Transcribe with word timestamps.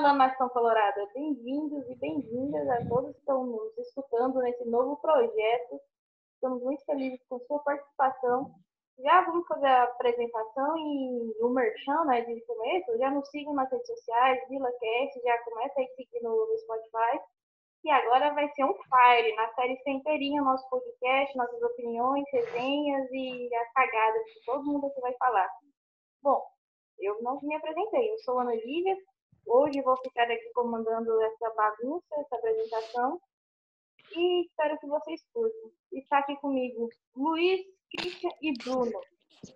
Fala, 0.00 0.14
Nação 0.14 0.48
Colorada! 0.48 1.06
Bem-vindos 1.12 1.86
e 1.90 1.94
bem-vindas 1.96 2.66
a 2.70 2.88
todos 2.88 3.12
que 3.12 3.18
estão 3.18 3.44
nos 3.44 3.76
escutando 3.76 4.40
nesse 4.40 4.64
novo 4.64 4.96
projeto. 4.96 5.78
Estamos 6.36 6.62
muito 6.62 6.82
felizes 6.86 7.20
com 7.28 7.38
sua 7.40 7.58
participação. 7.58 8.50
Já 8.98 9.20
vamos 9.26 9.46
fazer 9.46 9.66
a 9.66 9.82
apresentação 9.82 10.78
e 10.78 11.34
o 11.42 11.50
merchan, 11.50 12.02
né, 12.06 12.22
de 12.22 12.40
começo. 12.46 12.96
Já 12.96 13.10
nos 13.10 13.28
sigam 13.28 13.52
nas 13.52 13.70
redes 13.70 13.86
sociais, 13.88 14.40
VilaCast, 14.48 15.20
já 15.22 15.38
começa 15.44 15.82
a 15.82 15.86
seguir 15.94 16.22
no, 16.22 16.46
no 16.46 16.58
Spotify. 16.60 17.20
E 17.84 17.90
agora 17.90 18.32
vai 18.32 18.48
ser 18.54 18.64
um 18.64 18.72
fire, 18.72 19.36
na 19.36 19.52
série 19.52 19.78
inteirinha, 19.86 20.40
nosso 20.40 20.66
podcast, 20.70 21.36
nossas 21.36 21.62
opiniões, 21.62 22.24
resenhas 22.32 23.06
e 23.12 23.54
as 23.54 23.72
cagadas 23.74 24.24
que 24.32 24.44
todo 24.46 24.64
mundo 24.64 24.86
aqui 24.86 25.00
vai 25.02 25.12
falar. 25.18 25.50
Bom, 26.22 26.42
eu 26.98 27.20
não 27.20 27.38
me 27.42 27.54
apresentei, 27.54 28.10
eu 28.10 28.18
sou 28.20 28.38
Ana 28.38 28.54
Lívia, 28.54 28.96
hoje 29.46 29.82
vou 29.82 29.96
ficar 29.98 30.24
aqui 30.24 30.50
comandando 30.54 31.20
essa 31.22 31.50
bagunça, 31.54 32.06
essa 32.12 32.36
apresentação, 32.36 33.20
e 34.16 34.46
espero 34.46 34.78
que 34.78 34.86
vocês 34.86 35.22
curtam. 35.32 35.70
Está 35.92 36.18
aqui 36.18 36.36
comigo 36.36 36.88
Luiz, 37.16 37.60
Christian 37.90 38.30
e 38.42 38.52
Bruno. 38.62 39.00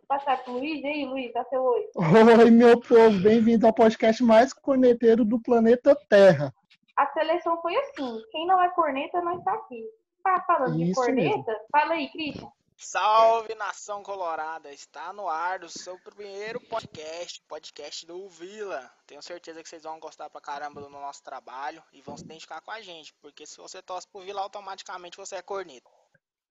Passar 0.08 0.42
para 0.42 0.52
o 0.52 0.58
Luiz, 0.58 0.82
e 0.82 0.86
aí 0.86 1.04
Luiz, 1.04 1.32
dá 1.32 1.44
seu 1.44 1.62
oi. 1.62 1.88
Oi, 1.96 2.50
meu 2.50 2.80
povo, 2.80 3.22
bem-vindo 3.22 3.66
ao 3.66 3.74
podcast 3.74 4.22
mais 4.22 4.52
corneteiro 4.52 5.24
do 5.24 5.40
planeta 5.40 5.94
Terra 6.08 6.54
a 6.96 7.06
seleção 7.12 7.60
foi 7.60 7.74
assim. 7.76 8.22
Quem 8.30 8.46
não 8.46 8.60
é 8.62 8.70
corneta 8.70 9.20
não 9.20 9.38
está 9.38 9.52
aqui. 9.52 9.84
Tá 10.22 10.42
falando 10.46 10.80
Isso 10.80 10.86
de 10.86 10.94
corneta? 10.94 11.52
Mesmo. 11.52 11.66
Fala 11.70 11.94
aí, 11.94 12.08
Christian. 12.10 12.48
Salve 12.76 13.54
nação 13.54 14.02
colorada! 14.02 14.72
Está 14.72 15.12
no 15.12 15.28
ar 15.28 15.62
o 15.62 15.68
seu 15.68 15.98
primeiro 16.00 16.60
podcast, 16.60 17.40
podcast 17.48 18.04
do 18.04 18.28
Vila. 18.28 18.90
Tenho 19.06 19.22
certeza 19.22 19.62
que 19.62 19.68
vocês 19.68 19.84
vão 19.84 20.00
gostar 20.00 20.28
pra 20.28 20.40
caramba 20.40 20.80
do 20.80 20.88
nosso 20.88 21.22
trabalho 21.22 21.82
e 21.92 22.02
vão 22.02 22.16
se 22.16 22.24
identificar 22.24 22.60
com 22.60 22.72
a 22.72 22.80
gente, 22.80 23.14
porque 23.22 23.46
se 23.46 23.58
você 23.58 23.80
torce 23.80 24.08
pro 24.08 24.22
Vila, 24.22 24.40
automaticamente 24.40 25.16
você 25.16 25.36
é 25.36 25.42
corneta. 25.42 25.88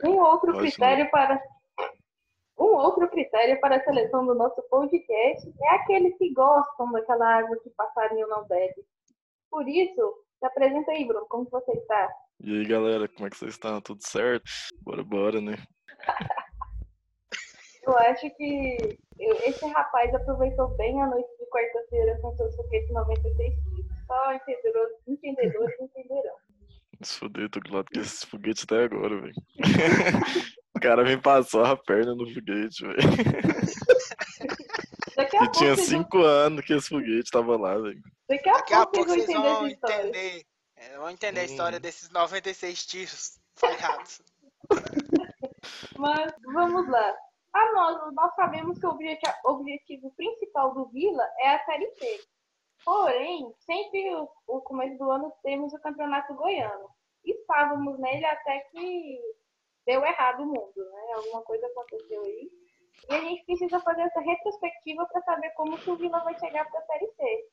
Um 0.04 0.18
outro 0.18 0.58
critério 0.58 1.12
para 1.12 1.42
um 2.58 2.76
outro 2.78 3.10
critério 3.10 3.60
para 3.60 3.78
a 3.78 3.84
seleção 3.84 4.26
do 4.26 4.34
nosso 4.34 4.62
podcast 4.70 5.54
é 5.62 5.76
aqueles 5.76 6.18
que 6.18 6.34
gostam 6.34 6.92
daquela 6.92 7.40
água 7.40 7.60
que 7.62 7.70
passarinho 7.72 8.28
não 8.28 8.48
bebe. 8.48 8.86
Por 9.50 9.68
isso, 9.68 10.24
se 10.40 10.46
apresenta 10.46 10.92
aí, 10.92 11.06
Bruno, 11.06 11.26
como 11.28 11.50
você 11.50 11.72
está? 11.72 12.10
E 12.40 12.60
aí, 12.60 12.66
galera, 12.66 13.08
como 13.10 13.28
é 13.28 13.30
que 13.30 13.38
vocês 13.38 13.54
estão? 13.54 13.82
Tudo 13.82 14.02
certo? 14.08 14.44
Bora, 14.82 15.04
bora, 15.04 15.42
né? 15.42 15.56
Eu 17.84 17.98
acho 17.98 18.30
que 18.36 18.98
esse 19.20 19.66
rapaz 19.68 20.14
aproveitou 20.14 20.70
bem 20.76 21.02
a 21.02 21.08
noite 21.08 21.30
de 21.40 21.46
quarta-feira 21.50 22.18
com 22.22 22.36
seus 22.36 22.56
foguetes 22.56 22.90
96 22.92 23.56
quilos. 23.64 23.86
Só 24.08 24.34
entendedores, 24.34 24.98
entendedores 25.08 25.80
entenderão. 25.80 26.36
Se 27.02 27.20
fuder, 27.20 27.50
tô 27.50 27.60
do 27.60 27.74
lado 27.74 27.88
com 27.94 28.00
esses 28.00 28.24
foguetes 28.24 28.64
até 28.64 28.84
agora, 28.84 29.20
velho. 29.20 29.34
o 30.76 30.80
cara 30.80 31.04
me 31.04 31.18
passou 31.18 31.66
a 31.66 31.76
perna 31.76 32.16
no 32.16 32.26
foguete, 32.34 32.86
velho. 32.86 32.98
Daqui 35.16 35.38
a 35.38 35.44
e 35.44 35.52
tinha 35.52 35.76
cinco 35.76 36.20
anos 36.20 36.66
que 36.66 36.74
esse 36.74 36.90
foguete 36.90 37.32
tava 37.32 37.58
lá, 37.58 37.78
velho. 37.78 38.02
Daqui 38.30 38.50
a, 38.50 38.54
Daqui 38.54 38.74
a 38.74 38.86
pouco, 38.86 39.10
vocês 39.10 39.28
vão 39.28 39.68
entender. 39.68 40.46
É, 40.76 40.98
vão 40.98 41.10
entender 41.10 41.40
hum. 41.40 41.44
a 41.44 41.46
história 41.46 41.80
desses 41.80 42.10
96 42.10 42.86
tiros 42.86 43.40
falhados. 43.56 44.22
Mas 45.98 46.34
vamos 46.54 46.88
lá. 46.88 47.18
Ah, 47.54 47.72
nós, 47.74 48.14
nós 48.14 48.36
sabemos 48.36 48.80
que 48.80 48.86
o 48.86 48.90
objetivo, 48.90 49.34
objetivo 49.46 50.12
principal 50.16 50.74
do 50.74 50.86
Vila 50.88 51.24
é 51.40 51.50
a 51.50 51.66
Série 51.66 51.90
C. 51.96 52.22
Porém, 52.84 53.54
sempre 53.60 54.16
o, 54.16 54.30
o 54.48 54.62
começo 54.62 54.98
do 54.98 55.10
ano 55.10 55.32
temos 55.44 55.72
o 55.74 55.80
Campeonato 55.80 56.34
Goiano. 56.34 56.90
Estávamos 57.24 58.00
nele 58.00 58.26
até 58.26 58.60
que 58.72 59.20
deu 59.86 60.04
errado 60.04 60.44
o 60.44 60.48
mundo, 60.48 60.74
né? 60.76 61.14
Alguma 61.16 61.44
coisa 61.44 61.68
aconteceu 61.68 62.22
aí. 62.24 62.52
E 63.10 63.14
a 63.14 63.20
gente 63.20 63.46
precisa 63.46 63.80
fazer 63.80 64.02
essa 64.02 64.20
retrospectiva 64.20 65.06
para 65.06 65.22
saber 65.22 65.50
como 65.52 65.78
que 65.78 65.90
o 65.90 65.96
Vila 65.96 66.20
vai 66.24 66.38
chegar 66.40 66.70
para 66.70 66.80
a 66.80 66.86
Série 66.86 67.12
C. 67.12 67.50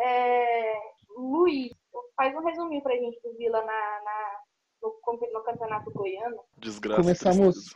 É, 0.00 0.74
Luiz, 1.16 1.72
faz 2.16 2.34
um 2.34 2.44
resuminho 2.44 2.82
para 2.82 2.94
a 2.94 2.98
gente 2.98 3.20
do 3.22 3.36
Vila 3.36 3.62
na, 3.62 4.00
na 4.02 4.40
no, 4.84 5.32
no, 5.32 5.42
Campeonato 5.42 5.90
Goiano. 5.90 6.40
Desgraça. 6.58 7.00
Começamos. 7.00 7.74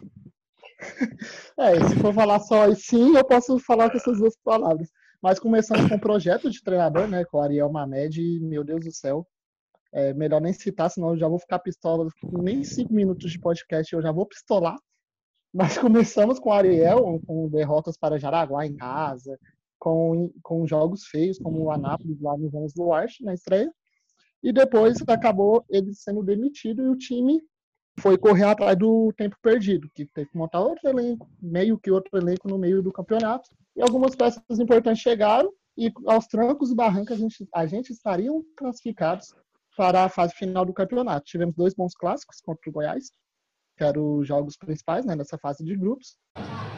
é, 1.58 1.88
se 1.88 1.96
for 1.96 2.12
falar 2.12 2.40
só 2.40 2.64
assim, 2.64 3.16
eu 3.16 3.24
posso 3.24 3.58
falar 3.58 3.90
com 3.90 3.96
essas 3.96 4.18
duas 4.18 4.36
palavras. 4.44 4.90
Mas 5.20 5.40
começamos 5.40 5.88
com 5.88 5.96
um 5.96 6.00
projeto 6.00 6.50
de 6.50 6.62
treinador, 6.62 7.08
né? 7.08 7.24
Com 7.24 7.38
o 7.38 7.40
Ariel 7.40 7.70
Mamed, 7.70 8.40
meu 8.40 8.62
Deus 8.62 8.84
do 8.84 8.92
céu. 8.92 9.26
É 9.92 10.12
melhor 10.12 10.40
nem 10.40 10.52
citar, 10.52 10.90
senão 10.90 11.10
eu 11.10 11.18
já 11.18 11.26
vou 11.26 11.38
ficar 11.38 11.58
pistola. 11.58 12.08
Nem 12.22 12.62
cinco 12.62 12.92
minutos 12.92 13.32
de 13.32 13.38
podcast 13.38 13.92
eu 13.92 14.02
já 14.02 14.12
vou 14.12 14.26
pistolar. 14.26 14.76
Mas 15.52 15.76
começamos 15.78 16.38
com 16.38 16.50
o 16.50 16.52
Ariel, 16.52 17.20
com 17.26 17.48
derrotas 17.48 17.96
para 17.96 18.18
Jaraguá 18.18 18.66
em 18.66 18.76
casa, 18.76 19.38
com, 19.78 20.30
com 20.42 20.66
jogos 20.66 21.06
feios, 21.06 21.38
como 21.38 21.62
o 21.62 21.70
Anápolis 21.70 22.20
lá 22.20 22.36
no 22.36 22.48
Ramos 22.48 22.74
Duarte, 22.74 23.24
na 23.24 23.34
estreia. 23.34 23.72
E 24.42 24.52
depois 24.52 24.98
acabou 25.08 25.64
ele 25.68 25.92
sendo 25.94 26.22
demitido 26.22 26.82
e 26.82 26.88
o 26.88 26.96
time 26.96 27.40
foi 27.98 28.16
correr 28.16 28.44
atrás 28.44 28.76
do 28.78 29.12
tempo 29.16 29.36
perdido, 29.42 29.90
que 29.94 30.06
teve 30.06 30.30
que 30.30 30.38
montar 30.38 30.60
outro 30.60 30.88
elenco, 30.88 31.28
meio 31.42 31.78
que 31.78 31.90
outro 31.90 32.16
elenco 32.16 32.48
no 32.48 32.56
meio 32.56 32.82
do 32.82 32.92
campeonato. 32.92 33.50
E 33.76 33.82
algumas 33.82 34.14
peças 34.14 34.42
importantes 34.58 35.02
chegaram 35.02 35.52
e 35.76 35.92
aos 36.06 36.26
trancos 36.26 36.70
e 36.70 36.74
barrancos 36.74 37.12
a 37.12 37.16
gente, 37.16 37.48
a 37.54 37.66
gente 37.66 37.92
estariam 37.92 38.42
classificados 38.56 39.34
para 39.76 40.04
a 40.04 40.08
fase 40.08 40.34
final 40.34 40.64
do 40.64 40.72
campeonato. 40.72 41.26
Tivemos 41.26 41.54
dois 41.54 41.74
bons 41.74 41.94
clássicos 41.94 42.40
contra 42.40 42.68
o 42.68 42.72
Goiás, 42.72 43.12
que 43.76 43.84
eram 43.84 44.18
os 44.18 44.26
jogos 44.26 44.56
principais 44.56 45.04
né, 45.04 45.14
nessa 45.14 45.38
fase 45.38 45.64
de 45.64 45.76
grupos. 45.76 46.16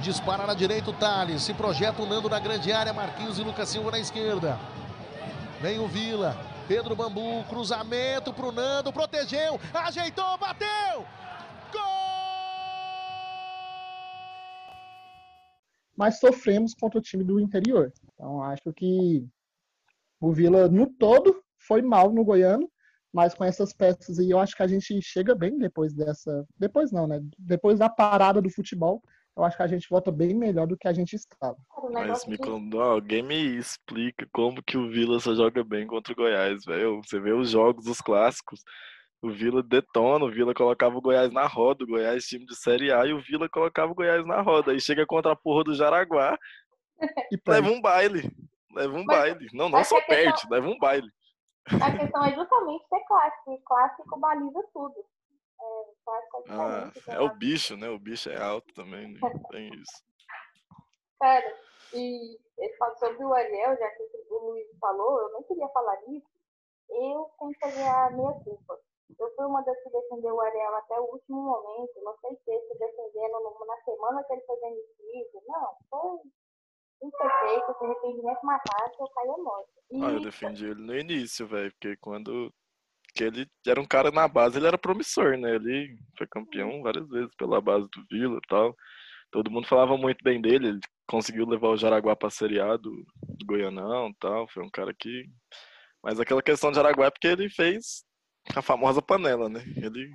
Dispara 0.02 0.46
na 0.46 0.54
direita 0.54 0.90
o 0.90 0.92
Thales, 0.92 1.42
se 1.42 1.54
projeta 1.54 2.02
o 2.02 2.06
Nando 2.06 2.28
na 2.28 2.38
grande 2.38 2.72
área, 2.72 2.92
Marquinhos 2.92 3.38
e 3.38 3.42
Lucas 3.42 3.70
Silva 3.70 3.90
na 3.90 3.98
esquerda. 3.98 4.58
Vem 5.62 5.78
o 5.78 5.88
Vila, 5.88 6.34
Pedro 6.70 6.94
Bambu, 6.94 7.42
cruzamento 7.48 8.32
pro 8.32 8.52
Nando, 8.52 8.92
protegeu, 8.92 9.58
ajeitou, 9.74 10.38
bateu! 10.38 11.04
Mas 15.96 16.20
sofremos 16.20 16.72
contra 16.72 17.00
o 17.00 17.02
time 17.02 17.24
do 17.24 17.40
interior. 17.40 17.92
Então 18.14 18.40
acho 18.44 18.72
que 18.72 19.26
o 20.20 20.32
Vila 20.32 20.68
no 20.68 20.86
todo 20.86 21.42
foi 21.58 21.82
mal 21.82 22.12
no 22.12 22.24
Goiano 22.24 22.70
mas 23.12 23.34
com 23.34 23.44
essas 23.44 23.72
peças 23.72 24.18
aí, 24.18 24.30
eu 24.30 24.38
acho 24.38 24.54
que 24.56 24.62
a 24.62 24.68
gente 24.68 25.02
chega 25.02 25.34
bem 25.34 25.58
depois 25.58 25.92
dessa. 25.92 26.46
Depois 26.56 26.92
não, 26.92 27.06
né? 27.06 27.20
Depois 27.36 27.78
da 27.78 27.88
parada 27.88 28.40
do 28.40 28.48
futebol, 28.48 29.02
eu 29.40 29.44
acho 29.44 29.56
que 29.56 29.62
a 29.62 29.66
gente 29.66 29.88
volta 29.88 30.12
bem 30.12 30.34
melhor 30.34 30.66
do 30.66 30.76
que 30.76 30.86
a 30.86 30.92
gente 30.92 31.14
estava. 31.16 31.56
Mas 31.92 32.26
me 32.26 32.36
contou, 32.36 32.80
alguém 32.80 33.22
me 33.22 33.56
explica 33.56 34.28
como 34.32 34.62
que 34.62 34.76
o 34.76 34.90
Vila 34.90 35.18
só 35.18 35.34
joga 35.34 35.64
bem 35.64 35.86
contra 35.86 36.12
o 36.12 36.16
Goiás, 36.16 36.64
velho. 36.64 37.00
Você 37.02 37.18
vê 37.18 37.32
os 37.32 37.50
jogos, 37.50 37.86
os 37.86 38.00
clássicos. 38.00 38.62
O 39.22 39.30
Vila 39.30 39.62
detona, 39.62 40.24
o 40.24 40.30
Vila 40.30 40.54
colocava 40.54 40.96
o 40.96 41.00
Goiás 41.00 41.32
na 41.32 41.46
roda, 41.46 41.84
o 41.84 41.86
Goiás 41.86 42.24
time 42.24 42.44
de 42.46 42.54
Série 42.54 42.92
A, 42.92 43.04
e 43.06 43.12
o 43.12 43.20
Vila 43.20 43.48
colocava 43.48 43.92
o 43.92 43.94
Goiás 43.94 44.26
na 44.26 44.40
roda. 44.40 44.72
Aí 44.72 44.80
chega 44.80 45.06
contra 45.06 45.32
a 45.32 45.36
porra 45.36 45.64
do 45.64 45.74
Jaraguá 45.74 46.38
e 47.32 47.38
leva 47.46 47.70
um 47.70 47.80
baile. 47.80 48.30
Leva 48.74 48.94
um 48.94 49.04
Mas, 49.04 49.18
baile. 49.18 49.48
Não, 49.52 49.68
não 49.68 49.82
só 49.84 50.00
perde, 50.02 50.42
leva 50.50 50.68
um 50.68 50.78
baile. 50.78 51.08
A 51.66 51.98
questão 51.98 52.24
é 52.24 52.34
justamente 52.34 52.88
ser 52.88 53.00
clássico. 53.06 53.52
E 53.52 53.58
clássico 53.64 54.20
baliza 54.20 54.62
tudo. 54.72 54.94
Ah, 56.48 56.90
é 57.06 57.20
o 57.20 57.34
bicho, 57.34 57.76
né? 57.76 57.88
O 57.88 57.98
bicho 57.98 58.28
é 58.30 58.40
alto 58.40 58.72
também. 58.74 59.12
Né? 59.12 59.20
Tem 59.50 59.68
isso. 59.74 60.02
Cara, 61.18 61.58
e 61.92 62.38
ele 62.58 62.76
falou 62.76 62.96
sobre 62.96 63.24
o 63.24 63.32
Ariel, 63.32 63.76
já 63.76 63.90
que 63.90 64.02
o 64.30 64.38
Luiz 64.38 64.66
falou, 64.80 65.20
eu 65.20 65.32
nem 65.34 65.42
queria 65.44 65.68
falar 65.68 65.96
nisso. 66.08 66.26
Eu 66.88 67.30
tenho 67.38 67.52
que 67.52 67.58
fazer 67.60 67.82
a 67.82 68.10
minha 68.10 68.32
culpa. 68.32 68.78
Eu 69.18 69.34
fui 69.34 69.44
uma 69.44 69.62
das 69.62 69.76
que 69.82 69.90
defendeu 69.90 70.34
o 70.34 70.40
Ariel 70.40 70.76
até 70.76 70.98
o 70.98 71.12
último 71.12 71.42
momento. 71.42 72.00
Não 72.02 72.16
sei 72.18 72.36
se 72.36 72.50
ele 72.50 72.74
defendendo 72.78 73.66
na 73.66 73.76
semana 73.84 74.24
que 74.24 74.32
ele 74.32 74.42
foi 74.42 74.60
demitido. 74.60 75.42
Não, 75.46 75.76
foi 75.90 76.20
imperfeito, 77.02 77.70
esse 77.70 77.84
arrependimento 77.84 78.44
matado, 78.44 78.92
eu 78.98 79.08
caí 79.08 79.26
morto. 79.28 79.70
E... 79.90 80.04
Ah, 80.04 80.10
eu 80.10 80.20
defendi 80.20 80.66
ele 80.66 80.82
no 80.82 80.96
início, 80.96 81.46
velho, 81.46 81.70
porque 81.72 81.96
quando 81.96 82.52
que 83.14 83.24
ele 83.24 83.46
era 83.66 83.80
um 83.80 83.86
cara 83.86 84.10
na 84.10 84.26
base, 84.28 84.58
ele 84.58 84.66
era 84.66 84.78
promissor, 84.78 85.36
né? 85.36 85.54
Ele 85.56 85.96
foi 86.16 86.26
campeão 86.26 86.82
várias 86.82 87.08
vezes 87.08 87.34
pela 87.36 87.60
base 87.60 87.86
do 87.94 88.04
Vila 88.10 88.38
e 88.38 88.48
tal. 88.48 88.74
Todo 89.30 89.50
mundo 89.50 89.68
falava 89.68 89.96
muito 89.96 90.22
bem 90.24 90.40
dele, 90.40 90.68
ele 90.68 90.80
conseguiu 91.08 91.46
levar 91.46 91.68
o 91.68 91.76
Jaraguá 91.76 92.16
pra 92.16 92.30
Série 92.30 92.60
A 92.60 92.76
do, 92.76 92.90
do 93.22 93.46
Goianão 93.46 94.08
e 94.08 94.14
tal. 94.18 94.48
Foi 94.48 94.62
um 94.64 94.70
cara 94.70 94.92
que. 94.98 95.24
Mas 96.02 96.18
aquela 96.18 96.42
questão 96.42 96.70
de 96.70 96.76
Jaraguá 96.76 97.06
é 97.06 97.10
porque 97.10 97.28
ele 97.28 97.48
fez 97.50 98.04
a 98.54 98.62
famosa 98.62 99.02
panela, 99.02 99.48
né? 99.48 99.62
Ele 99.76 100.10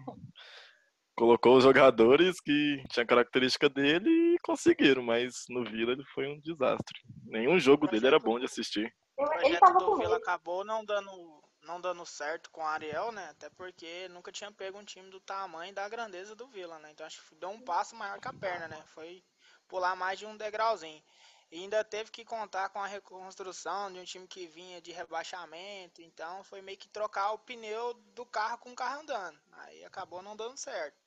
colocou 1.15 1.57
os 1.57 1.63
jogadores 1.63 2.39
que 2.41 2.83
tinham 2.91 3.05
característica 3.05 3.69
dele 3.69 4.09
e 4.09 4.39
conseguiram, 4.43 5.01
mas 5.01 5.45
no 5.49 5.63
Vila 5.63 5.93
ele 5.93 6.03
foi 6.13 6.27
um 6.27 6.39
desastre. 6.41 6.99
Nenhum 7.25 7.57
jogo 7.59 7.87
dele 7.87 8.07
era 8.07 8.19
bom 8.19 8.37
de 8.37 8.45
assistir. 8.45 8.93
Eu, 9.17 9.25
O 9.25 9.31
ele 9.31 9.39
projeto 9.39 9.59
tava 9.59 9.79
do 9.79 9.85
com 9.85 9.97
Vila 9.97 10.17
acabou 10.17 10.65
não 10.65 10.83
dando, 10.83 11.41
não 11.65 11.81
dando 11.81 12.05
certo 12.05 12.49
com 12.51 12.61
o 12.61 12.65
Ariel, 12.65 13.11
né? 13.11 13.29
Até 13.29 13.49
porque 13.49 14.07
nunca 14.09 14.31
tinha 14.31 14.51
pego 14.51 14.77
um 14.77 14.85
time 14.85 15.09
do 15.09 15.19
tamanho 15.19 15.71
e 15.71 15.75
da 15.75 15.87
grandeza 15.89 16.35
do 16.35 16.47
Vila, 16.47 16.79
né? 16.79 16.91
Então 16.91 17.05
acho 17.05 17.21
que 17.23 17.35
deu 17.35 17.49
um 17.49 17.59
passo 17.61 17.95
maior 17.95 18.19
que 18.19 18.27
a 18.27 18.33
perna, 18.33 18.67
né? 18.67 18.81
Foi 18.93 19.23
pular 19.67 19.95
mais 19.95 20.19
de 20.19 20.25
um 20.25 20.37
degrauzinho. 20.37 21.03
E 21.51 21.59
ainda 21.59 21.83
teve 21.83 22.11
que 22.11 22.25
contar 22.25 22.69
com 22.69 22.79
a 22.79 22.87
reconstrução 22.87 23.91
de 23.91 23.99
um 23.99 24.03
time 24.03 24.27
que 24.27 24.47
vinha 24.47 24.81
de 24.81 24.91
rebaixamento. 24.91 26.01
Então 26.01 26.43
foi 26.43 26.61
meio 26.61 26.77
que 26.77 26.87
trocar 26.87 27.31
o 27.31 27.39
pneu 27.39 27.93
do 27.93 28.25
carro 28.25 28.57
com 28.57 28.71
o 28.71 28.75
carro 28.75 29.01
andando. 29.01 29.39
Aí 29.51 29.83
acabou 29.85 30.21
não 30.21 30.35
dando 30.35 30.57
certo. 30.57 30.97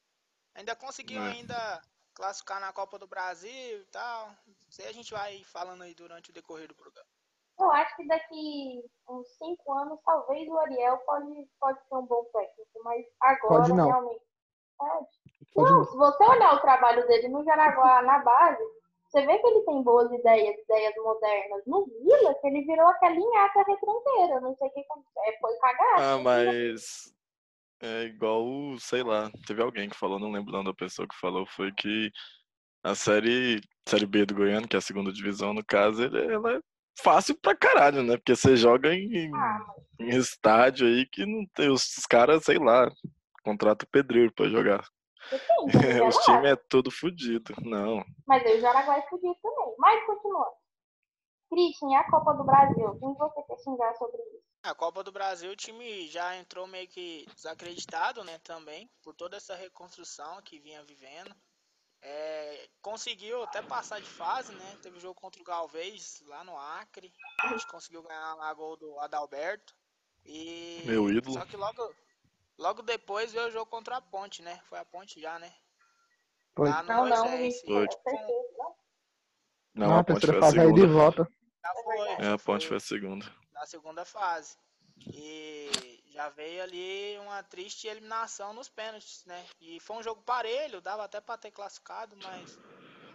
Ainda 0.54 0.74
conseguiu 0.76 1.22
É. 1.22 1.30
ainda 1.32 1.82
classificar 2.14 2.60
na 2.60 2.72
Copa 2.72 2.98
do 2.98 3.06
Brasil 3.06 3.80
e 3.80 3.86
tal. 3.86 4.36
Isso 4.68 4.82
aí 4.82 4.88
a 4.88 4.92
gente 4.92 5.12
vai 5.12 5.44
falando 5.44 5.82
aí 5.82 5.94
durante 5.94 6.30
o 6.30 6.32
decorrer 6.32 6.66
do 6.66 6.74
programa. 6.74 7.07
Eu 7.58 7.70
acho 7.72 7.96
que 7.96 8.06
daqui 8.06 8.84
uns 9.08 9.28
cinco 9.36 9.72
anos, 9.72 9.98
talvez 10.04 10.48
o 10.48 10.58
Ariel 10.58 10.98
pode, 10.98 11.48
pode 11.60 11.78
ser 11.88 11.94
um 11.96 12.06
bom 12.06 12.24
técnico, 12.32 12.82
mas 12.84 13.04
agora 13.20 13.60
Pode 13.60 13.72
não. 13.72 13.86
realmente. 13.86 14.22
Pode. 14.78 15.06
Pode 15.54 15.70
não, 15.70 15.78
não. 15.78 15.84
se 15.84 15.96
você 15.96 16.24
olhar 16.24 16.54
o 16.54 16.60
trabalho 16.60 17.06
dele 17.06 17.28
no 17.28 17.44
Jaraguá, 17.44 18.02
na 18.02 18.18
base, 18.20 18.62
você 19.08 19.24
vê 19.26 19.38
que 19.38 19.46
ele 19.46 19.62
tem 19.62 19.82
boas 19.82 20.12
ideias, 20.12 20.56
ideias 20.60 20.94
modernas. 20.96 21.62
No 21.66 21.84
Vila, 21.86 22.34
que 22.34 22.46
ele 22.46 22.62
virou 22.62 22.86
aquela 22.86 23.14
linhaca 23.14 23.64
retranqueira, 23.66 24.40
não 24.40 24.54
sei 24.56 24.68
o 24.68 24.70
que 24.70 24.80
aconteceu. 24.80 25.22
É, 25.24 25.38
Foi 25.38 25.56
cagado. 25.56 26.02
Ah, 26.02 26.18
mas 26.22 27.12
é 27.80 28.02
igual, 28.04 28.44
sei 28.78 29.02
lá, 29.02 29.30
teve 29.46 29.62
alguém 29.62 29.88
que 29.88 29.96
falou, 29.96 30.18
não 30.18 30.30
lembro 30.30 30.50
o 30.50 30.52
nome 30.52 30.66
da 30.66 30.74
pessoa 30.74 31.08
que 31.08 31.18
falou, 31.18 31.46
foi 31.46 31.72
que 31.72 32.10
a 32.84 32.94
série, 32.94 33.60
série 33.88 34.06
B 34.06 34.26
do 34.26 34.34
Goiano, 34.34 34.68
que 34.68 34.76
é 34.76 34.78
a 34.78 34.82
segunda 34.82 35.12
divisão 35.12 35.54
no 35.54 35.64
caso, 35.64 36.02
ele, 36.02 36.32
ela 36.32 36.52
é 36.54 36.60
fácil 37.02 37.36
pra 37.40 37.56
caralho, 37.56 38.02
né? 38.02 38.16
Porque 38.16 38.34
você 38.36 38.56
joga 38.56 38.94
em, 38.94 39.30
Ah, 39.34 39.74
em 40.00 40.08
estádio 40.16 40.86
aí 40.86 41.06
que 41.06 41.24
não 41.26 41.46
tem 41.54 41.70
os, 41.70 41.82
os 41.96 42.06
caras, 42.06 42.44
sei 42.44 42.58
lá, 42.58 42.90
contrata 43.42 43.84
o 43.84 43.88
pedreiro 43.88 44.32
pra 44.32 44.48
jogar. 44.48 44.84
depende, 45.30 45.66
é 46.02 46.06
Os 46.06 46.16
times 46.24 46.50
é 46.52 46.56
tudo 46.68 46.90
fudido. 46.90 47.54
Não. 47.62 48.04
Mas 48.26 48.44
aí 48.46 48.58
o 48.58 48.60
Jaraguá 48.60 48.98
é 48.98 49.02
fudido 49.08 49.34
também. 49.42 49.74
Mas 49.78 50.06
continuando. 50.06 50.56
Christian, 51.50 51.88
e 51.88 51.94
a 51.94 52.04
Copa 52.10 52.34
do 52.34 52.44
Brasil? 52.44 52.98
Quem 53.00 53.14
você 53.14 53.42
quer 53.42 53.56
xingar 53.58 53.94
sobre 53.94 54.20
isso? 54.20 54.46
A 54.64 54.74
Copa 54.74 55.02
do 55.02 55.10
Brasil, 55.10 55.50
o 55.50 55.56
time 55.56 56.06
já 56.08 56.36
entrou 56.36 56.66
meio 56.66 56.86
que 56.88 57.24
desacreditado, 57.34 58.22
né, 58.22 58.38
também, 58.44 58.90
por 59.02 59.14
toda 59.14 59.36
essa 59.38 59.54
reconstrução 59.54 60.42
que 60.42 60.58
vinha 60.60 60.84
vivendo. 60.84 61.34
É, 62.00 62.68
conseguiu 62.80 63.42
até 63.42 63.60
passar 63.62 64.00
de 64.00 64.08
fase, 64.08 64.52
né? 64.54 64.78
Teve 64.82 65.00
jogo 65.00 65.14
contra 65.20 65.40
o 65.40 65.44
Galvez 65.44 66.22
lá 66.26 66.44
no 66.44 66.56
Acre. 66.56 67.12
A 67.42 67.48
gente 67.48 67.66
conseguiu 67.66 68.02
ganhar 68.02 68.34
lá 68.34 68.52
gol 68.54 68.76
do 68.76 68.98
Adalberto. 69.00 69.74
E 70.24 70.82
Meu 70.84 71.10
ídolo. 71.10 71.34
só 71.34 71.44
que 71.44 71.56
logo 71.56 71.94
logo 72.58 72.82
depois 72.82 73.32
veio 73.32 73.48
o 73.48 73.50
jogo 73.50 73.66
contra 73.70 73.96
a 73.96 74.00
Ponte, 74.00 74.42
né? 74.42 74.60
Foi 74.68 74.78
a 74.78 74.84
Ponte 74.84 75.20
já, 75.20 75.38
né? 75.38 75.52
Foi. 76.54 76.68
Lá 76.68 76.82
no 76.82 76.88
Não, 76.88 77.06
não, 77.08 77.28
Moisés. 77.28 77.60
Foi. 77.62 77.84
É 77.84 77.90
certeza, 77.90 78.48
não? 78.58 78.76
Não, 79.74 79.88
Não, 79.88 79.98
a 79.98 80.04
ponte 80.04 80.26
foi 80.26 80.36
a 80.36 80.40
fase 80.40 80.60
aí 80.60 80.66
de 80.72 80.80
segunda. 80.80 80.92
volta. 80.98 81.28
Já 81.64 81.74
foi. 81.84 82.08
É, 82.26 82.32
a 82.32 82.38
ponte 82.38 82.66
foi 82.66 82.68
foi 82.68 82.76
a 82.76 82.80
segunda. 82.80 83.26
na 83.52 83.66
segunda 83.66 84.04
fase. 84.04 84.56
E 85.06 85.97
já 86.18 86.28
veio 86.30 86.64
ali 86.64 87.16
uma 87.20 87.44
triste 87.44 87.86
eliminação 87.86 88.52
nos 88.52 88.68
pênaltis, 88.68 89.24
né? 89.24 89.44
E 89.60 89.78
foi 89.78 89.98
um 89.98 90.02
jogo 90.02 90.20
parelho, 90.22 90.80
dava 90.80 91.04
até 91.04 91.20
pra 91.20 91.38
ter 91.38 91.52
classificado, 91.52 92.16
mas 92.24 92.58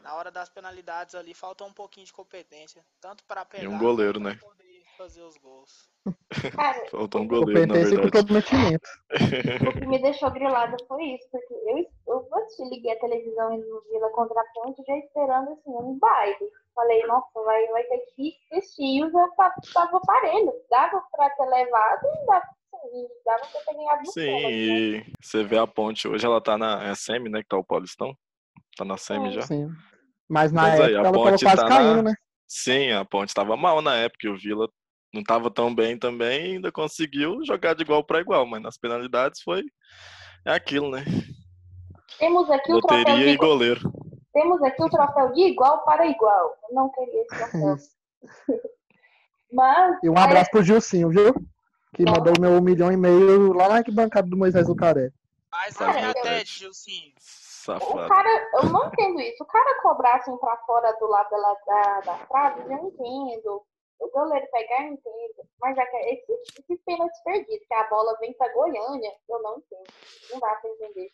na 0.02 0.16
hora 0.16 0.32
das 0.32 0.48
penalidades 0.48 1.14
ali 1.14 1.34
faltou 1.34 1.68
um 1.68 1.74
pouquinho 1.74 2.06
de 2.06 2.14
competência, 2.14 2.82
tanto 3.02 3.26
para 3.26 3.44
pegar 3.44 3.68
um 3.68 3.78
goleiro, 3.78 4.22
né? 4.22 4.36
pra 4.36 4.48
poder 4.48 4.86
fazer 4.98 5.22
os 5.22 5.36
gols. 5.36 5.90
Cara, 6.56 6.86
Faltou 6.90 7.22
um 7.24 7.28
goleiro, 7.28 7.68
na 7.68 7.74
verdade. 7.74 8.10
comprometimento. 8.10 8.88
o 9.12 9.74
que 9.74 9.86
me 9.86 10.02
deixou 10.02 10.32
grilada 10.32 10.78
foi 10.88 11.04
isso, 11.04 11.28
porque 11.30 11.54
eu, 11.54 11.86
eu 12.08 12.36
assisti, 12.36 12.64
liguei 12.70 12.94
a 12.94 13.00
televisão 13.02 13.58
no 13.58 13.82
Vila 13.92 14.10
contra 14.12 14.40
a 14.40 14.46
Ponte, 14.54 14.82
já 14.88 14.96
esperando 14.96 15.52
assim, 15.52 15.72
um 15.72 16.00
baile. 16.00 16.50
Falei, 16.74 17.06
nossa, 17.06 17.42
vai, 17.44 17.68
vai 17.68 17.84
ter 17.84 18.00
que 18.16 18.34
assistir, 18.54 19.04
o 19.04 19.12
jogo 19.12 19.36
tava, 19.36 19.56
tava 19.74 20.00
parelho. 20.00 20.54
Dava 20.70 21.04
pra 21.12 21.30
ter 21.32 21.46
levado 21.46 22.06
e 22.06 22.26
dava, 22.26 22.48
e 22.86 23.24
dava 23.26 23.46
pra 23.46 23.62
ter 23.62 23.74
ganhado 23.76 24.06
Sim, 24.12 24.42
né? 24.42 24.52
e 24.52 25.06
você 25.22 25.44
vê 25.44 25.58
a 25.58 25.68
ponte 25.68 26.08
hoje, 26.08 26.26
ela 26.26 26.42
tá 26.42 26.58
na 26.58 26.84
é 26.84 26.96
semi, 26.96 27.30
né? 27.30 27.42
Que 27.42 27.48
tá 27.50 27.58
o 27.58 27.64
Paulistão. 27.64 28.16
Tá 28.78 28.84
na 28.86 28.98
semi 28.98 29.32
já. 29.32 29.42
Sim. 29.44 29.70
Mas 30.30 30.52
na 30.52 30.62
Mas 30.64 30.80
aí, 30.80 30.94
época 30.94 30.96
a 30.96 31.00
ela 31.00 31.12
tava 31.14 31.30
ponte 31.32 31.46
quase 31.46 31.62
tá 31.62 31.68
caindo, 31.68 31.96
na- 31.98 32.04
né? 32.04 32.16
Sim, 32.48 32.92
a 32.92 33.06
ponte 33.06 33.34
tava 33.34 33.58
mal 33.58 33.82
na 33.82 33.96
época, 33.96 34.28
e 34.28 34.30
o 34.30 34.38
Vila 34.38 34.70
não 35.14 35.24
tava 35.24 35.50
tão 35.52 35.74
bem 35.74 35.98
também, 35.98 36.56
ainda 36.56 36.72
conseguiu 36.72 37.44
jogar 37.46 37.74
de 37.76 37.82
igual 37.84 38.04
pra 38.04 38.20
igual, 38.20 38.46
mas 38.46 38.62
nas 38.62 38.78
penalidades 38.78 39.42
foi 39.42 39.64
é 40.46 40.52
aquilo, 40.54 40.90
né? 40.92 41.04
Temos 42.20 42.50
aqui 42.50 42.74
o 42.74 42.80
troféu 42.82 43.00
Loteria 43.00 43.28
de 43.28 43.34
e 43.34 43.38
goleiro. 43.38 43.92
Temos 44.34 44.62
aqui 44.64 44.84
o 44.84 44.90
troféu 44.90 45.32
de 45.34 45.42
igual 45.42 45.84
para 45.84 46.06
igual. 46.08 46.56
Eu 46.70 46.76
não 46.76 46.90
queria 46.92 47.22
esse 47.22 47.30
troféu. 47.38 47.76
Mas 49.52 49.98
E 50.04 50.10
um 50.10 50.18
abraço 50.18 50.50
pro 50.52 50.64
Gilcinho, 50.64 51.10
viu? 51.10 51.34
Que 51.94 52.04
mandou 52.06 52.34
meu 52.40 52.52
um 52.52 52.62
milhão 52.62 52.92
e 52.92 52.98
meio 52.98 53.54
lá 53.54 53.70
na 53.70 53.76
arquibancada 53.78 54.28
do 54.28 54.38
Moisés 54.38 54.68
Lucaré. 54.68 55.12
Mas 55.52 55.78
Cara, 55.78 55.98
aí 56.00 56.04
eu- 56.06 56.10
até, 56.10 56.44
Gilcinho, 56.46 57.12
o 57.16 57.20
Safado. 57.20 58.08
cara, 58.10 58.50
eu 58.56 58.70
não 58.70 58.88
entendo 58.88 59.20
isso. 59.22 59.44
O 59.44 59.48
cara 59.48 59.82
cobrar 59.82 60.16
assim 60.16 60.36
pra 60.38 60.58
fora 60.66 60.92
do 60.94 61.06
lado 61.08 61.30
da, 61.30 61.54
da, 61.66 62.00
da 62.02 62.18
trave, 62.26 62.62
eu 62.74 62.88
entendo. 62.88 63.64
O 64.00 64.10
goleiro 64.10 64.46
pegar, 64.52 64.88
eu 64.88 64.94
entendo. 64.94 65.48
Mas 65.62 65.78
é 65.78 65.86
que 65.86 65.96
esse, 65.98 66.34
esse 66.60 66.78
pênalti 66.84 67.14
perdido, 67.24 67.64
que 67.68 67.74
a 67.74 67.88
bola 67.88 68.18
vem 68.20 68.34
pra 68.34 68.52
Goiânia, 68.52 69.12
eu 69.30 69.42
não 69.42 69.58
entendo. 69.60 69.94
Não 70.32 70.40
dá 70.40 70.56
pra 70.56 70.70
entender. 70.72 71.12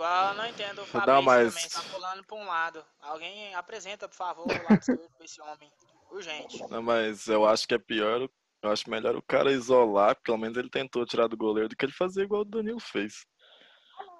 eu 0.00 0.34
não 0.34 0.46
entendo 0.46 0.82
o 0.82 0.86
Fabrício 0.86 1.22
mais- 1.22 1.54
também, 1.54 1.68
tá 1.70 1.94
pulando 1.94 2.24
pra 2.26 2.36
um 2.36 2.44
lado. 2.46 2.84
Alguém 3.00 3.54
apresenta, 3.54 4.08
por 4.08 4.16
favor, 4.16 4.44
o 4.46 4.48
lado 4.48 4.80
esquerdo 4.80 5.08
pra 5.16 5.24
esse 5.24 5.40
homem. 5.40 5.72
Urgente. 6.10 6.68
Não, 6.68 6.82
mas 6.82 7.28
eu 7.28 7.46
acho 7.46 7.66
que 7.66 7.74
é 7.74 7.78
pior, 7.78 8.28
eu 8.62 8.70
acho 8.70 8.88
melhor 8.88 9.16
o 9.16 9.22
cara 9.22 9.50
isolar, 9.52 10.16
pelo 10.22 10.38
menos 10.38 10.56
ele 10.56 10.70
tentou 10.70 11.04
tirar 11.04 11.26
do 11.26 11.36
goleiro, 11.36 11.68
do 11.68 11.76
que 11.76 11.84
ele 11.84 11.92
fazer 11.92 12.22
igual 12.22 12.42
o 12.42 12.44
Danilo 12.44 12.80
fez. 12.80 13.24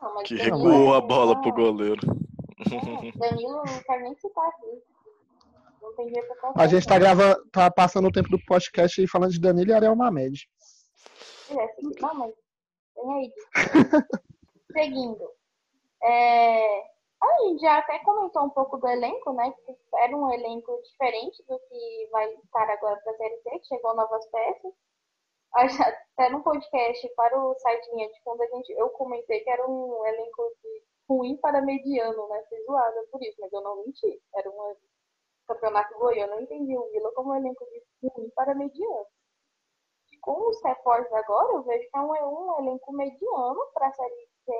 Não, 0.00 0.14
mas 0.14 0.28
Que 0.28 0.34
recuou 0.36 0.94
é- 0.94 0.98
a 0.98 1.00
bola 1.00 1.40
pro 1.40 1.50
não, 1.50 1.56
goleiro. 1.56 2.00
não, 2.06 3.10
Danilo 3.16 3.52
não 3.64 3.82
quer 3.82 4.00
nem 4.00 4.14
citar 4.16 4.46
aqui. 4.48 4.82
Não 5.80 5.94
tem 5.96 6.08
jeito 6.08 6.34
pra 6.40 6.52
A 6.62 6.66
gente 6.66 6.86
tá 6.86 6.98
gravando, 6.98 7.44
tá 7.50 7.70
passando 7.70 8.08
o 8.08 8.12
tempo 8.12 8.28
do 8.28 8.38
podcast 8.46 9.02
e 9.02 9.08
falando 9.08 9.32
de 9.32 9.40
Danilo 9.40 9.70
e 9.70 9.74
Ariel 9.74 9.96
Mamed. 9.96 10.48
É, 11.50 11.68
seguir- 11.74 12.00
Não, 12.00 12.14
mas 12.14 12.32
vem 12.96 13.12
aí. 13.14 13.32
Seguindo. 14.72 15.28
É, 16.04 16.82
a 17.28 17.48
gente 17.48 17.60
já 17.60 17.78
até 17.78 17.98
comentou 18.00 18.44
um 18.44 18.50
pouco 18.50 18.78
do 18.78 18.88
elenco, 18.88 19.32
né? 19.32 19.52
Que 19.64 19.76
era 19.96 20.16
um 20.16 20.30
elenco 20.32 20.80
diferente 20.82 21.42
do 21.46 21.58
que 21.58 22.08
vai 22.10 22.32
estar 22.34 22.70
agora 22.70 23.00
para 23.00 23.12
a 23.12 23.16
Série 23.16 23.42
C, 23.42 23.58
que 23.58 23.66
chegou 23.66 23.94
novas 23.94 24.26
peças. 24.30 24.72
Até 25.54 26.30
no 26.30 26.42
podcast 26.42 27.08
para 27.14 27.38
o 27.38 27.54
site 27.58 27.90
Linha 27.94 28.08
de 28.08 28.22
Fundo, 28.22 28.42
a 28.42 28.46
gente, 28.46 28.72
eu 28.72 28.88
comentei 28.90 29.40
que 29.40 29.50
era 29.50 29.68
um 29.68 30.06
elenco 30.06 30.42
de 30.62 30.82
ruim 31.08 31.36
para 31.36 31.60
mediano, 31.60 32.28
né? 32.28 32.42
Fui 32.48 32.62
zoada 32.64 33.06
por 33.10 33.22
isso, 33.22 33.36
mas 33.40 33.52
eu 33.52 33.60
não 33.60 33.84
menti. 33.84 34.20
Era 34.34 34.50
um 34.50 34.76
campeonato 35.46 35.98
goiano, 35.98 36.32
eu 36.32 36.36
não 36.36 36.42
entendi 36.42 36.76
o 36.76 36.90
Vila 36.90 37.12
como 37.14 37.30
um 37.30 37.36
elenco 37.36 37.64
de 37.66 38.08
ruim 38.08 38.30
para 38.30 38.54
mediano 38.54 39.06
com 40.22 40.48
os 40.48 40.62
reforços 40.62 41.12
agora, 41.12 41.52
eu 41.52 41.62
vejo 41.64 41.90
que 41.90 41.98
é 41.98 42.00
um, 42.00 42.10
um 42.10 42.58
elenco 42.60 42.92
mediano 42.92 43.60
para 43.74 43.88
a 43.88 43.92
Série 43.92 44.28
C, 44.44 44.52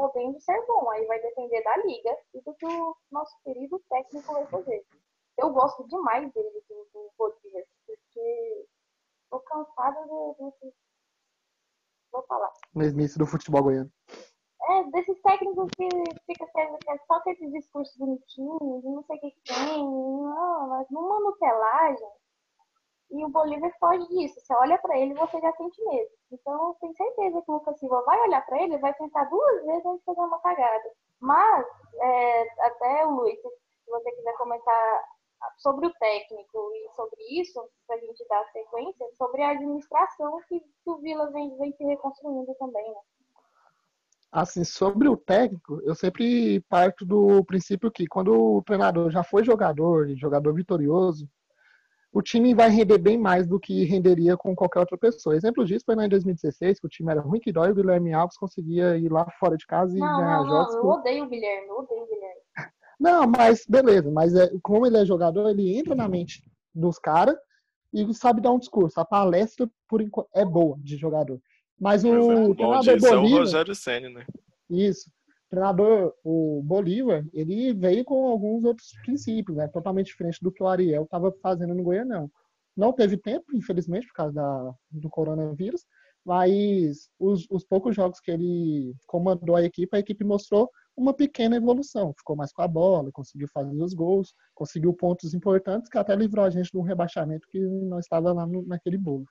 podendo 0.00 0.40
ser 0.40 0.64
bom. 0.66 0.88
Aí 0.90 1.04
vai 1.06 1.20
depender 1.20 1.62
da 1.62 1.76
liga 1.78 2.16
e 2.34 2.40
do 2.40 2.54
que 2.54 2.64
o 2.66 2.96
nosso 3.10 3.36
querido 3.42 3.78
técnico 3.90 4.32
vai 4.32 4.46
fazer. 4.46 4.82
Eu 5.36 5.50
gosto 5.50 5.86
demais 5.88 6.32
dele, 6.32 6.64
do, 6.68 6.88
do 6.92 7.10
Bolívar, 7.18 7.62
porque 7.86 8.66
tô 9.30 9.40
cansada 9.40 10.00
do, 10.06 10.34
do- 10.38 10.72
Vou 12.12 12.22
falar. 12.26 12.50
Mesmice 12.74 13.18
do 13.18 13.26
futebol 13.26 13.62
goiano. 13.62 13.90
É, 14.68 14.84
desses 14.90 15.20
técnicos 15.22 15.68
que 15.76 15.88
fica 16.26 16.46
sendo 16.52 16.78
é 16.88 16.98
só 17.06 17.20
com 17.20 17.30
esses 17.30 17.52
discursos 17.52 17.96
bonitinhos, 17.96 18.84
e 18.84 18.88
não 18.88 19.02
sei 19.04 19.16
o 19.16 19.20
que 19.20 19.30
que 19.30 19.42
tem, 19.42 19.84
não, 19.84 20.68
mas 20.68 20.86
numa 20.90 21.20
nutelagem. 21.20 22.08
E 23.10 23.24
o 23.24 23.28
Bolívar 23.28 23.72
foge 23.80 24.06
disso. 24.08 24.40
Você 24.40 24.54
olha 24.54 24.78
pra 24.78 24.96
ele 24.98 25.14
você 25.14 25.40
já 25.40 25.52
sente 25.52 25.82
medo. 25.84 26.10
Então, 26.32 26.68
eu 26.68 26.76
tenho 26.80 26.94
certeza 26.94 27.42
que 27.42 27.50
o 27.50 27.54
Lucas 27.54 27.78
Silva 27.78 28.02
vai 28.02 28.20
olhar 28.20 28.44
pra 28.46 28.62
ele 28.62 28.78
vai 28.78 28.94
pensar 28.94 29.24
duas 29.28 29.64
vezes 29.64 29.84
antes 29.84 29.98
de 30.00 30.04
fazer 30.04 30.20
uma 30.20 30.38
cagada. 30.38 30.90
Mas, 31.18 31.66
é, 32.00 32.66
até 32.66 33.06
o 33.06 33.10
Luiz, 33.10 33.40
se 33.40 33.90
você 33.90 34.12
quiser 34.12 34.36
comentar 34.36 35.04
sobre 35.58 35.86
o 35.86 35.94
técnico 35.94 36.70
e 36.74 36.94
sobre 36.94 37.40
isso, 37.40 37.62
pra 37.86 37.98
gente 37.98 38.26
dar 38.28 38.44
sequência, 38.52 39.06
sobre 39.16 39.42
a 39.42 39.50
administração 39.50 40.40
que 40.48 40.62
o 40.86 40.96
Vila 40.98 41.30
vem, 41.30 41.56
vem 41.56 41.72
se 41.72 41.84
reconstruindo 41.84 42.54
também, 42.54 42.88
né? 42.88 43.00
Assim, 44.30 44.62
sobre 44.62 45.08
o 45.08 45.16
técnico, 45.16 45.80
eu 45.82 45.94
sempre 45.94 46.60
parto 46.68 47.04
do 47.04 47.44
princípio 47.44 47.90
que 47.90 48.06
quando 48.06 48.32
o 48.32 48.62
treinador 48.62 49.10
já 49.10 49.24
foi 49.24 49.42
jogador, 49.42 50.08
e 50.08 50.14
jogador 50.14 50.54
vitorioso, 50.54 51.28
o 52.12 52.20
time 52.20 52.54
vai 52.54 52.68
render 52.68 52.98
bem 52.98 53.16
mais 53.16 53.46
do 53.46 53.58
que 53.60 53.84
renderia 53.84 54.36
com 54.36 54.54
qualquer 54.54 54.80
outra 54.80 54.98
pessoa. 54.98 55.36
Exemplo 55.36 55.64
disso 55.64 55.84
foi 55.84 55.94
lá 55.94 56.06
em 56.06 56.08
2016, 56.08 56.80
que 56.80 56.86
o 56.86 56.90
time 56.90 57.12
era 57.12 57.20
ruim 57.20 57.38
que 57.38 57.52
dói, 57.52 57.68
e 57.68 57.72
o 57.72 57.74
Guilherme 57.74 58.12
Alves 58.12 58.36
conseguia 58.36 58.96
ir 58.96 59.10
lá 59.10 59.26
fora 59.38 59.56
de 59.56 59.66
casa 59.66 59.96
e 59.96 60.00
não, 60.00 60.18
ganhar 60.18 60.38
não, 60.38 60.48
jogos. 60.48 60.74
Não, 60.74 60.82
eu 60.82 60.88
odeio 60.88 61.24
o 61.24 61.28
Guilherme, 61.28 61.68
eu 61.68 61.78
odeio 61.78 62.02
o 62.02 62.06
Guilherme. 62.06 62.40
Não, 63.00 63.26
mas 63.26 63.64
beleza, 63.66 64.10
mas 64.10 64.34
é, 64.34 64.50
como 64.62 64.86
ele 64.86 64.98
é 64.98 65.06
jogador, 65.06 65.48
ele 65.48 65.74
entra 65.74 65.94
na 65.94 66.06
mente 66.06 66.42
dos 66.74 66.98
caras 66.98 67.34
e 67.94 68.12
sabe 68.12 68.42
dar 68.42 68.52
um 68.52 68.58
discurso. 68.58 69.00
A 69.00 69.06
palestra 69.06 69.66
por 69.88 70.02
enquanto, 70.02 70.28
é 70.34 70.44
boa 70.44 70.76
de 70.80 70.98
jogador. 70.98 71.40
Mas 71.80 72.04
o 72.04 72.08
é, 72.08 72.54
treinador 72.54 72.84
Bolívar, 72.84 73.12
é 73.12 73.16
o 73.16 73.38
Rogério 73.38 73.74
Senna, 73.74 74.10
né? 74.10 74.26
Isso. 74.68 75.10
Treinador, 75.50 76.14
o 76.22 76.62
Bolívar, 76.64 77.26
ele 77.32 77.74
veio 77.74 78.04
com 78.04 78.28
alguns 78.28 78.64
outros 78.64 78.92
princípios, 79.04 79.56
né? 79.56 79.66
Totalmente 79.66 80.06
diferente 80.06 80.38
do 80.40 80.52
que 80.52 80.62
o 80.62 80.68
Ariel 80.68 81.02
estava 81.02 81.32
fazendo 81.42 81.74
no 81.74 81.82
Goianão. 81.82 82.30
Não 82.76 82.92
teve 82.92 83.16
tempo, 83.16 83.44
infelizmente, 83.52 84.06
por 84.06 84.14
causa 84.14 84.32
da, 84.32 84.74
do 84.92 85.10
coronavírus, 85.10 85.84
mas 86.24 87.10
os, 87.18 87.46
os 87.50 87.64
poucos 87.64 87.96
jogos 87.96 88.20
que 88.20 88.30
ele 88.30 88.94
comandou 89.06 89.56
a 89.56 89.64
equipe, 89.64 89.96
a 89.96 90.00
equipe 90.00 90.24
mostrou 90.24 90.70
uma 90.96 91.12
pequena 91.12 91.56
evolução. 91.56 92.14
Ficou 92.16 92.36
mais 92.36 92.52
com 92.52 92.62
a 92.62 92.68
bola, 92.68 93.10
conseguiu 93.10 93.48
fazer 93.52 93.82
os 93.82 93.92
gols, 93.92 94.32
conseguiu 94.54 94.94
pontos 94.94 95.34
importantes 95.34 95.90
que 95.90 95.98
até 95.98 96.14
livrou 96.14 96.44
a 96.44 96.50
gente 96.50 96.70
de 96.70 96.78
um 96.78 96.82
rebaixamento 96.82 97.48
que 97.48 97.58
não 97.58 97.98
estava 97.98 98.32
lá 98.32 98.46
no, 98.46 98.62
naquele 98.62 98.98
bolo. 98.98 99.24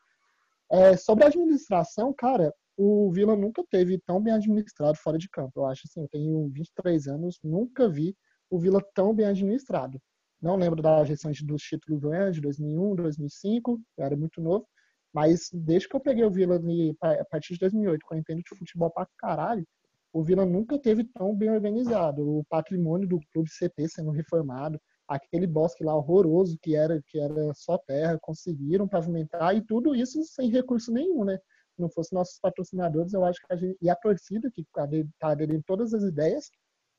É, 0.72 0.98
sobre 0.98 1.24
a 1.24 1.28
administração, 1.28 2.14
cara, 2.14 2.54
o 2.82 3.12
Vila 3.12 3.36
nunca 3.36 3.62
teve 3.70 4.00
tão 4.00 4.22
bem 4.22 4.34
administrado 4.34 4.98
fora 4.98 5.18
de 5.18 5.28
campo. 5.28 5.52
Eu 5.58 5.66
acho 5.66 5.82
assim, 5.86 6.02
eu 6.02 6.08
tenho 6.08 6.48
23 6.48 7.10
anos, 7.10 7.38
nunca 7.44 7.90
vi 7.90 8.16
o 8.50 8.58
Vila 8.58 8.82
tão 8.94 9.14
bem 9.14 9.26
administrado. 9.26 10.00
Não 10.42 10.56
lembro 10.56 10.82
da 10.82 11.04
gestão 11.04 11.30
dos 11.44 11.62
títulos 11.62 12.00
do 12.00 12.14
ano, 12.14 12.32
de 12.32 12.40
2001, 12.40 12.96
2005, 12.96 13.82
eu 13.98 14.06
era 14.06 14.16
muito 14.16 14.40
novo, 14.40 14.66
mas 15.14 15.50
desde 15.52 15.90
que 15.90 15.96
eu 15.98 16.00
peguei 16.00 16.24
o 16.24 16.32
Vila 16.32 16.58
a 17.04 17.26
partir 17.26 17.56
de 17.56 17.60
2008, 17.60 18.06
quando 18.06 18.20
eu 18.20 18.22
entendo 18.22 18.42
de 18.42 18.58
futebol 18.58 18.90
pra 18.90 19.06
caralho, 19.18 19.68
o 20.14 20.24
Vila 20.24 20.46
nunca 20.46 20.80
teve 20.80 21.04
tão 21.04 21.36
bem 21.36 21.50
organizado. 21.50 22.22
O 22.26 22.46
patrimônio 22.46 23.10
do 23.10 23.20
clube 23.34 23.50
CT 23.50 23.90
sendo 23.90 24.12
reformado, 24.12 24.80
aquele 25.06 25.46
bosque 25.46 25.84
lá 25.84 25.94
horroroso 25.94 26.58
que 26.62 26.78
era 26.78 27.04
que 27.06 27.20
era 27.20 27.54
só 27.54 27.78
terra, 27.78 28.18
conseguiram 28.22 28.88
pavimentar 28.88 29.54
e 29.54 29.62
tudo 29.62 29.94
isso 29.94 30.24
sem 30.24 30.50
recurso 30.50 30.94
nenhum, 30.94 31.26
né? 31.26 31.38
Se 31.80 31.82
não 31.82 31.90
fosse 31.90 32.14
nossos 32.14 32.38
patrocinadores, 32.42 33.14
eu 33.14 33.24
acho 33.24 33.40
que 33.40 33.54
a 33.54 33.56
gente 33.56 33.78
e 33.82 33.90
a 33.90 33.96
torcida 33.96 34.52
que 34.52 34.62
está 34.62 35.32
aderindo 35.32 35.64
todas 35.66 35.94
as 35.94 36.04
ideias 36.04 36.52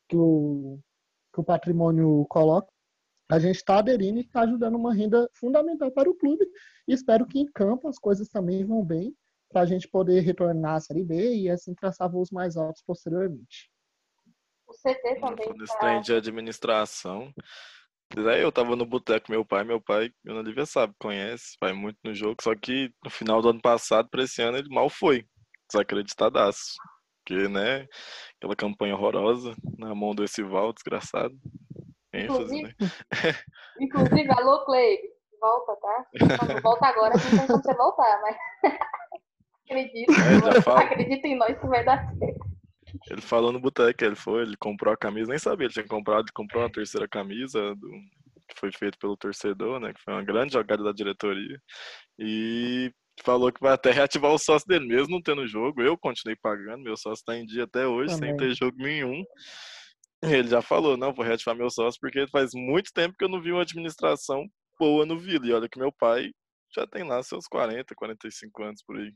que 0.08 0.16
o 0.16 0.80
que 1.32 1.40
o 1.40 1.44
patrimônio 1.44 2.26
coloca, 2.28 2.66
a 3.30 3.38
gente 3.38 3.56
está 3.56 3.78
aderindo 3.78 4.18
e 4.18 4.22
está 4.22 4.40
ajudando 4.40 4.75
uma 4.75 4.92
renda 4.92 5.28
fundamental 5.34 5.92
para 5.92 6.10
o 6.10 6.14
clube. 6.16 6.44
E 6.88 6.94
espero 6.94 7.26
que 7.26 7.38
em 7.38 7.46
campo 7.46 7.87
as 7.87 7.99
coisas 7.99 8.28
também 8.28 8.64
vão 8.64 8.82
bem 8.82 9.14
para 9.50 9.60
a 9.60 9.66
gente 9.66 9.87
poder 9.87 10.20
retornar 10.20 10.76
à 10.76 10.80
Série 10.80 11.04
B 11.04 11.37
e 11.37 11.50
assim 11.50 11.75
traçar 11.75 12.10
voos 12.10 12.30
mais 12.30 12.56
altos 12.56 12.82
posteriormente. 12.84 13.70
O 14.66 14.72
CT 14.72 15.20
também. 15.20 15.52
Nesse 15.56 15.78
tá... 15.78 15.99
de 16.00 16.14
administração, 16.14 17.32
Daí 18.14 18.42
eu 18.42 18.50
tava 18.50 18.74
no 18.74 18.84
boteco 18.84 19.26
com 19.26 19.32
meu 19.32 19.44
pai, 19.44 19.62
meu 19.62 19.80
pai, 19.80 20.12
meu 20.24 20.36
Olivia 20.36 20.66
sabe, 20.66 20.92
conhece, 20.98 21.56
vai 21.60 21.72
muito 21.72 21.96
no 22.04 22.12
jogo, 22.12 22.36
só 22.42 22.54
que 22.56 22.92
no 23.04 23.10
final 23.10 23.40
do 23.40 23.50
ano 23.50 23.60
passado, 23.60 24.08
para 24.10 24.24
esse 24.24 24.42
ano, 24.42 24.58
ele 24.58 24.68
mal 24.68 24.90
foi, 24.90 25.24
desacreditadaço. 25.70 26.74
Porque, 27.24 27.48
né, 27.48 27.86
aquela 28.36 28.56
campanha 28.56 28.96
horrorosa 28.96 29.54
na 29.78 29.94
mão 29.94 30.14
do 30.14 30.24
Esival, 30.24 30.72
desgraçado. 30.72 31.34
ênfase, 32.12 32.62
né? 32.62 32.74
inclusive, 33.78 34.30
alô, 34.36 34.64
Clay, 34.64 34.98
volta, 35.40 35.76
tá? 35.76 36.06
Volta 36.62 36.86
agora, 36.86 37.14
não 37.14 37.20
tem 37.20 37.46
como 37.46 37.62
você 37.62 37.74
voltar, 37.74 38.20
mas 38.22 38.36
acredito, 39.64 40.12
é, 40.12 40.74
acredito 40.84 41.24
em 41.26 41.36
nós 41.36 41.58
que 41.58 41.66
vai 41.66 41.84
dar 41.84 42.12
certo. 42.18 42.39
Ele 43.09 43.21
falou 43.21 43.52
no 43.52 43.61
boteco, 43.61 44.04
ele 44.04 44.16
foi, 44.16 44.42
ele 44.42 44.57
comprou 44.57 44.92
a 44.92 44.97
camisa, 44.97 45.30
nem 45.30 45.38
sabia, 45.38 45.66
ele 45.66 45.73
tinha 45.73 45.87
comprado, 45.87 46.25
ele 46.25 46.33
comprou 46.35 46.62
uma 46.62 46.71
terceira 46.71 47.09
camisa 47.09 47.75
do, 47.76 47.90
que 48.50 48.59
foi 48.59 48.71
feito 48.73 48.99
pelo 48.99 49.16
torcedor, 49.16 49.80
né? 49.80 49.92
Que 49.92 50.02
foi 50.02 50.12
uma 50.12 50.25
grande 50.25 50.52
jogada 50.52 50.83
da 50.83 50.92
diretoria. 50.92 51.61
E 52.19 52.92
falou 53.23 53.52
que 53.52 53.61
vai 53.61 53.73
até 53.73 53.90
reativar 53.90 54.33
o 54.33 54.38
sócio 54.38 54.66
dele, 54.66 54.87
mesmo 54.87 55.14
não 55.14 55.23
tendo 55.23 55.47
jogo. 55.47 55.83
Eu 55.83 55.97
continuei 55.97 56.37
pagando, 56.37 56.83
meu 56.83 56.97
sócio 56.97 57.23
está 57.23 57.37
em 57.37 57.47
dia 57.47 57.64
até 57.64 57.87
hoje, 57.87 58.14
Também. 58.14 58.30
sem 58.30 58.37
ter 58.37 58.54
jogo 58.54 58.76
nenhum. 58.78 59.23
Ele 60.23 60.49
já 60.49 60.61
falou, 60.61 60.97
não, 60.97 61.14
vou 61.14 61.25
reativar 61.25 61.57
meu 61.57 61.71
sócio, 61.71 61.99
porque 62.00 62.26
faz 62.28 62.50
muito 62.54 62.92
tempo 62.92 63.16
que 63.16 63.25
eu 63.25 63.28
não 63.28 63.40
vi 63.40 63.52
uma 63.52 63.62
administração 63.62 64.47
boa 64.78 65.07
no 65.07 65.19
Vila. 65.19 65.47
E 65.47 65.52
olha 65.52 65.69
que 65.69 65.78
meu 65.78 65.92
pai 65.92 66.30
já 66.75 66.87
tem 66.87 67.04
lá 67.04 67.23
seus 67.23 67.47
40, 67.47 67.95
45 67.95 68.62
anos 68.62 68.83
por 68.83 68.97
aí. 68.97 69.12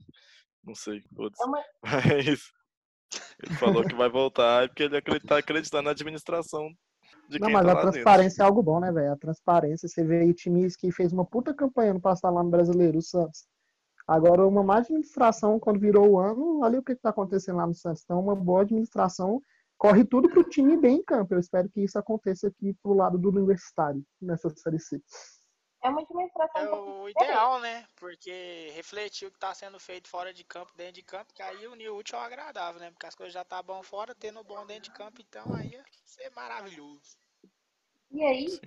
Não 0.64 0.74
sei, 0.74 1.02
todos. 1.14 1.38
É 1.40 1.44
uma... 1.44 1.62
Mas 1.84 2.40
ele 3.42 3.54
falou 3.56 3.84
que 3.84 3.94
vai 3.94 4.08
voltar 4.08 4.68
porque 4.68 4.84
ele 4.84 4.98
está 5.16 5.38
acreditando 5.38 5.84
na 5.84 5.90
administração 5.90 6.70
de 7.28 7.38
Não, 7.38 7.50
mas 7.50 7.64
tá 7.66 7.72
a 7.72 7.80
transparência 7.80 8.28
dentro. 8.28 8.42
é 8.42 8.46
algo 8.46 8.62
bom, 8.62 8.80
né, 8.80 8.92
velho? 8.92 9.12
A 9.12 9.16
transparência, 9.16 9.88
você 9.88 10.04
vê 10.04 10.20
aí 10.20 10.34
times 10.34 10.76
que 10.76 10.90
fez 10.92 11.12
uma 11.12 11.24
puta 11.24 11.54
campanha 11.54 11.94
no 11.94 12.00
passado 12.00 12.34
lá 12.34 12.42
no 12.42 12.50
Brasileiro, 12.50 12.98
o 12.98 13.02
Santos. 13.02 13.44
Agora, 14.06 14.46
uma 14.46 14.62
má 14.62 14.78
administração, 14.78 15.58
quando 15.58 15.80
virou 15.80 16.10
o 16.10 16.18
ano, 16.18 16.60
olha 16.60 16.78
o 16.78 16.82
que 16.82 16.92
está 16.92 17.08
acontecendo 17.08 17.56
lá 17.56 17.66
no 17.66 17.74
Santos. 17.74 18.02
Então, 18.04 18.20
uma 18.20 18.36
boa 18.36 18.60
administração 18.60 19.40
corre 19.78 20.04
tudo 20.04 20.28
para 20.28 20.40
o 20.40 20.44
time 20.44 20.76
bem 20.76 20.98
em 20.98 21.04
campo. 21.04 21.34
Eu 21.34 21.40
espero 21.40 21.68
que 21.70 21.80
isso 21.80 21.98
aconteça 21.98 22.48
aqui 22.48 22.74
pro 22.82 22.92
lado 22.92 23.18
do 23.18 23.30
universitário, 23.30 24.04
nessa 24.20 24.50
Série 24.50 24.78
C. 24.78 25.00
É 25.84 25.88
uma 25.90 26.00
administração. 26.00 26.62
É 26.62 26.70
o 26.72 27.08
ideal, 27.10 27.60
né? 27.60 27.86
Porque 27.96 28.70
refletir 28.74 29.28
o 29.28 29.30
que 29.30 29.36
está 29.36 29.52
sendo 29.52 29.78
feito 29.78 30.08
fora 30.08 30.32
de 30.32 30.42
campo, 30.42 30.72
dentro 30.74 30.94
de 30.94 31.02
campo, 31.02 31.34
que 31.34 31.42
aí 31.42 31.66
o 31.66 31.74
New 31.74 31.96
útil 31.96 32.18
é 32.18 32.22
agradável, 32.22 32.80
né? 32.80 32.90
Porque 32.90 33.04
as 33.04 33.14
coisas 33.14 33.34
já 33.34 33.44
tá 33.44 33.62
bom 33.62 33.82
fora, 33.82 34.14
tendo 34.14 34.42
bom 34.42 34.64
dentro 34.64 34.84
de 34.84 34.96
campo, 34.96 35.20
então 35.20 35.44
aí 35.54 35.72
ia 35.72 35.84
ser 36.06 36.30
maravilhoso. 36.30 37.18
E 38.10 38.24
aí, 38.24 38.48
Sim. 38.48 38.60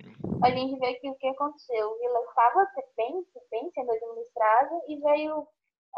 a 0.44 0.50
gente 0.50 0.78
vê 0.78 0.94
que 0.94 1.10
o 1.10 1.14
que 1.16 1.26
aconteceu? 1.26 1.90
O 1.90 1.98
Vila 1.98 2.20
estava 2.20 2.70
bem, 2.96 3.26
bem 3.50 3.70
sendo 3.72 3.90
administrado 3.90 4.80
e 4.86 5.00
veio 5.00 5.48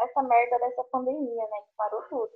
essa 0.01 0.23
merda 0.23 0.57
dessa 0.57 0.83
pandemia, 0.85 1.43
né? 1.43 1.57
Que 1.67 1.75
parou 1.77 2.01
tudo. 2.09 2.31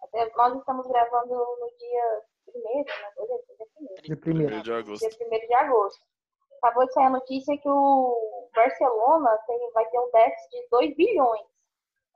Até 0.00 0.32
nós 0.34 0.56
estamos 0.56 0.86
gravando 0.86 1.34
no 1.34 1.70
dia 1.76 2.22
primeiro, 2.46 2.88
né? 2.88 3.12
Hoje 3.18 3.32
é 3.32 3.54
dia 3.54 3.66
primeiro. 3.74 4.02
Dia 4.02 4.16
primeiro 4.16 4.62
de 4.62 4.72
agosto. 4.72 5.08
Dia 5.08 5.18
primeiro 5.18 5.46
de 5.46 5.54
agosto 5.54 6.13
acabou 6.64 6.86
de 6.86 6.92
sair 6.94 7.04
a 7.04 7.10
notícia 7.10 7.58
que 7.58 7.68
o 7.68 8.48
Barcelona 8.54 9.38
tem, 9.46 9.72
vai 9.72 9.84
ter 9.86 9.98
um 9.98 10.10
déficit 10.10 10.50
de 10.50 10.68
2 10.70 10.96
bilhões. 10.96 11.46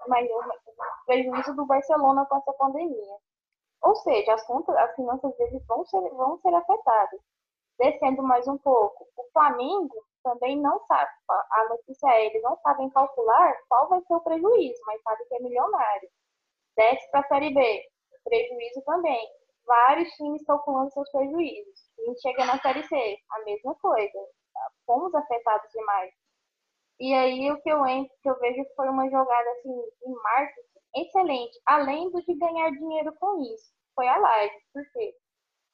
Mas 0.07 0.27
o 0.31 1.05
prejuízo 1.05 1.55
do 1.55 1.67
Barcelona 1.67 2.25
com 2.27 2.37
essa 2.37 2.53
pandemia. 2.55 3.17
Ou 3.83 3.95
seja, 3.97 4.33
as, 4.33 4.47
contas, 4.47 4.75
as 4.77 4.95
finanças 4.95 5.37
deles 5.37 5.65
vão 5.67 5.85
ser, 5.85 6.01
vão 6.11 6.39
ser 6.39 6.55
afetadas. 6.55 7.21
Descendo 7.79 8.23
mais 8.23 8.49
um 8.49 8.57
pouco, 8.59 9.07
o 9.17 9.25
Flamengo 9.33 9.95
também 10.25 10.59
não 10.61 10.81
sabe. 10.87 11.11
A 11.29 11.69
notícia 11.69 12.09
é, 12.09 12.27
eles 12.27 12.43
não 12.43 12.57
sabem 12.59 12.91
calcular 12.91 13.55
qual 13.69 13.89
vai 13.89 14.01
ser 14.03 14.15
o 14.15 14.21
prejuízo, 14.21 14.81
mas 14.87 15.03
sabe 15.03 15.25
que 15.27 15.35
é 15.35 15.41
milionário. 15.41 16.09
Desce 16.77 17.11
para 17.11 17.21
a 17.21 17.29
Série 17.29 17.55
B, 17.55 17.85
prejuízo 18.25 18.83
também. 18.85 19.29
Vários 19.65 20.09
times 20.13 20.45
calculando 20.45 20.91
seus 20.93 21.11
prejuízos. 21.11 21.91
A 21.99 22.03
gente 22.05 22.21
chega 22.21 22.47
na 22.47 22.59
Série 22.61 22.83
C, 22.85 23.19
a 23.31 23.45
mesma 23.45 23.75
coisa 23.77 24.19
fomos 24.87 25.15
afetados 25.15 25.71
demais. 25.71 26.13
E 27.01 27.15
aí 27.15 27.51
o 27.53 27.61
que 27.63 27.71
eu, 27.71 27.83
que 28.23 28.29
eu 28.29 28.39
vejo 28.41 28.65
foi 28.75 28.89
uma 28.89 29.09
jogada 29.09 29.51
assim 29.51 29.71
em 30.05 30.15
marketing 30.15 30.69
excelente, 30.97 31.61
além 31.67 32.11
do 32.11 32.23
de 32.23 32.35
ganhar 32.35 32.71
dinheiro 32.71 33.15
com 33.21 33.41
isso. 33.43 33.73
Foi 33.95 34.09
a 34.09 34.17
live, 34.17 34.55
porque 34.73 35.15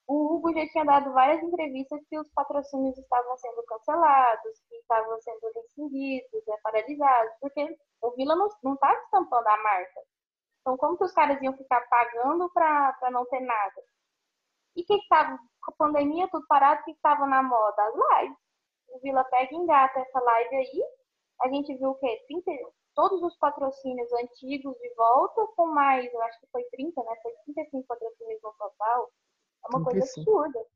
o 0.07 0.35
Hugo 0.35 0.53
já 0.53 0.67
tinha 0.69 0.85
dado 0.85 1.11
várias 1.13 1.41
entrevistas 1.41 1.99
que 2.09 2.19
os 2.19 2.29
patrocínios 2.31 2.97
estavam 2.97 3.37
sendo 3.37 3.63
cancelados, 3.63 4.61
que 4.69 4.75
estavam 4.75 5.19
sendo 5.21 5.51
rescindidos, 5.55 6.45
né, 6.47 6.55
paralisados, 6.61 7.33
porque 7.41 7.77
o 8.01 8.11
Vila 8.11 8.35
não 8.35 8.73
está 8.73 8.93
estampando 9.03 9.47
a 9.47 9.63
marca. 9.63 10.01
Então, 10.61 10.77
como 10.77 10.97
que 10.97 11.05
os 11.05 11.11
caras 11.11 11.41
iam 11.41 11.55
ficar 11.57 11.81
pagando 11.89 12.49
para 12.51 13.09
não 13.11 13.25
ter 13.27 13.39
nada? 13.39 13.83
E 14.75 14.81
o 14.81 14.85
que 14.85 14.95
estava, 14.95 15.37
com 15.37 15.71
a 15.71 15.75
pandemia 15.75 16.27
tudo 16.29 16.45
parado, 16.47 16.81
o 16.81 16.83
que 16.85 16.91
estava 16.91 17.25
na 17.25 17.41
moda? 17.41 17.83
As 17.83 17.93
lives 17.95 18.44
o 18.95 18.99
Vila 19.01 19.23
pega 19.25 19.53
e 19.53 19.57
engata 19.57 19.99
essa 19.99 20.19
live 20.19 20.55
aí. 20.55 20.83
A 21.41 21.49
gente 21.49 21.75
viu 21.77 21.89
o 21.89 21.95
quê? 21.95 22.23
30, 22.27 22.51
todos 22.95 23.21
os 23.21 23.37
patrocínios 23.37 24.11
antigos 24.13 24.75
de 24.77 24.93
volta, 24.95 25.45
com 25.55 25.67
mais, 25.67 26.11
eu 26.11 26.21
acho 26.23 26.39
que 26.39 26.47
foi 26.51 26.63
30, 26.71 27.03
né? 27.03 27.15
Foi 27.21 27.31
35 27.45 27.87
patrocínios 27.87 28.41
no 28.41 28.53
total. 28.53 29.11
É 29.65 29.75
uma 29.75 29.85
35. 29.85 30.25
coisa 30.25 30.49
absurda. 30.49 30.67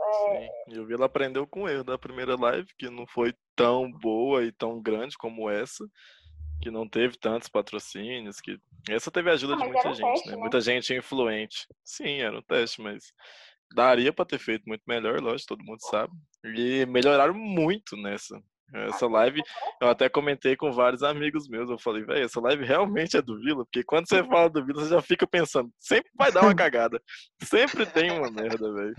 É... 0.00 0.40
Sim. 0.40 0.74
E 0.74 0.78
o 0.78 0.86
Vila 0.86 1.06
aprendeu 1.06 1.46
com 1.46 1.62
o 1.62 1.68
erro 1.68 1.84
da 1.84 1.98
primeira 1.98 2.36
live, 2.36 2.68
que 2.78 2.88
não 2.88 3.06
foi 3.06 3.34
tão 3.56 3.90
boa 3.90 4.44
e 4.44 4.52
tão 4.52 4.80
grande 4.80 5.16
como 5.18 5.50
essa, 5.50 5.84
que 6.60 6.70
não 6.70 6.88
teve 6.88 7.18
tantos 7.18 7.48
patrocínios, 7.48 8.40
que 8.40 8.58
essa 8.88 9.10
teve 9.10 9.30
a 9.30 9.34
ajuda 9.34 9.54
ah, 9.54 9.56
de 9.56 9.64
muita 9.64 9.94
gente, 9.94 10.12
teste, 10.12 10.28
né? 10.28 10.34
né? 10.34 10.40
Muita 10.40 10.60
gente 10.60 10.94
influente. 10.94 11.66
Sim, 11.84 12.20
era 12.20 12.38
um 12.38 12.42
teste, 12.42 12.80
mas 12.80 13.12
daria 13.74 14.12
para 14.12 14.24
ter 14.24 14.38
feito 14.38 14.64
muito 14.66 14.82
melhor, 14.86 15.20
lógico, 15.20 15.56
todo 15.56 15.64
mundo 15.64 15.80
sabe. 15.80 16.12
E 16.44 16.84
melhoraram 16.86 17.34
muito 17.34 17.96
nessa. 17.96 18.40
Essa 18.74 19.06
live, 19.06 19.42
eu 19.82 19.88
até 19.88 20.08
comentei 20.08 20.56
com 20.56 20.72
vários 20.72 21.02
amigos 21.02 21.46
meus. 21.46 21.68
Eu 21.68 21.78
falei, 21.78 22.04
velho, 22.04 22.24
essa 22.24 22.40
live 22.40 22.64
realmente 22.64 23.16
é 23.16 23.22
do 23.22 23.38
Vila? 23.38 23.64
Porque 23.64 23.84
quando 23.84 24.08
você 24.08 24.24
fala 24.24 24.48
do 24.48 24.64
Vila, 24.64 24.82
você 24.82 24.90
já 24.90 25.02
fica 25.02 25.26
pensando, 25.26 25.70
sempre 25.78 26.10
vai 26.16 26.32
dar 26.32 26.42
uma 26.42 26.54
cagada. 26.54 27.00
Sempre 27.42 27.84
tem 27.84 28.10
uma 28.10 28.30
merda, 28.30 28.72
velho. 28.72 28.94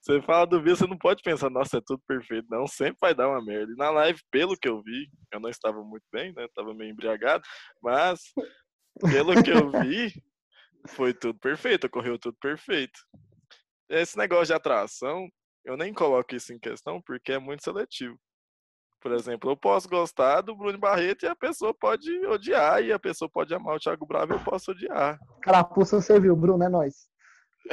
Você 0.00 0.20
fala 0.22 0.44
do 0.44 0.60
Vila, 0.60 0.74
você 0.74 0.86
não 0.88 0.98
pode 0.98 1.22
pensar, 1.22 1.48
nossa, 1.48 1.78
é 1.78 1.82
tudo 1.86 2.02
perfeito. 2.08 2.48
Não, 2.50 2.66
sempre 2.66 2.96
vai 3.00 3.14
dar 3.14 3.28
uma 3.28 3.44
merda. 3.44 3.72
E 3.72 3.76
na 3.76 3.90
live, 3.90 4.20
pelo 4.32 4.56
que 4.56 4.68
eu 4.68 4.82
vi, 4.82 5.08
eu 5.32 5.38
não 5.38 5.48
estava 5.48 5.80
muito 5.84 6.04
bem, 6.12 6.32
né? 6.34 6.48
Tava 6.56 6.74
meio 6.74 6.90
embriagado, 6.90 7.44
mas 7.80 8.20
pelo 9.00 9.40
que 9.40 9.50
eu 9.50 9.70
vi, 9.70 10.12
foi 10.88 11.14
tudo 11.14 11.38
perfeito, 11.38 11.86
ocorreu 11.86 12.18
tudo 12.18 12.36
perfeito. 12.40 12.98
Esse 13.88 14.18
negócio 14.18 14.46
de 14.46 14.54
atração, 14.54 15.28
eu 15.64 15.76
nem 15.76 15.92
coloco 15.92 16.34
isso 16.34 16.52
em 16.52 16.58
questão 16.58 17.00
porque 17.00 17.32
é 17.32 17.38
muito 17.38 17.62
seletivo. 17.62 18.18
Por 19.00 19.12
exemplo, 19.12 19.50
eu 19.50 19.56
posso 19.56 19.88
gostar 19.88 20.42
do 20.42 20.54
Bruno 20.54 20.78
Barreto 20.78 21.24
e 21.24 21.28
a 21.28 21.34
pessoa 21.34 21.74
pode 21.74 22.08
odiar, 22.26 22.82
e 22.82 22.92
a 22.92 22.98
pessoa 23.00 23.28
pode 23.28 23.52
amar 23.52 23.74
o 23.74 23.80
Thiago 23.80 24.06
Bravo 24.06 24.32
e 24.32 24.36
eu 24.36 24.44
posso 24.44 24.70
odiar. 24.70 25.18
Carapuça, 25.42 26.00
você 26.00 26.20
viu, 26.20 26.36
Bruno, 26.36 26.62
é 26.62 26.68
nóis. 26.68 27.08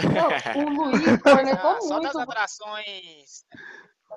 Não, 0.04 0.66
o 0.66 0.90
Luiz 0.90 1.02
cornetou 1.22 1.70
Ah, 1.72 1.82
só 1.82 2.00
das 2.00 2.16
atrações. 2.16 3.46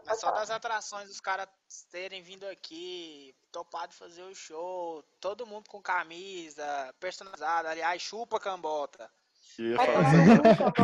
É 0.08 0.14
só 0.14 0.30
das 0.32 0.50
atrações 0.50 1.10
os 1.10 1.20
caras 1.20 1.48
terem 1.90 2.22
vindo 2.22 2.46
aqui, 2.46 3.34
topado 3.52 3.92
fazer 3.92 4.22
o 4.22 4.34
show, 4.34 5.02
todo 5.20 5.46
mundo 5.46 5.68
com 5.68 5.82
camisa, 5.82 6.94
personalizada, 6.98 7.70
aliás, 7.70 8.00
chupa 8.00 8.40
cambota. 8.40 9.10
E 9.58 9.74
assim, 9.74 10.36
cu, 10.36 10.42
Cambota. 10.42 10.82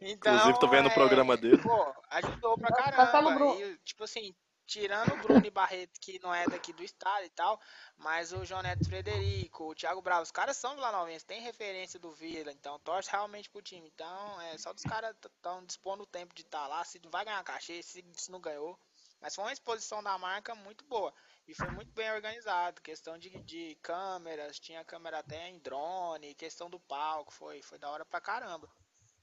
Então, 0.00 0.34
Inclusive, 0.34 0.60
tô 0.60 0.68
vendo 0.68 0.86
o 0.86 0.90
é, 0.90 0.94
programa 0.94 1.36
dele. 1.36 1.58
Pô, 1.58 1.94
ajudou 2.10 2.56
pra 2.58 2.68
caramba. 2.68 3.56
E, 3.56 3.78
tipo 3.84 4.04
assim, 4.04 4.34
tirando 4.68 5.14
o 5.14 5.16
Bruno 5.16 5.44
e 5.46 5.50
Barreto, 5.50 5.98
que 5.98 6.20
não 6.22 6.32
é 6.32 6.44
daqui 6.46 6.72
do 6.74 6.82
estado 6.82 7.24
e 7.24 7.30
tal, 7.30 7.58
mas 7.96 8.32
o 8.32 8.44
João 8.44 8.62
Neto 8.62 8.86
Frederico, 8.86 9.70
o 9.70 9.74
Thiago 9.74 10.02
Bravo, 10.02 10.22
os 10.22 10.30
caras 10.30 10.58
são 10.58 10.74
vilanovenses, 10.74 11.24
tem 11.24 11.40
referência 11.40 11.98
do 11.98 12.12
Vila, 12.12 12.52
então 12.52 12.78
torce 12.80 13.10
realmente 13.10 13.48
pro 13.48 13.62
time. 13.62 13.90
Então, 13.92 14.40
é 14.42 14.58
só 14.58 14.72
dos 14.72 14.82
caras 14.82 15.16
estão 15.24 15.64
dispondo 15.64 16.02
o 16.02 16.06
tempo 16.06 16.34
de 16.34 16.42
estar 16.42 16.66
lá, 16.68 16.84
se 16.84 17.00
vai 17.10 17.24
ganhar 17.24 17.42
cachê, 17.42 17.82
se, 17.82 18.04
se 18.14 18.30
não 18.30 18.40
ganhou. 18.40 18.78
Mas 19.20 19.34
foi 19.34 19.44
uma 19.44 19.52
exposição 19.52 20.02
da 20.02 20.16
marca 20.18 20.54
muito 20.54 20.84
boa. 20.84 21.12
E 21.48 21.54
foi 21.54 21.70
muito 21.70 21.90
bem 21.92 22.12
organizado. 22.12 22.80
Questão 22.82 23.16
de, 23.16 23.30
de 23.42 23.74
câmeras, 23.82 24.60
tinha 24.60 24.84
câmera 24.84 25.20
até 25.20 25.48
em 25.48 25.58
drone, 25.58 26.34
questão 26.34 26.68
do 26.68 26.78
palco, 26.78 27.32
foi, 27.32 27.62
foi 27.62 27.78
da 27.78 27.88
hora 27.90 28.04
pra 28.04 28.20
caramba. 28.20 28.68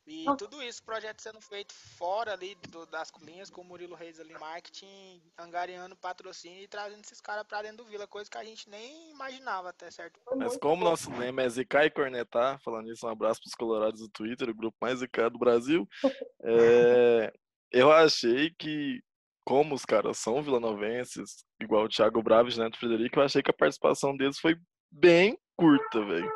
E 0.07 0.25
Nossa. 0.25 0.37
tudo 0.37 0.61
isso, 0.61 0.83
projeto 0.83 1.19
sendo 1.21 1.41
feito 1.41 1.73
fora 1.73 2.33
ali 2.33 2.55
do- 2.69 2.85
das 2.87 3.09
colinhas, 3.09 3.49
com 3.49 3.61
o 3.61 3.63
Murilo 3.63 3.95
Reis 3.95 4.19
ali, 4.19 4.33
marketing, 4.39 5.21
angariando 5.37 5.95
patrocínio 5.95 6.61
e 6.63 6.67
trazendo 6.67 7.03
esses 7.03 7.19
caras 7.21 7.45
pra 7.47 7.61
dentro 7.63 7.77
do 7.77 7.85
Vila, 7.85 8.07
coisa 8.07 8.29
que 8.29 8.37
a 8.37 8.43
gente 8.43 8.69
nem 8.69 9.11
imaginava 9.11 9.69
até 9.69 9.89
certo 9.89 10.19
Foi 10.23 10.37
Mas 10.37 10.57
como 10.57 10.83
bom. 10.83 10.89
nosso 10.91 11.11
lema 11.15 11.41
é 11.43 11.49
zicar 11.49 11.85
e 11.85 11.91
cornetar, 11.91 12.59
falando 12.61 12.91
isso, 12.91 13.05
um 13.05 13.09
abraço 13.09 13.39
pros 13.41 13.55
colorados 13.55 13.99
do 14.01 14.09
Twitter, 14.09 14.49
o 14.49 14.55
grupo 14.55 14.77
mais 14.81 14.99
zicado 14.99 15.31
do 15.31 15.39
Brasil. 15.39 15.87
É, 16.47 17.33
eu 17.71 17.91
achei 17.91 18.51
que, 18.51 19.01
como 19.45 19.75
os 19.75 19.85
caras 19.85 20.17
são 20.17 20.41
vilanovenses, 20.41 21.45
igual 21.61 21.85
o 21.85 21.89
Thiago 21.89 22.21
Bravo 22.23 22.49
e 22.49 22.53
o 22.55 22.57
Neto 22.57 22.77
Frederico, 22.79 23.19
eu 23.19 23.23
achei 23.23 23.41
que 23.43 23.51
a 23.51 23.53
participação 23.53 24.17
deles 24.17 24.39
foi 24.39 24.55
bem 24.91 25.37
curta, 25.55 26.03
velho. 26.03 26.31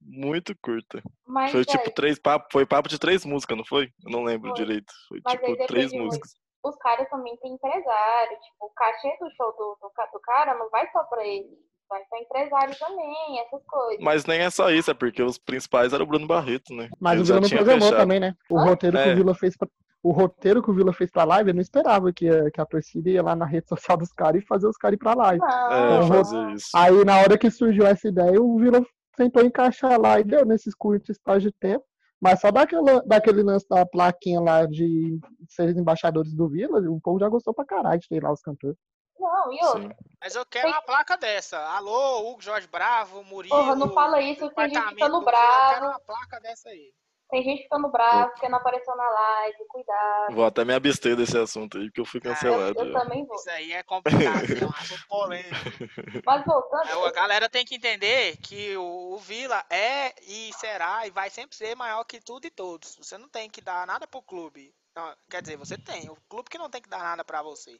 Muito 0.00 0.54
curta. 0.62 1.02
Mas, 1.26 1.50
Foi 1.50 1.62
é, 1.62 1.64
tipo 1.64 1.90
três 1.90 2.18
papos, 2.20 2.48
foi 2.52 2.64
papo 2.64 2.88
de 2.88 2.98
três 2.98 3.24
músicas, 3.24 3.56
não 3.56 3.64
foi? 3.64 3.90
Eu 4.04 4.10
não 4.12 4.22
lembro 4.22 4.50
Foi. 4.50 4.56
direito. 4.64 4.92
Foi 5.08 5.20
Mas 5.24 5.40
tipo 5.40 5.66
três 5.66 5.92
músicas. 5.92 6.30
os 6.64 6.76
caras 6.76 7.08
também 7.10 7.36
têm 7.38 7.52
empresário. 7.52 8.36
Tipo, 8.38 8.66
o 8.66 8.70
cachê 8.70 9.08
do 9.20 9.28
show 9.36 9.50
do, 9.52 9.76
do, 9.82 9.88
do 10.12 10.20
cara 10.20 10.54
não 10.56 10.70
vai 10.70 10.88
só 10.92 11.02
pra 11.04 11.26
ele. 11.26 11.48
Vai 11.88 12.00
pra 12.04 12.20
empresário 12.20 12.78
também, 12.78 13.40
essas 13.40 13.64
coisas. 13.66 14.04
Mas 14.04 14.24
nem 14.26 14.40
é 14.40 14.50
só 14.50 14.70
isso, 14.70 14.90
é 14.90 14.94
porque 14.94 15.22
os 15.22 15.36
principais 15.38 15.92
eram 15.92 16.04
o 16.04 16.08
Bruno 16.08 16.26
Barreto, 16.28 16.72
né? 16.74 16.88
Mas 17.00 17.14
Ele 17.14 17.22
o 17.22 17.24
já 17.24 17.34
Vila 17.34 17.40
não 17.40 17.48
tinha 17.48 17.58
programou 17.58 17.88
fechado. 17.88 18.00
também, 18.02 18.20
né? 18.20 18.34
O 18.50 18.60
roteiro 18.62 18.96
que 18.96 19.02
É. 19.08 19.12
o 19.12 19.16
Vila 19.16 19.34
fez 19.34 19.56
pra... 19.56 19.68
O 20.02 20.12
roteiro 20.12 20.62
que 20.62 20.70
o 20.70 20.74
Vila 20.74 20.92
fez 20.92 21.10
pra 21.10 21.24
live, 21.24 21.50
eu 21.50 21.54
não 21.54 21.60
esperava 21.60 22.12
que 22.12 22.28
a, 22.28 22.50
que 22.50 22.60
a 22.60 22.66
torcida 22.66 23.10
ia 23.10 23.22
lá 23.22 23.34
na 23.34 23.44
rede 23.44 23.68
social 23.68 23.96
dos 23.96 24.12
caras 24.12 24.40
e 24.42 24.46
fazer 24.46 24.68
os 24.68 24.76
caras 24.76 24.94
ir 24.94 24.98
pra 24.98 25.14
live. 25.14 25.40
Não, 25.40 25.72
É, 25.72 26.06
fazer 26.06 26.50
isso. 26.52 26.70
Aí 26.74 27.04
na 27.04 27.18
hora 27.18 27.36
que 27.36 27.50
surgiu 27.50 27.84
essa 27.86 28.06
ideia, 28.08 28.40
o 28.40 28.58
Vila 28.58 28.80
tentou 29.16 29.44
encaixar 29.44 30.00
lá 30.00 30.20
e 30.20 30.24
deu 30.24 30.44
nesses 30.46 30.74
curtos 30.74 31.10
espaços 31.10 31.42
de 31.42 31.52
tempo. 31.52 31.84
Mas 32.20 32.40
só 32.40 32.50
daquela, 32.50 33.00
daquele 33.06 33.42
lance 33.42 33.66
da 33.68 33.86
plaquinha 33.86 34.40
lá 34.40 34.66
de 34.66 35.18
ser 35.48 35.76
embaixadores 35.76 36.34
do 36.34 36.48
Vila, 36.48 36.80
o 36.90 37.00
povo 37.00 37.18
já 37.18 37.28
gostou 37.28 37.54
pra 37.54 37.64
caralho 37.64 38.00
de 38.00 38.08
ter 38.08 38.22
lá 38.22 38.32
os 38.32 38.40
cantores. 38.40 38.76
não, 39.18 39.52
e. 39.52 39.58
Sim. 39.64 39.90
Mas 40.20 40.34
eu 40.34 40.44
quero 40.46 40.68
uma 40.68 40.82
placa 40.82 41.16
dessa. 41.16 41.58
Alô, 41.76 42.28
Hugo 42.30 42.42
Jorge 42.42 42.66
Bravo, 42.66 43.22
Murilo. 43.24 43.54
Porra, 43.54 43.76
não 43.76 43.90
fala 43.90 44.20
isso, 44.20 44.48
tem 44.50 44.64
gente 44.64 44.74
departamento 44.74 44.94
ficando 44.94 45.20
do 45.20 45.26
Vila, 45.26 45.30
Eu 45.30 45.68
quero 45.68 45.80
bravo. 45.80 45.86
uma 45.86 46.00
placa 46.00 46.40
dessa 46.40 46.68
aí. 46.70 46.92
Tem 47.30 47.42
gente 47.42 47.64
ficando 47.64 47.88
brava 47.88 48.28
porque 48.30 48.48
não 48.48 48.58
apareceu 48.58 48.96
na 48.96 49.06
live, 49.08 49.58
cuidado. 49.68 50.34
Vou 50.34 50.46
até 50.46 50.64
me 50.64 50.72
abster 50.72 51.14
desse 51.14 51.36
assunto 51.36 51.76
aí, 51.76 51.84
porque 51.86 52.00
eu 52.00 52.04
fui 52.06 52.20
Ah, 52.24 52.28
eu- 52.28 52.32
cancelado. 52.34 52.80
Eu 52.80 52.92
também 52.92 53.26
vou. 53.26 53.36
Isso 53.36 53.50
aí 53.50 53.72
é 53.72 53.82
complicado, 53.82 54.44
é 54.50 54.64
um 54.64 54.70
assunto 54.70 55.06
polêmico. 55.08 55.52
Mas 56.26 56.44
voltando, 56.46 56.88
É, 56.88 57.06
A 57.08 57.12
galera 57.12 57.48
tem 57.48 57.66
que 57.66 57.74
entender 57.74 58.38
que 58.38 58.74
o, 58.78 59.12
o 59.12 59.18
Vila 59.18 59.62
é 59.68 60.14
e 60.22 60.50
será 60.54 61.06
e 61.06 61.10
vai 61.10 61.28
sempre 61.28 61.54
ser 61.54 61.74
maior 61.76 62.02
que 62.04 62.18
tudo 62.18 62.46
e 62.46 62.50
todos. 62.50 62.96
Você 62.96 63.18
não 63.18 63.28
tem 63.28 63.50
que 63.50 63.60
dar 63.60 63.86
nada 63.86 64.06
pro 64.06 64.22
clube. 64.22 64.74
Não, 64.96 65.14
quer 65.30 65.42
dizer, 65.42 65.56
você 65.58 65.76
tem. 65.76 66.08
O 66.08 66.16
clube 66.30 66.48
que 66.48 66.56
não 66.58 66.70
tem 66.70 66.80
que 66.80 66.88
dar 66.88 66.98
nada 67.02 67.22
pra 67.24 67.42
você. 67.42 67.78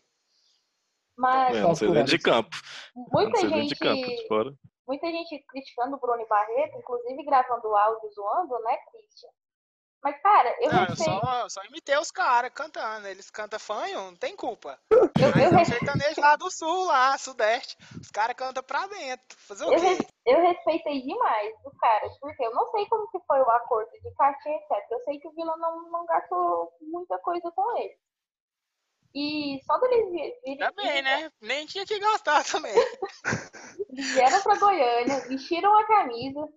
mas 1.17 1.57
É, 1.57 1.63
não 1.63 1.75
sei 1.75 1.89
dentro 1.91 2.11
de 2.17 2.19
campo. 2.23 2.55
Não 2.95 3.07
muita 3.11 3.39
sei 3.39 3.49
dentro 3.49 3.63
de 3.63 3.69
gente, 3.71 3.79
campo, 3.79 4.07
de 4.07 4.29
fora. 4.29 4.55
Muita 4.89 5.07
gente 5.07 5.45
criticando 5.47 5.95
o 5.97 6.01
Bruno 6.01 6.27
Barreto, 6.27 6.79
inclusive 6.79 7.23
gravando 7.25 7.77
áudio 7.77 8.11
zoando, 8.13 8.59
né, 8.65 8.77
Christian? 8.91 9.31
Mas, 10.03 10.17
cara, 10.23 10.57
eu 10.61 10.71
não, 10.73 10.83
eu 10.83 10.87
respeito. 10.91 11.21
só, 11.21 11.49
só 11.49 11.65
imitei 11.65 11.99
os 11.99 12.13
caras 12.13 12.53
cantando. 12.55 13.09
Eles 13.09 13.31
cantam 13.31 13.59
fanho, 13.59 13.99
não 14.01 14.17
tem 14.17 14.37
culpa. 14.37 14.79
Eu, 14.93 15.11
Mas 15.35 15.43
eu, 15.43 15.53
é 15.53 15.57
res- 15.59 15.69
sertanejo 15.69 16.21
lá 16.21 16.37
do 16.37 16.49
sul, 16.53 16.85
lá, 16.87 17.19
sudeste. 17.19 17.77
Os 18.01 18.09
caras 18.09 18.37
cantam 18.37 18.63
pra 18.63 18.87
dentro. 18.87 19.37
Fazer 19.41 19.65
o 19.65 19.73
eu, 19.73 19.81
quê? 19.81 20.07
eu 20.25 20.41
respeitei 20.41 21.03
demais 21.03 21.53
os 21.67 21.77
caras, 21.79 22.17
porque 22.21 22.45
eu 22.47 22.55
não 22.55 22.71
sei 22.71 22.87
como 22.87 23.11
que 23.11 23.19
foi 23.27 23.41
o 23.41 23.51
acordo 23.51 23.91
de 23.91 24.15
cachê, 24.15 24.49
etc. 24.51 24.71
Eu 24.93 25.01
sei 25.03 25.19
que 25.19 25.27
o 25.27 25.33
Vila 25.33 25.57
não, 25.57 25.91
não 25.91 26.07
gastou 26.07 26.73
muita 26.81 27.19
coisa 27.19 27.51
com 27.51 27.77
ele. 27.79 27.99
E 29.15 29.59
só 29.65 29.79
deles 29.79 30.11
vi- 30.13 30.35
virem. 30.45 30.59
Também, 30.59 31.03
né? 31.03 31.31
Nem 31.41 31.67
tinha 31.67 31.85
que 31.87 31.99
gastar 31.99 32.45
também. 32.45 32.75
Vieram 33.91 34.43
pra 34.43 34.57
Goiânia, 34.59 35.21
vestiram 35.29 35.77
a 35.77 35.85
camisa 35.87 36.49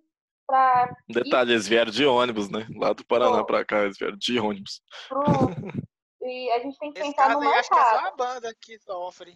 pra 0.46 0.94
Detalhe, 1.08 1.52
eles 1.52 1.66
vieram 1.66 1.90
de 1.90 2.04
ônibus, 2.04 2.48
né? 2.50 2.66
Lá 2.76 2.92
do 2.92 3.04
Paraná 3.04 3.38
Pô. 3.38 3.46
pra 3.46 3.64
cá, 3.64 3.82
eles 3.84 3.98
vieram 3.98 4.16
de 4.16 4.38
ônibus. 4.38 4.80
pro. 5.08 5.22
E 6.24 6.50
a 6.52 6.60
gente 6.60 6.78
tem 6.78 6.92
que 6.92 7.00
Esse 7.00 7.10
pensar 7.10 7.30
no 7.34 7.40
aí 7.40 7.48
acho 7.58 7.68
que 7.68 7.74
é 7.74 7.82
só 7.84 7.90
mercado. 7.94 8.06
a 8.06 8.16
banda 8.16 8.54
que 8.60 8.78
sofre. 8.78 9.34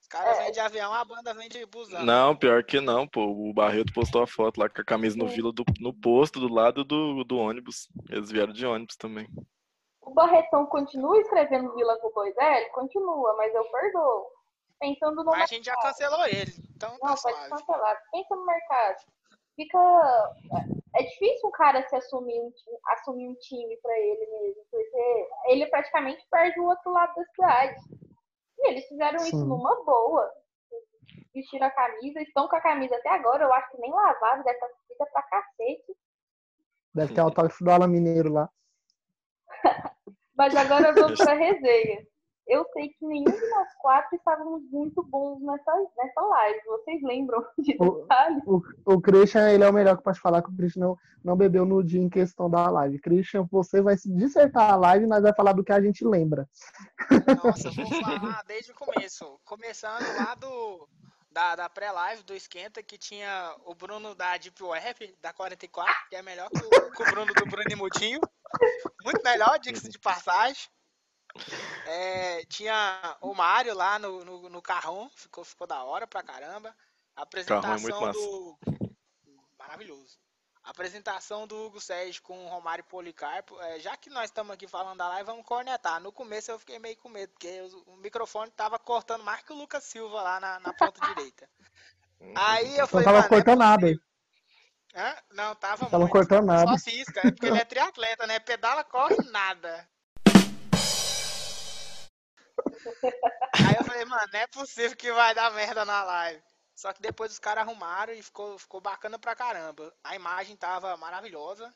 Os 0.00 0.08
caras 0.08 0.38
É. 0.38 0.44
vêm 0.44 0.52
de 0.52 0.58
avião, 0.60 0.94
a 0.94 1.04
banda 1.04 1.34
vem 1.34 1.46
de 1.46 1.66
busão. 1.66 2.02
Não, 2.02 2.34
pior 2.34 2.64
que 2.64 2.80
não, 2.80 3.06
pô. 3.06 3.26
O 3.26 3.52
Barreto 3.52 3.92
postou 3.92 4.22
a 4.22 4.26
foto 4.26 4.58
lá 4.58 4.70
com 4.70 4.80
a 4.80 4.84
camisa 4.84 5.14
no 5.18 5.28
Sim. 5.28 5.34
Vila 5.34 5.52
do, 5.52 5.62
no 5.78 5.92
posto 5.92 6.40
do 6.40 6.48
lado 6.50 6.84
do, 6.84 7.22
do 7.22 7.36
ônibus. 7.36 7.86
Eles 8.08 8.30
vieram 8.30 8.50
de 8.54 8.64
ônibus 8.64 8.96
também. 8.96 9.28
O 10.10 10.14
Barretão 10.14 10.66
continua 10.66 11.20
escrevendo 11.20 11.72
Vila 11.72 11.96
com 12.00 12.08
o 12.08 12.24
Ele 12.24 12.68
continua, 12.70 13.32
mas 13.36 13.54
eu 13.54 13.64
perdoo. 13.70 14.26
Pensando 14.80 15.22
no 15.22 15.30
Mas 15.30 15.42
a 15.42 15.46
gente 15.46 15.66
já 15.66 15.72
mercado. 15.72 15.92
cancelou 15.92 16.26
ele. 16.26 16.52
Então 16.74 16.90
tá 16.98 17.06
Não, 17.06 17.14
pode 17.14 17.20
suave. 17.20 17.50
cancelar. 17.50 18.02
Pensa 18.10 18.34
no 18.34 18.44
mercado. 18.44 18.96
Fica. 19.54 20.34
É 20.96 21.02
difícil 21.04 21.48
um 21.48 21.52
cara 21.52 21.86
se 21.88 21.94
assumir 21.94 22.40
um 22.40 22.50
time, 22.50 22.78
assumir 22.88 23.28
um 23.28 23.34
time 23.36 23.76
pra 23.76 23.96
ele 23.96 24.26
mesmo, 24.26 24.64
porque 24.68 25.28
ele 25.46 25.66
praticamente 25.66 26.26
perde 26.28 26.58
o 26.58 26.64
outro 26.64 26.90
lado 26.90 27.14
da 27.14 27.24
cidade. 27.26 27.80
E 28.58 28.68
eles 28.68 28.88
fizeram 28.88 29.16
isso 29.18 29.30
Sim. 29.30 29.44
numa 29.44 29.84
boa. 29.84 30.28
Vestiram 31.32 31.68
a 31.68 31.70
camisa, 31.70 32.20
estão 32.20 32.48
com 32.48 32.56
a 32.56 32.60
camisa 32.60 32.96
até 32.96 33.10
agora, 33.10 33.44
eu 33.44 33.52
acho 33.52 33.70
que 33.70 33.78
nem 33.78 33.92
lavaram, 33.92 34.42
deve 34.42 34.56
estar 34.56 34.68
fita 34.88 35.06
pra 35.12 35.22
cacete. 35.22 35.96
Deve 36.92 37.14
ter 37.14 37.20
autógrafo 37.20 37.62
do 37.62 37.70
Alan 37.70 37.86
Mineiro 37.86 38.32
lá. 38.32 38.50
Mas 40.40 40.56
agora 40.56 40.94
vamos 40.94 41.18
pra 41.18 41.34
resenha. 41.34 42.02
Eu 42.48 42.64
sei 42.72 42.88
que 42.88 43.04
nenhum 43.06 43.24
de 43.30 43.48
nós 43.50 43.68
quatro 43.78 44.16
estávamos 44.16 44.62
muito 44.70 45.02
bons 45.02 45.38
nessa, 45.42 45.70
nessa 45.98 46.20
live. 46.22 46.60
Vocês 46.64 47.02
lembram 47.02 47.44
de 47.58 47.76
O- 47.78 48.00
detalhes? 48.00 48.42
O, 48.46 48.62
o 48.86 49.00
Christian, 49.02 49.50
ele 49.50 49.64
é 49.64 49.68
o 49.68 49.72
melhor 49.72 49.98
que 49.98 50.02
pode 50.02 50.18
falar 50.18 50.42
que 50.42 50.48
o 50.48 50.56
Christian 50.56 50.80
não, 50.80 50.96
não 51.22 51.36
bebeu 51.36 51.66
no 51.66 51.84
dia 51.84 52.00
em 52.00 52.08
questão 52.08 52.48
da 52.48 52.70
live. 52.70 52.98
Christian, 53.00 53.46
você 53.52 53.82
vai 53.82 53.98
se 53.98 54.10
dissertar 54.16 54.70
a 54.72 54.76
live 54.76 55.04
e 55.04 55.08
nós 55.08 55.22
vai 55.22 55.34
falar 55.34 55.52
do 55.52 55.62
que 55.62 55.72
a 55.72 55.80
gente 55.82 56.06
lembra. 56.06 56.48
Nossa, 57.44 57.68
eu 57.68 57.74
vou 57.74 58.00
falar 58.00 58.42
desde 58.46 58.72
o 58.72 58.74
começo. 58.74 59.38
Começando 59.44 60.06
lá 60.16 60.34
do. 60.36 60.88
Da, 61.30 61.54
da 61.54 61.68
pré-live 61.68 62.24
do 62.24 62.34
Esquenta, 62.34 62.82
que 62.82 62.98
tinha 62.98 63.54
o 63.64 63.72
Bruno 63.72 64.16
da 64.16 64.36
Deep 64.36 64.60
Web, 64.60 65.14
da 65.22 65.32
44, 65.32 65.94
que 66.08 66.16
é 66.16 66.22
melhor 66.22 66.50
que 66.50 66.58
o, 66.58 66.90
que 66.90 67.02
o 67.04 67.06
Bruno 67.06 67.32
do 67.32 67.44
Bruno 67.46 67.68
e 67.70 67.76
Mudinho. 67.76 68.18
Muito 69.04 69.22
melhor, 69.22 69.58
diga-se 69.58 69.88
de 69.88 69.98
passagem. 69.98 70.68
É, 71.86 72.44
tinha 72.46 73.16
o 73.20 73.34
Mário 73.34 73.74
lá 73.74 73.98
no, 73.98 74.24
no, 74.24 74.48
no 74.48 74.62
carrão, 74.62 75.08
ficou, 75.14 75.44
ficou 75.44 75.66
da 75.66 75.82
hora 75.84 76.06
pra 76.06 76.22
caramba. 76.22 76.74
A 77.16 77.22
é 77.22 77.76
muito 77.76 77.94
apresentação 77.94 78.00
massa. 78.00 78.12
do. 78.12 78.58
Maravilhoso. 79.58 80.18
A 80.62 80.70
apresentação 80.70 81.46
do 81.46 81.56
Hugo 81.66 81.80
Sérgio 81.80 82.22
com 82.22 82.44
o 82.44 82.48
Romário 82.48 82.84
Policarpo. 82.84 83.60
é, 83.62 83.80
já 83.80 83.96
que 83.96 84.10
nós 84.10 84.24
estamos 84.24 84.52
aqui 84.52 84.66
falando 84.66 84.98
da 84.98 85.08
live, 85.08 85.26
vamos 85.26 85.46
cornetar. 85.46 86.00
No 86.00 86.12
começo 86.12 86.50
eu 86.50 86.58
fiquei 86.58 86.78
meio 86.78 86.96
com 86.98 87.08
medo, 87.08 87.32
porque 87.32 87.62
o, 87.86 87.96
microfone 87.96 88.50
tava 88.50 88.78
cortando 88.78 89.24
mais 89.24 89.42
que 89.42 89.52
o 89.52 89.56
Lucas 89.56 89.84
Silva 89.84 90.20
lá 90.20 90.38
na, 90.40 90.60
na 90.60 90.72
ponta 90.74 91.00
direita. 91.08 91.48
Aí 92.36 92.74
eu 92.74 92.80
Não 92.80 92.86
falei, 92.88 93.04
tava 93.04 93.16
mano, 93.18 93.26
é 93.26 93.28
cortando 93.28 93.58
nada. 93.58 93.80
possível. 93.80 94.09
Hã? 94.94 95.16
Não, 95.32 95.54
tava 95.54 95.84
Tava 95.86 95.98
muito. 95.98 96.12
cortando 96.12 96.46
nada. 96.46 96.70
Só 96.72 96.78
cisca, 96.78 97.20
é 97.20 97.30
porque 97.30 97.46
ele 97.46 97.58
é 97.58 97.64
triatleta, 97.64 98.26
né? 98.26 98.38
Pedala, 98.40 98.82
corre 98.84 99.16
nada. 99.30 99.88
Aí 103.54 103.76
eu 103.78 103.84
falei, 103.84 104.04
mano, 104.04 104.28
não 104.32 104.40
é 104.40 104.46
possível 104.48 104.96
que 104.96 105.12
vai 105.12 105.34
dar 105.34 105.52
merda 105.52 105.84
na 105.84 106.02
live. 106.02 106.42
Só 106.74 106.92
que 106.92 107.02
depois 107.02 107.30
os 107.32 107.38
caras 107.38 107.62
arrumaram 107.62 108.12
e 108.12 108.22
ficou, 108.22 108.58
ficou 108.58 108.80
bacana 108.80 109.18
pra 109.18 109.34
caramba. 109.36 109.92
A 110.02 110.16
imagem 110.16 110.56
tava 110.56 110.96
maravilhosa. 110.96 111.72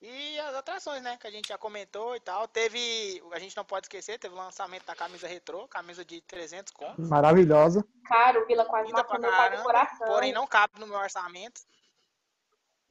E 0.00 0.38
as 0.40 0.54
atrações, 0.54 1.00
né? 1.02 1.16
Que 1.16 1.26
a 1.28 1.30
gente 1.30 1.48
já 1.48 1.56
comentou 1.56 2.14
e 2.16 2.20
tal. 2.20 2.46
Teve, 2.48 3.22
a 3.32 3.38
gente 3.38 3.56
não 3.56 3.64
pode 3.64 3.86
esquecer, 3.86 4.18
teve 4.18 4.34
o 4.34 4.38
lançamento 4.38 4.84
da 4.84 4.96
camisa 4.96 5.26
retrô, 5.28 5.66
camisa 5.68 6.04
de 6.04 6.20
300 6.22 6.72
contos. 6.72 7.08
Maravilhosa. 7.08 7.84
Caro, 8.04 8.44
Vila 8.46 8.64
quase 8.64 8.92
matou 8.92 9.18
meu 9.18 9.30
pai 9.30 9.56
do 9.56 9.62
coração. 9.62 10.06
porém 10.06 10.32
não 10.32 10.46
cabe 10.46 10.78
no 10.78 10.86
meu 10.86 10.98
orçamento. 10.98 11.60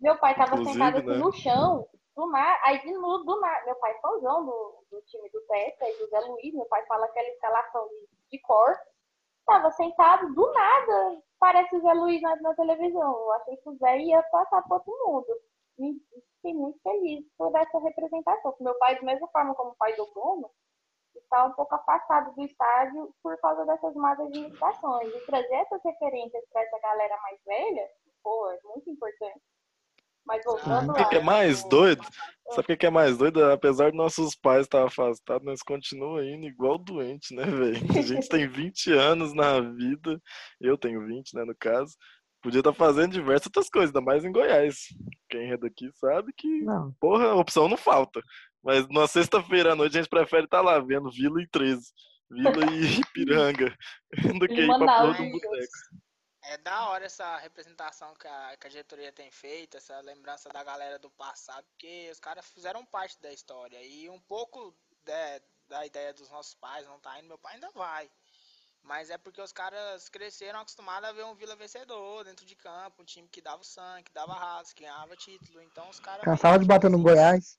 Meu 0.02 0.18
pai 0.18 0.36
tava 0.36 0.56
Inclusive, 0.56 0.74
sentado 0.74 0.98
assim 0.98 1.08
né? 1.08 1.18
no 1.18 1.32
chão, 1.32 1.88
do 2.16 2.28
nada, 2.28 2.60
aí 2.64 2.82
de 2.82 2.92
novo, 2.94 3.24
do 3.24 3.40
nada, 3.40 3.66
meu 3.66 3.76
pai 3.76 3.92
é 3.92 4.00
fãzão 4.02 4.46
do, 4.46 4.84
do 4.90 5.02
time 5.04 5.30
do 5.30 5.42
Testa 5.42 5.88
e 5.88 5.98
do 5.98 6.08
Zé 6.08 6.20
Luiz, 6.22 6.54
meu 6.54 6.66
pai 6.66 6.84
fala 6.88 7.06
aquela 7.06 7.28
escalação 7.30 7.88
de, 7.88 8.10
de 8.32 8.42
cor, 8.42 8.76
tava 9.46 9.72
sentado, 9.72 10.34
do 10.34 10.52
nada, 10.52 11.22
parece 11.40 11.76
o 11.76 11.82
Zé 11.82 11.94
Luiz 11.94 12.22
na, 12.22 12.36
na 12.38 12.54
televisão, 12.56 13.14
eu 13.14 13.32
achei 13.34 13.58
que 13.58 13.70
o 13.70 13.78
Zé 13.78 14.00
ia 14.00 14.24
passar 14.24 14.64
por 14.64 14.76
outro 14.76 14.94
mundo, 15.06 15.28
e 15.80 16.00
fiquei 16.36 16.54
muito 16.54 16.80
feliz 16.82 17.24
por 17.38 17.56
essa 17.56 17.80
representação, 17.80 18.56
meu 18.60 18.78
pai, 18.80 18.96
da 18.96 19.04
mesma 19.04 19.28
forma 19.28 19.54
como 19.54 19.72
o 19.72 19.76
pai 19.76 19.96
do 19.96 20.12
Bruno, 20.14 20.50
está 21.16 21.46
um 21.46 21.54
pouco 21.54 21.76
afastado 21.76 22.34
do 22.34 22.44
estádio 22.44 23.14
por 23.22 23.38
causa 23.40 23.66
dessas 23.66 23.94
más 23.96 24.20
administrações, 24.20 25.14
e 25.14 25.26
trazer 25.28 25.56
essas 25.56 25.82
referências 25.84 26.44
para 26.52 26.64
essa 26.64 26.80
galera 26.80 27.18
mais 27.22 27.40
velha, 27.46 27.88
pô, 28.24 28.50
é 28.50 28.60
muito 28.66 28.90
importante. 28.90 29.42
Mas 30.26 30.44
voltando 30.44 30.92
O 30.92 31.10
que, 31.10 31.16
é 31.16 31.22
mais 31.22 31.64
doido? 31.68 32.04
Sabe 32.52 32.74
o 32.74 32.78
que, 32.78 32.86
é 32.86 32.90
mais 32.90 33.18
doido? 33.18 33.44
Apesar 33.46 33.92
de 33.92 33.98
nossos 33.98 34.36
pais 34.36 34.66
estar 34.66 34.86
afastados, 34.86 35.46
nós 35.46 35.62
continuamos 35.62 36.24
indo 36.26 36.46
igual 36.46 36.78
doente, 36.78 37.34
né, 37.34 37.46
velho? 37.46 37.78
A 37.98 38.02
gente 38.02 38.28
tem 38.28 38.48
20 38.50 38.92
anos 38.92 39.34
na 39.34 39.60
vida, 39.60 40.22
eu 40.60 40.78
tenho 40.78 41.06
20, 41.06 41.34
né, 41.34 41.46
no 41.46 41.56
caso. 41.58 41.96
Podia 42.42 42.60
estar 42.60 42.74
fazendo 42.74 43.14
diversas 43.14 43.48
outras 43.48 43.70
coisas, 43.70 43.96
ainda 43.96 44.02
mais 44.02 44.26
em 44.26 44.32
Goiás. 44.32 44.88
Quem 45.30 45.52
é 45.52 45.58
daqui 45.58 45.90
sabe 45.94 46.34
que, 46.36 46.62
Não. 46.64 46.92
porra, 47.00 47.36
opção 47.36 47.70
não 47.70 47.78
falta. 47.78 48.22
Mas 48.64 48.88
na 48.90 49.08
sexta-feira 49.08 49.74
à 49.74 49.76
noite 49.76 49.98
a 49.98 50.02
gente 50.02 50.10
prefere 50.10 50.46
estar 50.46 50.62
lá 50.62 50.80
vendo 50.80 51.12
Vila 51.12 51.42
e 51.42 51.48
13, 51.48 51.82
Vila 52.30 52.72
e 52.72 53.00
Ipiranga, 53.02 53.76
do 54.40 54.48
que 54.48 54.62
ir 54.62 54.68
pra 54.68 54.78
porra 54.78 55.22
um 55.22 55.32
boteco. 55.32 55.78
É 56.52 56.58
da 56.58 56.90
hora 56.90 57.06
essa 57.06 57.38
representação 57.38 58.14
que 58.16 58.28
a, 58.28 58.58
que 58.58 58.68
a 58.68 58.70
diretoria 58.70 59.10
tem 59.14 59.32
feito, 59.32 59.78
essa 59.78 59.98
lembrança 60.02 60.50
da 60.50 60.62
galera 60.62 61.00
do 61.00 61.10
passado, 61.10 61.66
porque 61.70 62.10
os 62.12 62.20
caras 62.20 62.46
fizeram 62.46 62.86
parte 62.86 63.18
da 63.22 63.32
história. 63.32 63.82
E 63.82 64.10
um 64.10 64.20
pouco 64.20 64.76
da, 65.06 65.42
da 65.70 65.86
ideia 65.86 66.14
dos 66.14 66.30
nossos 66.30 66.54
pais 66.56 66.86
não 66.86 67.00
tá 67.00 67.18
indo, 67.18 67.30
meu 67.30 67.38
pai 67.38 67.54
ainda 67.54 67.72
vai. 67.72 68.12
Mas 68.84 69.10
é 69.10 69.18
porque 69.18 69.42
os 69.42 69.54
caras 69.54 70.10
cresceram 70.10 70.60
acostumados 70.60 71.08
a 71.08 71.14
ver 71.14 71.24
um 71.24 71.36
Vila 71.36 71.56
vencedor 71.56 72.26
dentro 72.26 72.46
de 72.46 72.56
campo, 72.58 73.02
um 73.02 73.06
time 73.06 73.30
que 73.30 73.40
dava 73.40 73.64
sangue, 73.64 74.04
que 74.04 74.12
dava 74.12 74.34
raça, 74.34 74.76
que 74.76 74.84
ganhava 74.84 75.16
título. 75.16 75.62
Então 75.62 75.90
os 75.90 76.02
caras. 76.02 76.26
Cansava 76.26 76.60
de 76.60 76.66
bater 76.66 76.90
no 76.90 77.02
Goiás. 77.02 77.58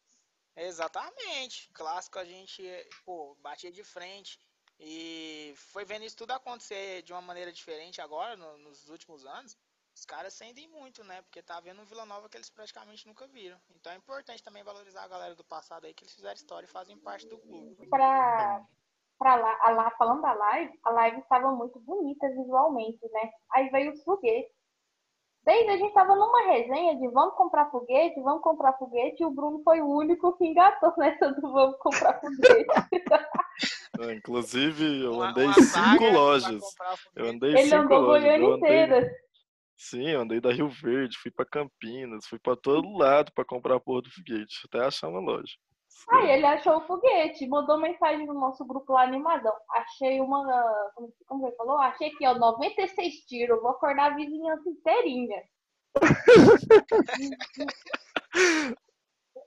Exatamente. 0.54 1.70
Clássico 1.72 2.18
a 2.18 2.26
gente, 2.26 2.62
pô, 3.06 3.34
batia 3.40 3.72
de 3.72 3.82
frente. 3.82 4.38
E 4.84 5.54
foi 5.56 5.84
vendo 5.84 6.04
isso 6.04 6.16
tudo 6.16 6.32
acontecer 6.32 7.02
de 7.02 7.12
uma 7.12 7.22
maneira 7.22 7.52
diferente 7.52 8.00
agora, 8.00 8.36
no- 8.36 8.58
nos 8.58 8.88
últimos 8.90 9.24
anos. 9.24 9.56
Os 9.94 10.04
caras 10.04 10.32
sentem 10.34 10.66
muito, 10.68 11.04
né? 11.04 11.22
Porque 11.22 11.40
tá 11.42 11.60
vendo 11.60 11.80
um 11.82 11.84
Vila 11.84 12.04
Nova 12.04 12.28
que 12.28 12.36
eles 12.36 12.50
praticamente 12.50 13.06
nunca 13.06 13.26
viram. 13.28 13.58
Então 13.76 13.92
é 13.92 13.96
importante 13.96 14.42
também 14.42 14.64
valorizar 14.64 15.04
a 15.04 15.08
galera 15.08 15.34
do 15.36 15.44
passado 15.44 15.84
aí, 15.84 15.94
que 15.94 16.02
eles 16.02 16.14
fizeram 16.14 16.34
história 16.34 16.66
e 16.66 16.70
fazem 16.70 16.98
parte 16.98 17.28
do 17.28 17.38
clube. 17.38 17.86
pra, 17.88 18.60
pra 19.18 19.36
lá, 19.36 19.56
a 19.60 19.70
lá, 19.70 19.90
falando 19.92 20.22
da 20.22 20.32
live, 20.32 20.72
a 20.82 20.90
live 20.90 21.18
estava 21.20 21.52
muito 21.52 21.78
bonita 21.78 22.26
visualmente, 22.30 22.98
né? 23.12 23.30
Aí 23.52 23.68
veio 23.68 23.92
os 23.92 24.02
foguetes. 24.02 24.50
Desde 25.44 25.70
a 25.70 25.76
gente 25.76 25.92
tava 25.92 26.14
numa 26.14 26.42
resenha 26.46 26.96
de 26.96 27.08
vamos 27.08 27.34
comprar 27.36 27.70
foguete, 27.70 28.20
vamos 28.22 28.42
comprar 28.42 28.72
foguete, 28.78 29.22
e 29.22 29.26
o 29.26 29.30
Bruno 29.30 29.60
foi 29.62 29.80
o 29.82 29.88
único 29.88 30.36
que 30.38 30.46
engatou 30.46 30.94
nessa 30.96 31.32
do 31.32 31.52
vamos 31.52 31.76
comprar 31.78 32.18
foguete. 32.20 32.66
Ah, 34.02 34.14
Inclusive, 34.14 35.04
eu 35.04 35.22
andei 35.22 35.44
uma 35.44 35.54
cinco 35.54 36.04
lojas. 36.12 36.62
Eu 37.14 37.26
andei 37.28 37.50
Ele 37.50 37.62
cinco 37.62 37.76
andou 37.76 38.00
lojas. 38.00 38.22
Goiânia 38.24 38.46
Eu 38.46 38.54
andei, 38.54 38.82
inteira. 38.84 39.10
sim, 39.76 40.08
eu 40.08 40.20
andei 40.20 40.40
da 40.40 40.52
Rio 40.52 40.68
Verde, 40.68 41.18
fui 41.18 41.30
pra 41.30 41.44
Campinas, 41.44 42.26
fui 42.26 42.38
pra 42.38 42.56
todo 42.56 42.96
lado 42.96 43.32
pra 43.34 43.44
comprar 43.44 43.76
a 43.76 43.80
porra 43.80 44.02
do 44.02 44.10
foguete, 44.10 44.54
até 44.66 44.84
achar 44.86 45.08
uma 45.08 45.20
loja. 45.20 45.54
Aí 46.10 46.30
ele 46.30 46.46
achou 46.46 46.78
o 46.78 46.86
foguete, 46.86 47.46
mandou 47.46 47.78
mensagem 47.78 48.26
no 48.26 48.34
nosso 48.34 48.64
grupo 48.64 48.92
lá 48.94 49.02
animadão. 49.02 49.52
Achei 49.70 50.20
uma. 50.20 50.42
Como, 50.94 51.12
como 51.26 51.46
ele 51.46 51.56
falou? 51.56 51.78
Achei 51.78 52.08
aqui, 52.08 52.26
ó, 52.26 52.34
96 52.34 53.14
tiros. 53.26 53.60
Vou 53.60 53.70
acordar 53.70 54.12
a 54.12 54.16
vizinhança 54.16 54.68
inteirinha. 54.68 55.42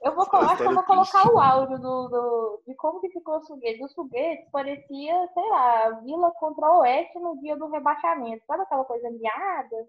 Eu 0.05 0.13
vou, 0.13 0.23
colo- 0.27 0.43
acho 0.43 0.57
que 0.57 0.63
eu 0.69 0.73
vou 0.75 0.83
colocar 0.83 1.27
o 1.33 1.39
áudio 1.39 1.79
do, 1.79 2.07
do- 2.09 2.61
de 2.67 2.75
como 2.75 3.01
que 3.01 3.09
ficou 3.09 3.37
os 3.39 3.47
foguetes. 3.47 3.81
Os 3.83 3.93
foguetes 3.95 4.47
parecia, 4.51 5.29
sei 5.33 5.49
lá, 5.49 5.89
Vila 6.03 6.31
contra 6.39 6.71
o 6.71 6.79
Oeste 6.81 7.17
no 7.19 7.39
dia 7.41 7.57
do 7.57 7.67
rebaixamento. 7.69 8.45
Sabe 8.45 8.61
aquela 8.61 8.85
coisa 8.85 9.09
miada? 9.09 9.87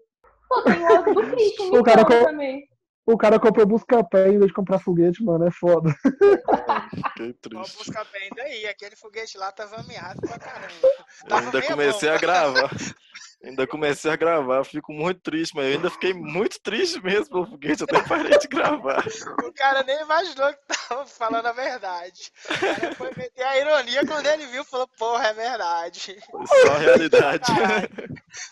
Pô, 0.49 0.61
tem 0.63 0.83
o 0.83 0.87
áudio 0.97 1.13
do 1.13 1.21
Christian 1.21 1.79
O 1.79 1.83
cara 1.83 2.01
então, 2.01 2.23
também. 2.25 2.67
O 3.09 3.17
cara 3.17 3.39
comprou 3.39 3.65
busca-pé 3.65 4.27
em 4.27 4.37
vez 4.37 4.47
de 4.47 4.53
comprar 4.53 4.79
foguete, 4.79 5.23
mano. 5.23 5.47
É 5.47 5.51
foda. 5.51 5.95
Fiquei 7.13 7.33
triste. 7.33 7.77
buscar 7.77 8.05
bem 8.11 8.23
ainda 8.23 8.43
aí. 8.43 8.67
Aquele 8.67 8.97
foguete 8.97 9.37
lá 9.37 9.49
tava 9.49 9.77
ameaçado 9.77 10.19
pra 10.21 10.37
caramba. 10.37 10.73
Eu 10.83 11.27
Tava 11.29 11.45
ainda 11.45 11.61
comecei 11.61 12.09
bomba. 12.09 12.15
a 12.15 12.21
gravar. 12.21 12.69
Ainda 13.43 13.67
comecei 13.67 14.09
a 14.09 14.15
gravar, 14.15 14.63
fico 14.63 14.91
muito 14.91 15.21
triste, 15.21 15.55
mas 15.55 15.67
eu 15.67 15.73
ainda 15.73 15.91
fiquei 15.91 16.11
muito 16.11 16.59
triste 16.59 16.99
mesmo 17.03 17.29
pelo 17.29 17.45
foguete, 17.45 17.83
até 17.83 18.01
parei 18.01 18.37
de 18.39 18.47
gravar. 18.47 19.05
O 19.45 19.53
cara 19.53 19.83
nem 19.83 20.01
imaginou 20.01 20.51
que 20.53 20.59
tava 20.89 21.05
falando 21.05 21.45
a 21.45 21.51
verdade. 21.51 22.31
O 22.49 22.59
cara 22.59 22.95
foi 22.95 23.11
meter 23.15 23.43
a 23.43 23.59
ironia 23.59 24.05
quando 24.07 24.25
ele 24.25 24.47
viu 24.47 24.65
falou, 24.65 24.87
porra, 24.97 25.27
é 25.27 25.33
verdade. 25.33 26.17
Foi 26.31 26.47
só 26.47 26.71
a 26.73 26.77
realidade. 26.79 27.45
Caralho. 27.45 27.89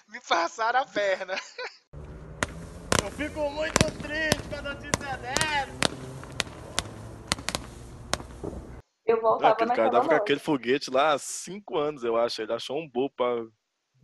Me 0.10 0.20
passaram 0.30 0.80
a 0.82 0.86
perna. 0.86 1.36
Eu 3.06 3.12
fico 3.12 3.40
muito 3.52 3.86
triste 4.02 4.50
com 4.50 4.56
a 4.56 4.62
notícia 4.64 5.18
dessa. 5.18 5.86
Eu 9.06 9.22
voltava 9.22 9.54
Aquele 9.54 9.70
cara 9.70 9.84
naquela 9.84 9.92
tava 9.92 10.10
com 10.10 10.16
aquele 10.24 10.40
foguete 10.40 10.90
lá 10.90 11.14
há 11.14 11.20
cinco 11.20 11.78
anos, 11.78 12.04
eu 12.04 12.18
acho. 12.18 12.42
Ele 12.42 12.52
achou 12.54 12.78
um 12.78 12.90
bobo 12.90 13.14
pra 13.16 13.46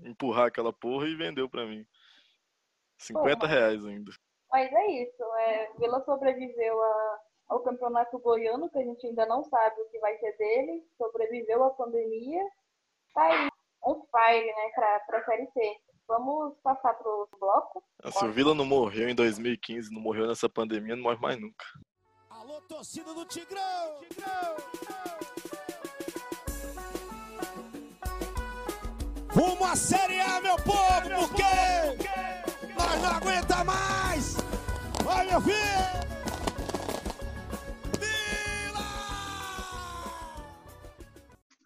empurrar 0.07 0.45
aquela 0.47 0.71
porra 0.71 1.07
e 1.07 1.15
vendeu 1.15 1.49
pra 1.49 1.65
mim. 1.65 1.83
50 2.99 3.39
Porra. 3.39 3.51
reais 3.51 3.83
ainda. 3.83 4.11
Mas 4.51 4.71
é 4.71 4.85
isso, 5.03 5.23
é, 5.39 5.71
Vila 5.79 6.03
sobreviveu 6.05 6.79
a- 6.79 7.19
ao 7.49 7.61
campeonato 7.61 8.19
goiano, 8.19 8.69
que 8.69 8.77
a 8.77 8.83
gente 8.83 9.07
ainda 9.07 9.25
não 9.25 9.43
sabe 9.45 9.81
o 9.81 9.89
que 9.89 9.97
vai 9.99 10.15
ser 10.19 10.37
dele, 10.37 10.85
sobreviveu 10.97 11.63
à 11.63 11.69
pandemia, 11.71 12.43
tá 13.15 13.23
aí, 13.23 13.47
on 13.83 14.05
fire, 14.11 14.45
né, 14.45 14.69
pra, 14.75 14.99
pra 15.01 15.25
Série 15.25 15.47
C. 15.51 15.77
Vamos 16.11 16.57
passar 16.61 16.93
pro 16.95 17.25
bloco. 17.39 17.81
Se 18.11 18.25
o 18.25 18.33
Vila 18.33 18.53
não 18.53 18.65
morreu 18.65 19.07
em 19.07 19.15
2015, 19.15 19.93
não 19.93 20.01
morreu 20.01 20.27
nessa 20.27 20.49
pandemia, 20.49 20.93
não 20.93 21.03
morre 21.03 21.17
mais 21.21 21.39
nunca. 21.39 21.65
Alô, 22.29 22.59
torcida 22.67 23.13
do 23.13 23.23
Tigrão! 23.23 24.01
Tigrão! 24.09 24.57
Rumo 29.29 29.63
à 29.63 29.73
Série 29.73 30.19
A, 30.19 30.41
meu 30.41 30.57
povo, 30.57 31.29
porque 31.29 32.73
nós 32.77 33.01
não 33.01 33.09
aguenta 33.09 33.63
mais! 33.63 34.35
Vai, 35.05 35.27
meu 35.27 35.39
filho! 35.39 36.10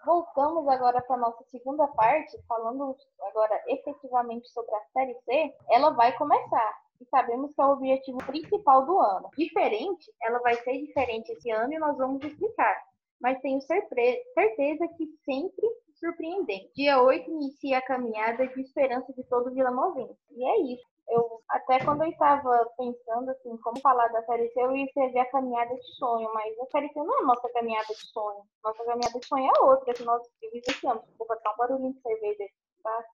Voltamos 0.05 0.67
agora 0.67 1.01
para 1.01 1.17
nossa 1.17 1.43
segunda 1.45 1.87
parte, 1.87 2.37
falando 2.47 2.95
agora 3.21 3.61
efetivamente 3.67 4.47
sobre 4.49 4.73
a 4.75 4.81
Série 4.93 5.15
C. 5.25 5.53
Ela 5.69 5.89
vai 5.89 6.15
começar. 6.15 6.85
E 7.01 7.05
sabemos 7.05 7.53
que 7.53 7.61
é 7.61 7.65
o 7.65 7.71
objetivo 7.71 8.19
principal 8.19 8.85
do 8.85 8.99
ano. 8.99 9.29
Diferente, 9.37 10.11
ela 10.21 10.39
vai 10.39 10.55
ser 10.55 10.77
diferente 10.79 11.31
esse 11.31 11.51
ano 11.51 11.73
e 11.73 11.79
nós 11.79 11.97
vamos 11.97 12.23
explicar. 12.23 12.81
mas 13.19 13.39
tenho 13.41 13.59
certeza 13.61 14.87
que 14.95 15.07
sempre 15.25 15.67
surpreendente. 15.99 16.71
Dia 16.75 17.01
8 17.01 17.29
inicia 17.29 17.79
a 17.79 17.81
caminhada 17.81 18.47
de 18.47 18.61
esperança 18.61 19.11
de 19.13 19.23
todo 19.23 19.51
Vila 19.53 19.71
Novense. 19.71 20.19
E 20.31 20.45
é 20.45 20.73
isso. 20.73 20.85
Eu, 21.07 21.41
até 21.49 21.83
quando 21.83 22.03
eu 22.03 22.09
estava 22.09 22.65
pensando 22.77 23.29
assim, 23.29 23.55
como 23.57 23.79
falar 23.79 24.07
da 24.07 24.23
Série 24.23 24.49
C, 24.49 24.59
eu 24.59 24.75
ia 24.75 24.85
escrever 24.85 25.19
a 25.19 25.31
caminhada 25.31 25.75
de 25.75 25.95
sonho, 25.95 26.31
mas 26.33 26.59
a 26.59 26.65
Série 26.67 26.89
C 26.89 26.99
não 26.99 27.17
é 27.17 27.21
a 27.21 27.25
nossa 27.25 27.49
caminhada 27.49 27.87
de 27.87 28.07
sonho. 28.11 28.43
Nossa 28.63 28.83
caminhada 28.83 29.19
de 29.19 29.27
sonho 29.27 29.51
é 29.55 29.61
outra, 29.61 29.93
que 29.93 30.03
nós 30.03 30.21
vivenciamos. 30.41 31.05
Desculpa, 31.05 31.37
tá 31.37 31.53
um 31.53 31.57
barulhinho 31.57 31.93
de 31.93 32.01
cerveja, 32.01 32.45
tá? 32.83 33.05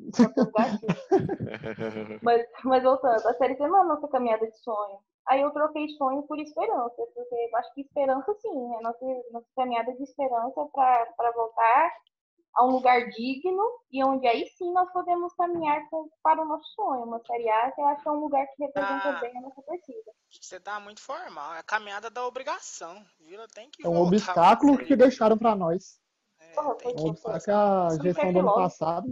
mas, 2.22 2.46
mas 2.64 2.82
voltando, 2.82 3.28
a 3.28 3.34
Série 3.34 3.56
C 3.56 3.66
não 3.66 3.78
é 3.78 3.80
a 3.82 3.84
nossa 3.84 4.08
caminhada 4.08 4.46
de 4.46 4.58
sonho. 4.58 4.98
Aí 5.26 5.40
eu 5.40 5.50
troquei 5.52 5.88
sonho 5.90 6.22
por 6.24 6.38
esperança, 6.38 7.02
porque 7.14 7.34
eu 7.34 7.56
acho 7.56 7.72
que 7.74 7.82
esperança 7.82 8.34
sim, 8.34 8.74
é 8.74 8.80
nossa, 8.82 9.06
nossa 9.32 9.46
caminhada 9.56 9.92
de 9.94 10.02
esperança 10.02 10.66
para 10.72 11.30
voltar 11.34 11.92
a 12.54 12.64
um 12.64 12.70
lugar 12.70 13.08
digno 13.10 13.62
e 13.90 14.04
onde 14.04 14.26
aí 14.26 14.46
sim 14.56 14.72
nós 14.72 14.90
podemos 14.92 15.34
caminhar 15.34 15.82
para 16.22 16.42
o 16.42 16.44
nosso 16.44 16.66
sonho, 16.74 17.04
uma 17.04 17.20
Série 17.26 17.48
A, 17.48 17.72
que 17.72 17.80
eu 17.80 17.86
acho 17.86 18.02
que 18.02 18.08
é 18.08 18.12
um 18.12 18.20
lugar 18.20 18.46
que 18.46 18.64
representa 18.64 19.08
ah, 19.08 19.20
bem 19.20 19.36
a 19.36 19.40
nossa 19.40 19.62
torcida. 19.62 20.12
Você 20.30 20.60
tá 20.60 20.78
muito 20.78 21.00
formal, 21.00 21.54
é 21.54 21.58
a 21.58 21.64
caminhada 21.64 22.10
da 22.10 22.24
obrigação. 22.24 23.04
Vila 23.20 23.46
tem 23.48 23.68
que 23.70 23.84
É 23.84 23.88
um 23.88 24.00
obstáculo 24.00 24.78
que 24.78 24.94
deixaram 24.94 25.36
para 25.36 25.56
nós. 25.56 26.00
É, 26.40 26.54
Porra, 26.54 26.74
tem 26.76 26.94
um 26.96 27.08
obstáculo 27.08 27.42
que 27.42 27.50
a 27.50 27.88
gestão 28.02 28.32
do 28.32 28.38
ano 28.38 28.54
passado. 28.54 29.08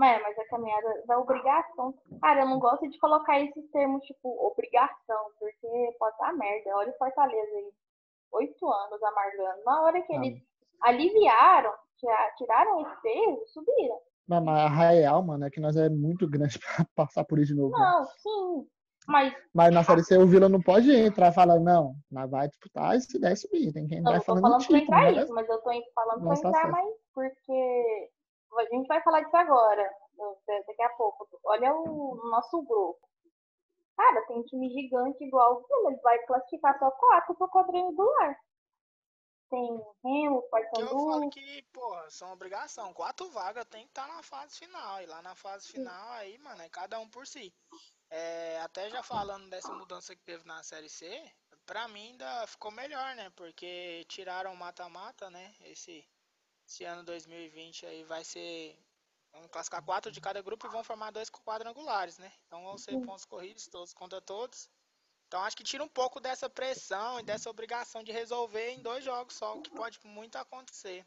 É, 0.00 0.20
mas 0.20 0.38
a 0.38 0.46
caminhada 0.46 1.02
da 1.06 1.18
obrigação. 1.18 1.92
Cara, 2.20 2.42
eu 2.42 2.46
não 2.46 2.60
gosto 2.60 2.88
de 2.88 2.96
colocar 2.98 3.40
esses 3.40 3.68
termos, 3.72 4.04
tipo, 4.04 4.28
obrigação, 4.46 5.32
porque 5.40 5.96
pode 5.98 6.16
dar 6.18 6.32
merda. 6.34 6.70
Olha 6.76 6.92
o 6.92 6.98
Fortaleza 6.98 7.56
aí. 7.56 7.72
Oito 8.30 8.70
anos 8.70 9.02
amargando. 9.02 9.64
Na 9.64 9.82
hora 9.82 10.00
que 10.02 10.12
eles 10.12 10.40
aliviaram, 10.82 11.72
tiraram 12.36 12.80
esse 12.82 13.02
peso, 13.02 13.42
subiram. 13.52 13.98
Mas 14.28 14.46
a 14.46 14.68
real, 14.68 15.22
mano, 15.22 15.46
é 15.46 15.50
que 15.50 15.60
nós 15.60 15.76
é 15.76 15.88
muito 15.88 16.28
grande 16.28 16.58
pra 16.76 16.86
passar 16.94 17.24
por 17.24 17.38
isso 17.38 17.54
de 17.54 17.60
novo. 17.60 17.72
Né? 17.72 17.78
Não, 17.78 18.00
né? 18.00 18.06
sim. 18.18 18.68
Mas, 19.06 19.34
mas 19.54 19.72
na 19.72 19.82
Série 19.82 20.04
C 20.04 20.18
o 20.18 20.26
Vila 20.26 20.50
não 20.50 20.60
pode 20.60 20.94
entrar 20.94 21.32
falando, 21.32 21.64
não, 21.64 21.94
nós 22.10 22.30
vai 22.30 22.46
disputar 22.46 22.94
e 22.94 23.00
se 23.00 23.18
der 23.18 23.34
subir. 23.36 23.72
Tem 23.72 23.88
vai 24.02 24.20
falando. 24.20 24.44
Eu 24.44 24.58
tô 24.58 24.60
falando 24.60 24.66
pra 24.66 24.78
entrar 24.78 25.12
isso, 25.12 25.32
mas 25.32 25.48
eu 25.48 25.58
tô 25.62 25.70
falando 25.94 26.24
pra 26.24 26.34
entrar 26.34 26.70
mais 26.70 26.94
porque 27.14 28.10
a 28.58 28.64
gente 28.64 28.86
vai 28.86 29.02
falar 29.02 29.22
disso 29.22 29.36
agora, 29.36 29.90
daqui 30.66 30.82
a 30.82 30.90
pouco. 30.90 31.26
Olha 31.42 31.74
o 31.74 32.20
nosso 32.30 32.62
grupo. 32.62 32.98
Cara, 33.96 34.26
tem 34.26 34.40
um 34.40 34.44
time 34.44 34.68
gigante 34.68 35.24
igual 35.24 35.54
o 35.54 35.66
Vila, 35.66 35.90
ele 35.90 36.00
vai 36.02 36.18
classificar 36.26 36.78
só 36.78 36.90
quatro 36.90 37.34
pro 37.34 37.48
quadrangular 37.48 38.36
tem 39.48 39.82
Remo, 40.04 40.42
Paysandu. 40.50 40.80
Eu 40.80 40.88
falo 40.88 41.30
que, 41.30 41.62
porra, 41.72 42.10
são 42.10 42.32
obrigação. 42.32 42.92
Quatro 42.94 43.28
vagas 43.30 43.64
tem 43.66 43.84
que 43.84 43.90
estar 43.90 44.06
tá 44.06 44.14
na 44.14 44.22
fase 44.22 44.58
final. 44.58 45.02
E 45.02 45.06
lá 45.06 45.22
na 45.22 45.34
fase 45.34 45.68
final, 45.68 46.10
aí, 46.12 46.38
mano, 46.38 46.62
é 46.62 46.68
cada 46.68 46.98
um 46.98 47.08
por 47.08 47.26
si. 47.26 47.52
É, 48.10 48.60
até 48.60 48.88
já 48.90 49.02
falando 49.02 49.48
dessa 49.50 49.72
mudança 49.74 50.14
que 50.14 50.22
teve 50.22 50.46
na 50.46 50.62
Série 50.62 50.88
C, 50.88 51.30
pra 51.66 51.88
mim 51.88 52.10
ainda 52.10 52.46
ficou 52.46 52.70
melhor, 52.70 53.14
né? 53.14 53.30
Porque 53.36 54.04
tiraram 54.08 54.52
o 54.52 54.56
mata-mata, 54.56 55.30
né? 55.30 55.54
Esse, 55.60 56.06
esse 56.66 56.84
ano 56.84 57.04
2020 57.04 57.86
aí 57.86 58.04
vai 58.04 58.24
ser. 58.24 58.78
Vamos 59.32 59.50
classificar 59.50 59.84
quatro 59.84 60.10
de 60.10 60.20
cada 60.22 60.40
grupo 60.40 60.66
e 60.66 60.70
vão 60.70 60.82
formar 60.82 61.10
dois 61.10 61.30
quadrangulares, 61.30 62.18
né? 62.18 62.32
Então 62.46 62.64
vão 62.64 62.78
ser 62.78 62.98
pontos 63.04 63.26
corridos 63.26 63.68
todos 63.68 63.92
contra 63.92 64.22
todos. 64.22 64.70
Então 65.28 65.42
acho 65.42 65.56
que 65.56 65.62
tira 65.62 65.84
um 65.84 65.88
pouco 65.88 66.20
dessa 66.20 66.48
pressão 66.48 67.20
e 67.20 67.22
dessa 67.22 67.50
obrigação 67.50 68.02
de 68.02 68.10
resolver 68.10 68.70
em 68.70 68.82
dois 68.82 69.04
jogos 69.04 69.34
só, 69.34 69.54
o 69.54 69.60
que 69.60 69.70
pode 69.70 70.00
muito 70.02 70.36
acontecer. 70.36 71.06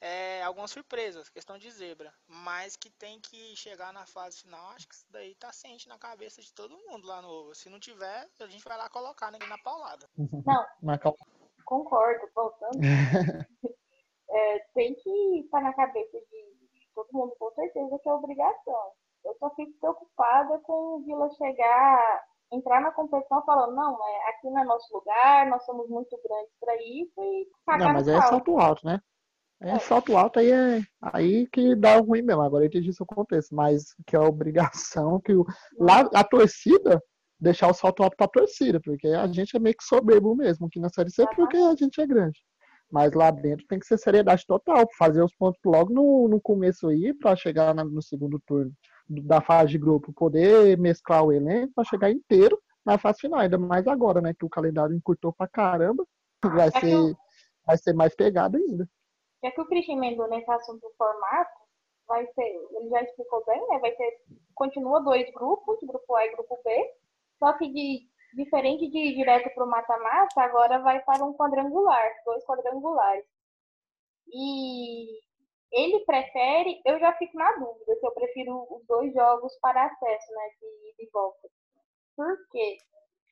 É, 0.00 0.42
algumas 0.42 0.72
surpresas, 0.72 1.28
questão 1.28 1.56
de 1.56 1.70
zebra, 1.70 2.12
mas 2.26 2.74
que 2.74 2.90
tem 2.90 3.20
que 3.20 3.54
chegar 3.54 3.92
na 3.92 4.04
fase 4.04 4.40
final, 4.40 4.72
acho 4.72 4.88
que 4.88 4.96
isso 4.96 5.06
daí 5.10 5.32
tá 5.36 5.52
ciente 5.52 5.88
na 5.88 5.96
cabeça 5.96 6.42
de 6.42 6.52
todo 6.52 6.76
mundo 6.76 7.06
lá 7.06 7.22
no 7.22 7.54
Se 7.54 7.70
não 7.70 7.78
tiver, 7.78 8.28
a 8.40 8.46
gente 8.48 8.64
vai 8.64 8.76
lá 8.76 8.90
colocar 8.90 9.30
ninguém 9.30 9.48
na 9.48 9.58
paulada. 9.58 10.10
Não, 10.44 10.66
concordo, 11.64 12.28
voltando. 12.34 12.80
é, 14.28 14.58
tem 14.74 14.92
que 14.96 15.38
estar 15.44 15.60
na 15.60 15.72
cabeça 15.72 16.18
de, 16.18 16.80
de 16.80 16.88
todo 16.96 17.12
mundo, 17.12 17.32
com 17.38 17.52
certeza, 17.52 17.96
que 18.02 18.08
é 18.08 18.12
obrigação. 18.12 18.92
Eu 19.24 19.36
só 19.38 19.50
fico 19.54 19.72
preocupada 19.78 20.58
com 20.64 20.96
o 20.96 21.02
Vila 21.04 21.30
chegar 21.36 22.24
entrar 22.52 22.80
na 22.80 22.92
competição 22.92 23.42
falando, 23.44 23.74
não, 23.74 23.94
é, 23.94 24.30
aqui 24.30 24.50
não 24.50 24.60
é 24.60 24.64
nosso 24.64 24.92
lugar, 24.94 25.46
nós 25.48 25.64
somos 25.64 25.88
muito 25.88 26.18
grandes 26.22 26.52
para 26.60 26.74
isso 26.76 27.22
e 27.22 27.48
Não, 27.78 27.92
mas 27.92 28.08
é 28.08 28.20
salto 28.20 28.58
alto, 28.58 28.86
né? 28.86 29.00
É, 29.60 29.70
é, 29.70 29.78
salto 29.78 30.16
alto 30.16 30.38
aí 30.40 30.50
é 30.50 30.80
aí 31.00 31.46
que 31.48 31.74
dá 31.76 31.96
ruim 31.96 32.22
mesmo. 32.22 32.42
Agora 32.42 32.64
eu 32.64 32.68
entendi 32.68 32.90
isso 32.90 33.04
acontece, 33.04 33.54
mas 33.54 33.94
que 34.06 34.16
é 34.16 34.18
a 34.18 34.22
obrigação 34.28 35.20
que 35.20 35.32
o, 35.32 35.44
lá 35.78 36.00
a 36.14 36.24
torcida 36.24 37.02
deixar 37.40 37.68
o 37.68 37.74
salto 37.74 38.02
alto 38.02 38.16
para 38.16 38.26
a 38.26 38.30
torcida, 38.30 38.80
porque 38.80 39.08
a 39.08 39.26
gente 39.26 39.56
é 39.56 39.60
meio 39.60 39.76
que 39.76 39.84
soberbo 39.84 40.34
mesmo 40.34 40.66
aqui 40.66 40.78
na 40.78 40.88
série 40.88 41.10
C, 41.10 41.24
porque 41.34 41.56
a 41.56 41.74
gente 41.74 42.00
é 42.00 42.06
grande. 42.06 42.38
Mas 42.90 43.12
lá 43.14 43.30
dentro 43.30 43.66
tem 43.66 43.78
que 43.78 43.86
ser 43.86 43.98
seriedade 43.98 44.46
total, 44.46 44.86
fazer 44.98 45.22
os 45.22 45.34
pontos 45.34 45.60
logo 45.64 45.92
no, 45.92 46.28
no 46.28 46.40
começo 46.40 46.88
aí 46.88 47.14
para 47.14 47.34
chegar 47.34 47.74
na, 47.74 47.84
no 47.84 48.02
segundo 48.02 48.40
turno 48.46 48.72
da 49.20 49.40
fase 49.40 49.72
de 49.72 49.78
grupo, 49.78 50.12
poder 50.12 50.78
mesclar 50.78 51.24
o 51.24 51.32
elenco 51.32 51.72
para 51.74 51.84
chegar 51.84 52.10
inteiro 52.10 52.60
na 52.84 52.98
fase 52.98 53.20
final, 53.20 53.40
ainda 53.40 53.58
mais 53.58 53.86
agora, 53.86 54.20
né? 54.20 54.34
Que 54.34 54.44
o 54.44 54.50
calendário 54.50 54.94
encurtou 54.94 55.32
pra 55.32 55.46
caramba, 55.46 56.06
vai 56.42 56.68
é 56.68 56.80
ser, 56.80 57.16
vai 57.66 57.78
ser 57.78 57.92
mais 57.92 58.14
pegado 58.14 58.56
ainda. 58.56 58.88
Já 59.42 59.50
que 59.50 59.60
o 59.60 59.66
Christian 59.66 59.96
emendou 59.96 60.28
nesse 60.28 60.50
assunto 60.50 60.80
do 60.80 60.94
formato, 60.96 61.50
vai 62.06 62.26
ser, 62.32 62.42
ele 62.42 62.88
já 62.90 63.02
explicou 63.02 63.44
bem, 63.46 63.66
né? 63.68 63.78
Vai 63.78 63.94
ser, 63.94 64.10
continua 64.54 65.00
dois 65.00 65.30
grupos, 65.32 65.78
grupo 65.82 66.14
A 66.14 66.26
e 66.26 66.32
grupo 66.32 66.58
B, 66.64 66.94
só 67.38 67.52
que 67.54 67.68
de, 67.72 68.08
diferente 68.34 68.88
de 68.90 68.98
ir 68.98 69.14
direto 69.14 69.52
para 69.54 69.64
o 69.64 69.68
mata-mata, 69.68 70.40
agora 70.42 70.78
vai 70.80 71.00
para 71.02 71.24
um 71.24 71.34
quadrangular, 71.34 72.10
dois 72.24 72.44
quadrangulares. 72.44 73.24
E 74.32 75.20
ele 75.72 76.04
prefere, 76.04 76.80
eu 76.84 76.98
já 77.00 77.12
fico 77.14 77.36
na 77.36 77.50
dúvida 77.52 77.96
se 77.96 78.06
eu 78.06 78.12
prefiro 78.12 78.66
os 78.70 78.86
dois 78.86 79.12
jogos 79.14 79.52
para 79.60 79.86
acesso, 79.86 80.32
né, 80.32 80.50
de, 80.60 81.04
de 81.04 81.10
volta. 81.10 81.48
Por 82.16 82.36
quê? 82.50 82.76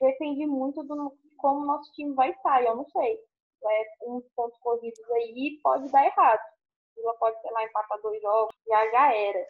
Depende 0.01 0.47
muito 0.47 0.83
do 0.83 1.15
como 1.37 1.67
nosso 1.67 1.93
time 1.93 2.15
vai 2.15 2.31
estar, 2.31 2.63
eu 2.63 2.77
não 2.77 2.87
sei. 2.89 3.19
É, 3.63 4.07
uns 4.07 4.25
pontos 4.35 4.59
corridos 4.61 4.99
aí 5.11 5.59
pode 5.63 5.91
dar 5.93 6.07
errado. 6.07 6.41
Ela 6.99 7.15
pode, 7.15 7.41
sei 7.41 7.51
lá, 7.51 7.65
empatar 7.65 8.01
dois 8.03 8.21
jogos, 8.21 8.55
já 8.67 8.91
já 8.91 9.15
era. 9.15 9.47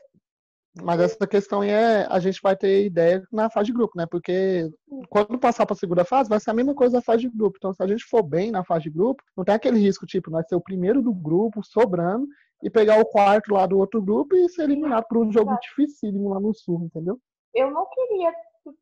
Mas 0.83 1.00
essa 1.00 1.26
questão 1.26 1.62
é, 1.62 2.07
a 2.09 2.20
gente 2.20 2.40
vai 2.40 2.57
ter 2.57 2.85
ideia 2.85 3.22
na 3.33 3.50
fase 3.50 3.66
de 3.66 3.72
grupo, 3.72 3.96
né? 3.96 4.07
Porque 4.07 4.70
quando 5.09 5.38
passar 5.38 5.66
para 5.66 5.74
a 5.74 5.79
segunda 5.79 6.05
fase, 6.05 6.29
vai 6.29 6.38
ser 6.38 6.50
a 6.50 6.55
mesma 6.55 6.74
coisa 6.74 6.98
na 6.98 7.03
fase 7.03 7.22
de 7.22 7.29
grupo. 7.29 7.57
Então, 7.59 7.72
se 7.72 7.83
a 7.83 7.87
gente 7.87 8.05
for 8.05 8.22
bem 8.22 8.53
na 8.53 8.64
fase 8.64 8.85
de 8.85 8.90
grupo, 8.90 9.22
não 9.37 9.44
tem 9.44 9.55
aquele 9.55 9.81
risco, 9.81 10.07
tipo, 10.07 10.31
nós 10.31 10.46
ser 10.48 10.55
o 10.55 10.61
primeiro 10.61 11.03
do 11.03 11.12
grupo, 11.12 11.64
sobrando, 11.64 12.26
e 12.62 12.70
pegar 12.70 13.01
o 13.01 13.07
quarto 13.07 13.53
lá 13.53 13.66
do 13.66 13.79
outro 13.79 14.03
grupo 14.03 14.35
e 14.35 14.49
ser 14.49 14.64
eliminado 14.64 15.07
por 15.09 15.18
um 15.18 15.33
jogo 15.33 15.57
dificílimo 15.61 16.29
lá 16.29 16.40
no 16.40 16.55
sul, 16.55 16.83
entendeu? 16.85 17.18
Eu 17.55 17.70
não 17.70 17.87
queria 17.87 18.33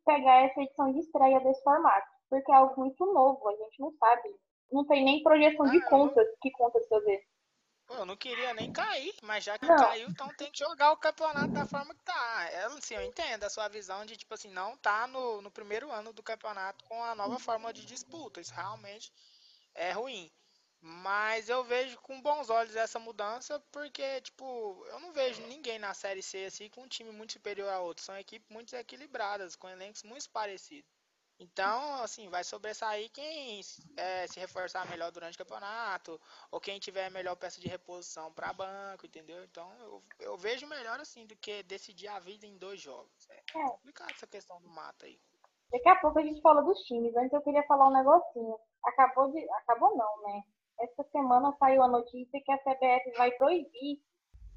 pegar 0.04 0.44
essa 0.44 0.60
edição 0.60 0.92
de 0.92 0.98
estreia 1.00 1.40
desse 1.40 1.62
formato, 1.62 2.06
porque 2.28 2.50
é 2.50 2.54
algo 2.54 2.80
muito 2.80 3.04
novo, 3.06 3.48
a 3.48 3.52
gente 3.52 3.80
não 3.80 3.92
sabe. 3.98 4.34
Não 4.70 4.84
tem 4.86 5.04
nem 5.04 5.22
projeção 5.22 5.66
de 5.66 5.78
ah, 5.78 5.88
contas, 5.88 6.26
que 6.42 6.50
contas 6.50 6.86
fazer. 6.88 7.22
Pô, 7.86 7.94
eu 7.94 8.04
não 8.04 8.16
queria 8.16 8.52
nem 8.52 8.70
cair, 8.70 9.14
mas 9.22 9.44
já 9.44 9.58
que 9.58 9.64
não. 9.64 9.76
caiu, 9.76 10.08
então 10.10 10.28
tem 10.36 10.50
que 10.50 10.58
jogar 10.58 10.92
o 10.92 10.96
campeonato 10.98 11.48
da 11.48 11.64
forma 11.64 11.94
que 11.94 12.04
tá. 12.04 12.48
É, 12.52 12.64
assim, 12.66 12.94
eu 12.94 13.02
entendo 13.02 13.44
a 13.44 13.48
sua 13.48 13.66
visão 13.68 14.04
de, 14.04 14.14
tipo 14.14 14.34
assim, 14.34 14.50
não 14.50 14.76
tá 14.76 15.06
no, 15.06 15.40
no 15.40 15.50
primeiro 15.50 15.90
ano 15.90 16.12
do 16.12 16.22
campeonato 16.22 16.84
com 16.84 17.02
a 17.02 17.14
nova 17.14 17.38
forma 17.38 17.72
de 17.72 17.86
disputa. 17.86 18.42
Isso 18.42 18.52
realmente 18.52 19.10
é 19.74 19.92
ruim. 19.92 20.30
Mas 20.80 21.48
eu 21.48 21.64
vejo 21.64 21.98
com 22.00 22.20
bons 22.20 22.50
olhos 22.50 22.76
essa 22.76 22.98
mudança, 23.00 23.60
porque, 23.72 24.20
tipo, 24.20 24.84
eu 24.86 25.00
não 25.00 25.12
vejo 25.12 25.42
ninguém 25.46 25.78
na 25.78 25.92
Série 25.92 26.22
C 26.22 26.44
assim 26.44 26.68
com 26.70 26.82
um 26.82 26.88
time 26.88 27.10
muito 27.10 27.32
superior 27.32 27.68
a 27.68 27.80
outro. 27.80 28.04
São 28.04 28.16
equipes 28.16 28.48
muito 28.48 28.74
equilibradas, 28.76 29.56
com 29.56 29.68
elencos 29.68 30.04
muito 30.04 30.30
parecidos. 30.30 30.88
Então, 31.40 32.02
assim, 32.02 32.28
vai 32.28 32.42
sobressair 32.42 33.08
quem 33.12 33.60
é, 33.96 34.26
se 34.26 34.40
reforçar 34.40 34.88
melhor 34.90 35.12
durante 35.12 35.36
o 35.36 35.38
campeonato, 35.38 36.20
ou 36.50 36.60
quem 36.60 36.80
tiver 36.80 37.06
a 37.06 37.10
melhor 37.10 37.36
peça 37.36 37.60
de 37.60 37.68
reposição 37.68 38.32
para 38.32 38.52
banco, 38.52 39.06
entendeu? 39.06 39.44
Então, 39.44 39.72
eu, 39.78 40.02
eu 40.18 40.36
vejo 40.36 40.66
melhor 40.66 40.98
assim 40.98 41.26
do 41.26 41.36
que 41.36 41.62
decidir 41.62 42.08
a 42.08 42.18
vida 42.18 42.44
em 42.44 42.58
dois 42.58 42.80
jogos. 42.80 43.28
É, 43.30 43.36
é. 43.56 43.68
complicado 43.68 44.10
essa 44.10 44.26
questão 44.26 44.60
do 44.60 44.68
mata 44.68 45.06
aí. 45.06 45.20
Daqui 45.70 45.88
a 45.88 45.96
pouco 45.96 46.18
a 46.18 46.22
gente 46.22 46.40
fala 46.40 46.62
dos 46.62 46.78
times. 46.80 47.14
Antes 47.16 47.32
eu 47.32 47.42
queria 47.42 47.62
falar 47.64 47.88
um 47.88 47.92
negocinho. 47.92 48.58
Acabou 48.84 49.30
de. 49.30 49.48
Acabou 49.52 49.96
não, 49.96 50.22
né? 50.22 50.42
Essa 50.80 51.02
semana 51.10 51.54
saiu 51.58 51.82
a 51.82 51.88
notícia 51.88 52.40
que 52.44 52.52
a 52.52 52.58
CBF 52.58 53.16
vai 53.16 53.30
proibir, 53.32 54.00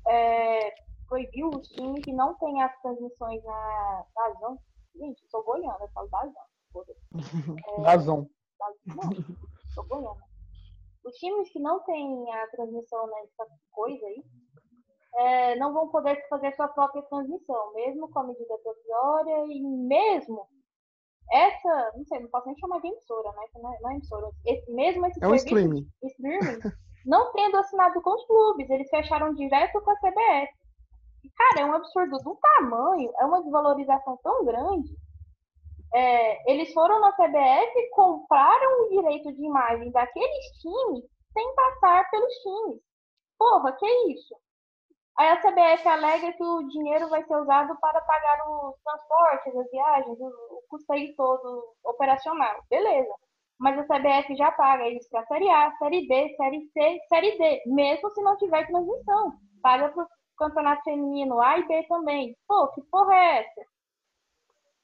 é, 0.07 0.73
proibir 1.07 1.45
os 1.45 1.67
times 1.69 2.03
que 2.03 2.13
não 2.13 2.36
têm 2.36 2.62
as 2.62 2.81
transmissões 2.81 3.43
na 3.43 4.05
Dazon. 4.15 4.57
Gente, 4.95 5.23
eu 5.23 5.29
sou 5.29 5.43
goiana, 5.43 5.77
eu 5.81 5.89
falo 5.89 6.10
Dazon. 6.10 6.51
É, 7.67 7.81
Dazon. 7.81 8.25
Não, 8.86 9.12
sou 9.73 9.86
goiana. 9.86 10.21
os 11.03 11.15
times 11.15 11.49
que 11.51 11.60
não 11.60 11.84
têm 11.84 12.34
a 12.34 12.47
transmissão 12.47 13.07
nessa 13.07 13.47
coisa 13.71 14.05
aí, 14.05 14.23
é, 15.13 15.55
não 15.57 15.73
vão 15.73 15.89
poder 15.89 16.25
fazer 16.29 16.55
sua 16.55 16.69
própria 16.69 17.01
transmissão, 17.03 17.73
mesmo 17.73 18.10
com 18.10 18.19
a 18.19 18.23
medida 18.23 18.57
provisória 18.60 19.45
e 19.47 19.62
mesmo 19.62 20.47
essa, 21.31 21.91
não 21.95 22.05
sei, 22.05 22.19
não 22.19 22.29
posso 22.29 22.47
nem 22.47 22.57
chamar 22.57 22.79
de 22.81 22.87
emissora, 22.87 23.31
né? 23.31 23.43
Não 23.55 23.73
é, 23.73 23.79
não 23.81 23.89
é 23.91 23.93
emissora. 23.93 24.27
Esse, 24.45 24.71
mesmo 24.71 25.05
esse 25.05 25.23
É 25.23 25.27
um 25.27 25.35
streaming. 25.35 25.87
streaming, 26.03 26.59
não 27.05 27.31
tendo 27.31 27.57
assinado 27.57 28.01
com 28.01 28.11
os 28.11 28.25
clubes, 28.25 28.69
eles 28.69 28.89
fecharam 28.89 29.33
direto 29.33 29.81
com 29.81 29.91
a 29.91 29.95
CBF. 29.95 30.53
E, 31.23 31.29
cara, 31.29 31.61
é 31.61 31.65
um 31.65 31.73
absurdo 31.73 32.17
do 32.17 32.35
tamanho, 32.35 33.11
é 33.19 33.25
uma 33.25 33.41
desvalorização 33.41 34.17
tão 34.23 34.43
grande. 34.45 34.89
É, 35.93 36.51
eles 36.51 36.71
foram 36.73 36.99
na 36.99 37.11
CBF, 37.11 37.89
compraram 37.93 38.85
o 38.85 38.89
direito 38.89 39.33
de 39.33 39.45
imagem 39.45 39.91
daqueles 39.91 40.45
times 40.61 41.03
sem 41.33 41.55
passar 41.55 42.09
pelos 42.09 42.33
times. 42.35 42.81
Porra, 43.37 43.71
que 43.73 43.85
isso? 44.13 44.35
Aí 45.17 45.28
a 45.30 45.38
CBF 45.38 45.88
alega 45.88 46.34
que 46.34 46.43
o 46.43 46.67
dinheiro 46.67 47.10
vai 47.10 47.24
ser 47.24 47.36
usado 47.36 47.78
para 47.80 48.02
pagar 48.02 48.39
os 48.50 48.76
transportes, 48.84 49.56
as 49.56 49.69
viagens, 49.71 50.17
o, 50.19 50.63
custeio 50.69 51.15
todo 51.15 51.76
operacional. 51.84 52.63
Beleza. 52.69 53.13
Mas 53.60 53.78
a 53.78 53.84
CBF 53.84 54.36
já 54.36 54.52
paga 54.52 54.88
isso 54.89 55.08
para 55.12 55.21
a 55.21 55.26
Série 55.28 55.50
A, 55.50 55.71
Série 55.78 56.08
B, 56.08 56.36
Série 56.36 56.62
C, 56.71 57.00
Série 57.10 57.38
D, 57.38 57.62
mesmo 57.67 58.10
se 58.12 58.21
não 58.21 58.36
tiver 58.38 58.65
transmissão. 58.67 59.34
Paga 59.62 59.89
para 59.89 60.04
o 60.04 60.08
campeonato 60.38 60.84
feminino 60.84 61.39
A 61.41 61.60
e 61.60 61.67
B 61.67 61.84
também. 61.88 62.36
Pô, 62.47 62.69
que 62.74 62.82
porra 62.89 63.13
é 63.15 63.39
essa? 63.41 63.62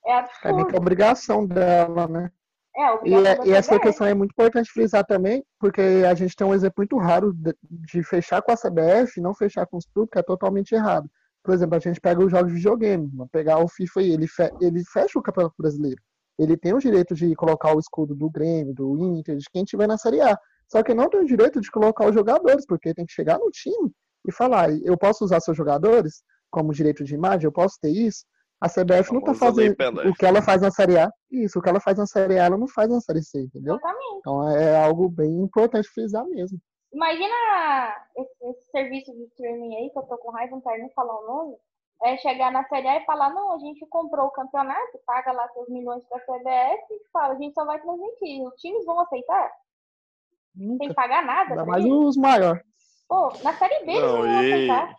É 0.06 0.12
É 0.44 0.54
meio 0.54 0.68
que 0.68 0.76
absurdo. 0.76 0.78
a 0.78 0.80
obrigação 0.80 1.46
dela, 1.48 2.08
né? 2.08 2.32
É, 2.78 2.84
a 2.84 2.92
E, 2.92 2.96
obrigação 2.96 3.44
é- 3.44 3.48
e 3.48 3.52
essa 3.54 3.72
CBF. 3.74 3.82
questão 3.88 4.08
é 4.08 4.14
muito 4.14 4.32
importante 4.32 4.72
frisar 4.72 5.04
também, 5.06 5.44
porque 5.60 5.82
a 6.08 6.14
gente 6.14 6.36
tem 6.36 6.46
um 6.46 6.54
exemplo 6.54 6.76
muito 6.78 6.98
raro 6.98 7.34
de, 7.34 7.56
de 7.64 8.04
fechar 8.04 8.42
com 8.42 8.52
a 8.52 8.56
CBF 8.58 9.20
e 9.20 9.24
não 9.24 9.34
fechar 9.34 9.66
com 9.66 9.78
os 9.78 9.86
clubes, 9.86 10.12
que 10.12 10.20
é 10.20 10.24
totalmente 10.24 10.74
errado. 10.76 11.10
Por 11.44 11.54
exemplo, 11.54 11.76
a 11.76 11.80
gente 11.80 12.00
pega 12.00 12.24
os 12.24 12.30
jogos 12.30 12.50
de 12.52 12.58
videogame, 12.58 13.10
vamos 13.14 13.32
pegar 13.32 13.58
o 13.60 13.68
FIFA 13.68 14.00
aí, 14.02 14.12
ele, 14.12 14.28
fe- 14.28 14.52
ele 14.62 14.84
fecha 14.86 15.18
o 15.18 15.22
Campeonato 15.22 15.56
Brasileiro. 15.58 16.00
Ele 16.38 16.56
tem 16.56 16.74
o 16.74 16.80
direito 16.80 17.16
de 17.16 17.34
colocar 17.36 17.76
o 17.76 17.80
escudo 17.80 18.14
do 18.14 18.30
Grêmio, 18.30 18.74
do 18.74 18.96
Inter, 18.98 19.38
de 19.38 19.46
quem 19.52 19.64
tiver 19.64 19.88
na 19.88 19.98
Série 19.98 20.22
A. 20.22 20.38
Só 20.68 20.84
que 20.84 20.94
não 20.94 21.10
tem 21.10 21.22
o 21.22 21.26
direito 21.26 21.60
de 21.60 21.72
colocar 21.72 22.06
os 22.08 22.14
jogadores, 22.14 22.66
porque 22.68 22.94
tem 22.94 23.06
que 23.06 23.14
chegar 23.14 23.40
no 23.40 23.50
time 23.50 23.92
e 24.28 24.32
falar, 24.32 24.70
eu 24.84 24.98
posso 24.98 25.24
usar 25.24 25.40
seus 25.40 25.56
jogadores 25.58 26.22
como 26.52 26.74
direito 26.74 27.04
de 27.04 27.16
imagem, 27.16 27.46
eu 27.46 27.52
posso 27.52 27.78
ter 27.82 27.90
isso. 27.90 28.24
A 28.60 28.68
CBF 28.68 29.14
não 29.14 29.22
tá 29.22 29.34
fazendo 29.36 29.76
o 30.10 30.14
que 30.14 30.26
ela 30.26 30.42
faz 30.42 30.62
na 30.62 30.72
Série 30.72 30.98
A. 30.98 31.12
Isso, 31.30 31.60
o 31.60 31.62
que 31.62 31.70
ela 31.70 31.80
faz 31.80 31.98
na 31.98 32.08
Série 32.08 32.40
A, 32.40 32.46
ela 32.46 32.58
não 32.58 32.68
faz 32.68 32.90
na 32.90 33.00
Série 33.00 33.22
C, 33.22 33.42
entendeu? 33.42 33.76
Exatamente. 33.76 34.18
Então 34.20 34.50
é 34.50 34.84
algo 34.84 35.08
bem 35.10 35.42
importante 35.42 35.88
frisar 35.90 36.26
mesmo. 36.26 36.58
Imagina 36.92 37.36
esse, 38.16 38.50
esse 38.50 38.72
serviço 38.72 39.12
de 39.14 39.26
streaming 39.26 39.76
aí, 39.76 39.90
que 39.92 40.00
eu 40.00 40.04
tô 40.04 40.18
com 40.18 40.32
raiva, 40.32 40.56
não 40.56 40.62
quero 40.62 40.80
nem 40.80 40.90
falar 40.94 41.20
o 41.20 41.28
nome. 41.28 41.56
É 42.04 42.18
chegar 42.18 42.52
na 42.52 42.64
Série 42.68 42.88
A 42.88 42.98
e 43.02 43.06
falar, 43.06 43.30
não, 43.32 43.54
a 43.54 43.60
gente 43.60 43.86
comprou 43.88 44.28
o 44.28 44.32
campeonato, 44.32 45.00
paga 45.06 45.32
lá 45.32 45.48
seus 45.50 45.68
milhões 45.70 46.04
pra 46.08 46.20
CBF 46.20 46.94
e 46.94 47.10
fala, 47.12 47.34
a 47.34 47.38
gente 47.38 47.54
só 47.54 47.66
vai 47.66 47.80
transmitir. 47.80 48.44
Os 48.44 48.56
times 48.56 48.86
vão 48.86 49.00
aceitar? 49.00 49.52
Sem 50.80 50.94
pagar 50.94 51.24
nada 51.24 51.52
Ainda 51.52 51.66
mais 51.66 51.86
eles? 51.86 51.96
os 51.96 52.18
maiores. 52.18 52.64
Pô, 53.08 53.30
na 53.44 53.54
Série 53.54 53.86
B 53.86 53.92
eles 53.92 54.02
não 54.02 54.12
Não, 54.14 54.22
vão 54.24 54.44
e 54.44 54.54
aceitar. 54.54 54.96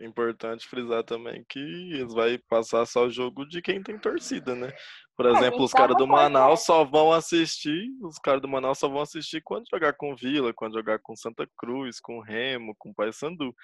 É 0.00 0.06
importante 0.06 0.66
frisar 0.66 1.04
também 1.04 1.44
que 1.48 1.58
eles 1.58 2.12
vai 2.14 2.38
passar 2.38 2.86
só 2.86 3.06
o 3.06 3.10
jogo 3.10 3.46
de 3.46 3.60
quem 3.60 3.82
tem 3.82 3.98
torcida, 3.98 4.54
né? 4.54 4.72
Por 5.16 5.26
É, 5.26 5.28
a 5.30 5.32
exemplo, 5.32 5.62
os 5.62 5.72
caras 5.72 5.96
do 5.96 6.06
sorte, 6.06 6.10
Manaus 6.12 6.60
né? 6.60 6.64
só 6.66 6.84
vão 6.84 7.12
assistir, 7.12 7.88
os 8.02 8.18
caras 8.18 8.40
do 8.40 8.48
Manaus 8.48 8.78
só 8.78 8.88
vão 8.88 9.00
assistir 9.02 9.42
quando 9.42 9.66
jogar 9.70 9.92
com 9.92 10.16
Vila, 10.16 10.52
quando 10.54 10.74
jogar 10.74 10.98
com 11.00 11.14
Santa 11.14 11.46
Cruz, 11.58 12.00
com 12.00 12.20
Remo, 12.20 12.74
com 12.78 12.92
Paysandu. 12.94 13.54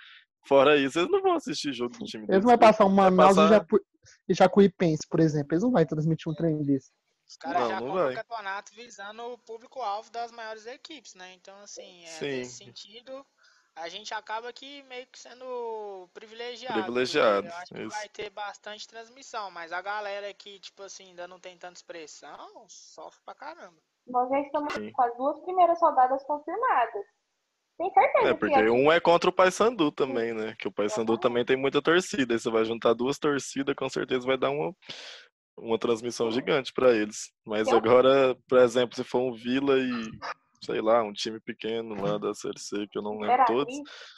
Fora 0.47 0.77
isso, 0.77 0.99
eles 0.99 1.11
não 1.11 1.23
vão 1.23 1.35
assistir 1.35 1.73
jogo 1.73 1.97
do 1.99 2.05
time 2.05 2.25
Eles 2.29 2.43
não 2.45 2.51
vão 2.51 2.59
passar 2.59 2.85
um 2.85 2.95
Vai 2.95 3.11
Manaus 3.11 3.35
passar- 3.37 3.47
e 3.47 3.55
Jacu- 3.55 3.87
Jacuipense, 4.29 5.07
por 5.09 5.21
exemplo. 5.21 5.49
Eles 5.55 5.63
não 5.63 5.73
vão 5.73 5.85
transmitir 5.87 6.31
um 6.31 6.35
trem 6.35 6.63
desse. 6.63 6.93
Os 7.29 7.37
caras 7.37 7.63
Não, 7.63 7.69
já 7.71 7.79
compram 7.81 8.11
o 8.11 8.15
campeonato 8.15 8.73
visando 8.75 9.23
o 9.23 9.39
público-alvo 9.39 10.11
das 10.13 10.31
maiores 10.31 10.65
equipes, 10.67 11.15
né? 11.15 11.33
Então, 11.35 11.57
assim, 11.61 12.05
é, 12.05 12.09
Sim. 12.09 12.27
nesse 12.27 12.57
sentido, 12.59 13.27
a 13.77 13.89
gente 13.89 14.13
acaba 14.15 14.49
aqui 14.49 14.83
meio 14.85 15.07
que 15.07 15.19
sendo 15.19 16.09
privilegiado. 16.15 16.75
Privilegiado, 16.83 17.43
porque 17.43 17.55
Eu 17.55 17.59
acho 17.63 17.75
que 17.75 17.81
isso. 17.83 17.97
vai 17.97 18.09
ter 18.09 18.31
bastante 18.31 18.89
transmissão, 18.89 19.51
mas 19.51 19.71
a 19.73 19.83
galera 19.83 20.33
que, 20.35 20.59
tipo 20.59 20.83
assim, 20.83 21.09
ainda 21.09 21.29
não 21.29 21.39
tem 21.39 21.57
tanta 21.59 21.75
expressão, 21.75 22.65
sofre 22.69 23.21
pra 23.25 23.35
caramba. 23.35 23.77
Nós 24.07 24.29
já 24.31 24.41
estamos 24.41 24.73
Sim. 24.75 24.91
com 24.93 25.03
as 25.03 25.17
duas 25.17 25.39
primeiras 25.45 25.79
rodadas 25.81 26.23
confirmadas. 26.25 27.05
Tem 27.77 27.93
certeza 27.93 28.29
É, 28.29 28.33
que 28.33 28.41
porque 28.41 28.55
a- 28.55 28.73
um 28.73 28.91
é 28.91 28.99
contra 28.99 29.29
o 29.29 29.33
Paysandu 29.33 29.93
também, 29.93 30.33
né? 30.33 30.57
Que 30.59 30.67
o 30.67 30.73
Paysandu 30.73 31.19
também 31.19 31.45
tem 31.45 31.57
muita 31.57 31.83
torcida. 31.83 32.33
Aí 32.33 32.41
você 32.41 32.49
vai 32.51 32.65
juntar 32.65 32.95
duas 32.95 33.19
torcidas, 33.19 33.75
com 33.75 33.89
certeza 33.91 34.27
vai 34.27 34.39
dar 34.39 34.49
uma, 34.51 34.75
uma 35.59 35.79
transmissão 35.79 36.31
gigante 36.31 36.73
pra 36.73 36.93
eles. 36.95 37.31
Mas 37.45 37.69
Eu- 37.69 37.77
agora, 37.77 38.35
por 38.49 38.59
exemplo, 38.61 38.97
se 38.97 39.05
for 39.05 39.21
um 39.21 39.35
Vila 39.35 39.77
e, 39.79 40.11
sei 40.63 40.81
lá, 40.81 41.03
um 41.03 41.13
time 41.13 41.41
pequeno 41.41 42.01
lá 42.01 42.19
da 42.19 42.35
Série 42.35 42.59
C, 42.59 42.87
que 42.89 42.99
eu 42.99 43.03
não 43.03 43.19
lembro 43.19 43.45
todos. 43.47 43.75
Imperatriz, 43.75 44.17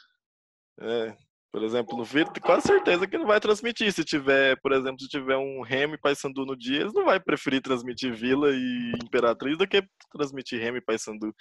É, 0.80 1.16
por 1.50 1.62
exemplo, 1.62 1.96
no 1.96 2.04
Vila, 2.04 2.30
tem 2.32 2.42
quase 2.42 2.66
certeza 2.66 3.06
que 3.06 3.18
não 3.18 3.26
vai 3.26 3.40
transmitir. 3.40 3.92
Se 3.92 4.04
tiver, 4.04 4.60
por 4.60 4.72
exemplo, 4.72 5.00
se 5.00 5.08
tiver 5.08 5.36
um 5.36 5.62
Remo 5.62 5.94
e 5.94 5.98
Paysandu 5.98 6.44
no 6.46 6.56
dia, 6.56 6.80
eles 6.82 6.92
não 6.94 7.04
vai 7.04 7.18
preferir 7.18 7.60
transmitir 7.62 8.12
Vila 8.14 8.50
e 8.52 8.92
Imperatriz 9.02 9.56
do 9.58 9.66
que 9.66 9.82
transmitir 10.12 10.60
Remo 10.60 10.76
e 10.76 10.80
Paysandu. 10.82 11.34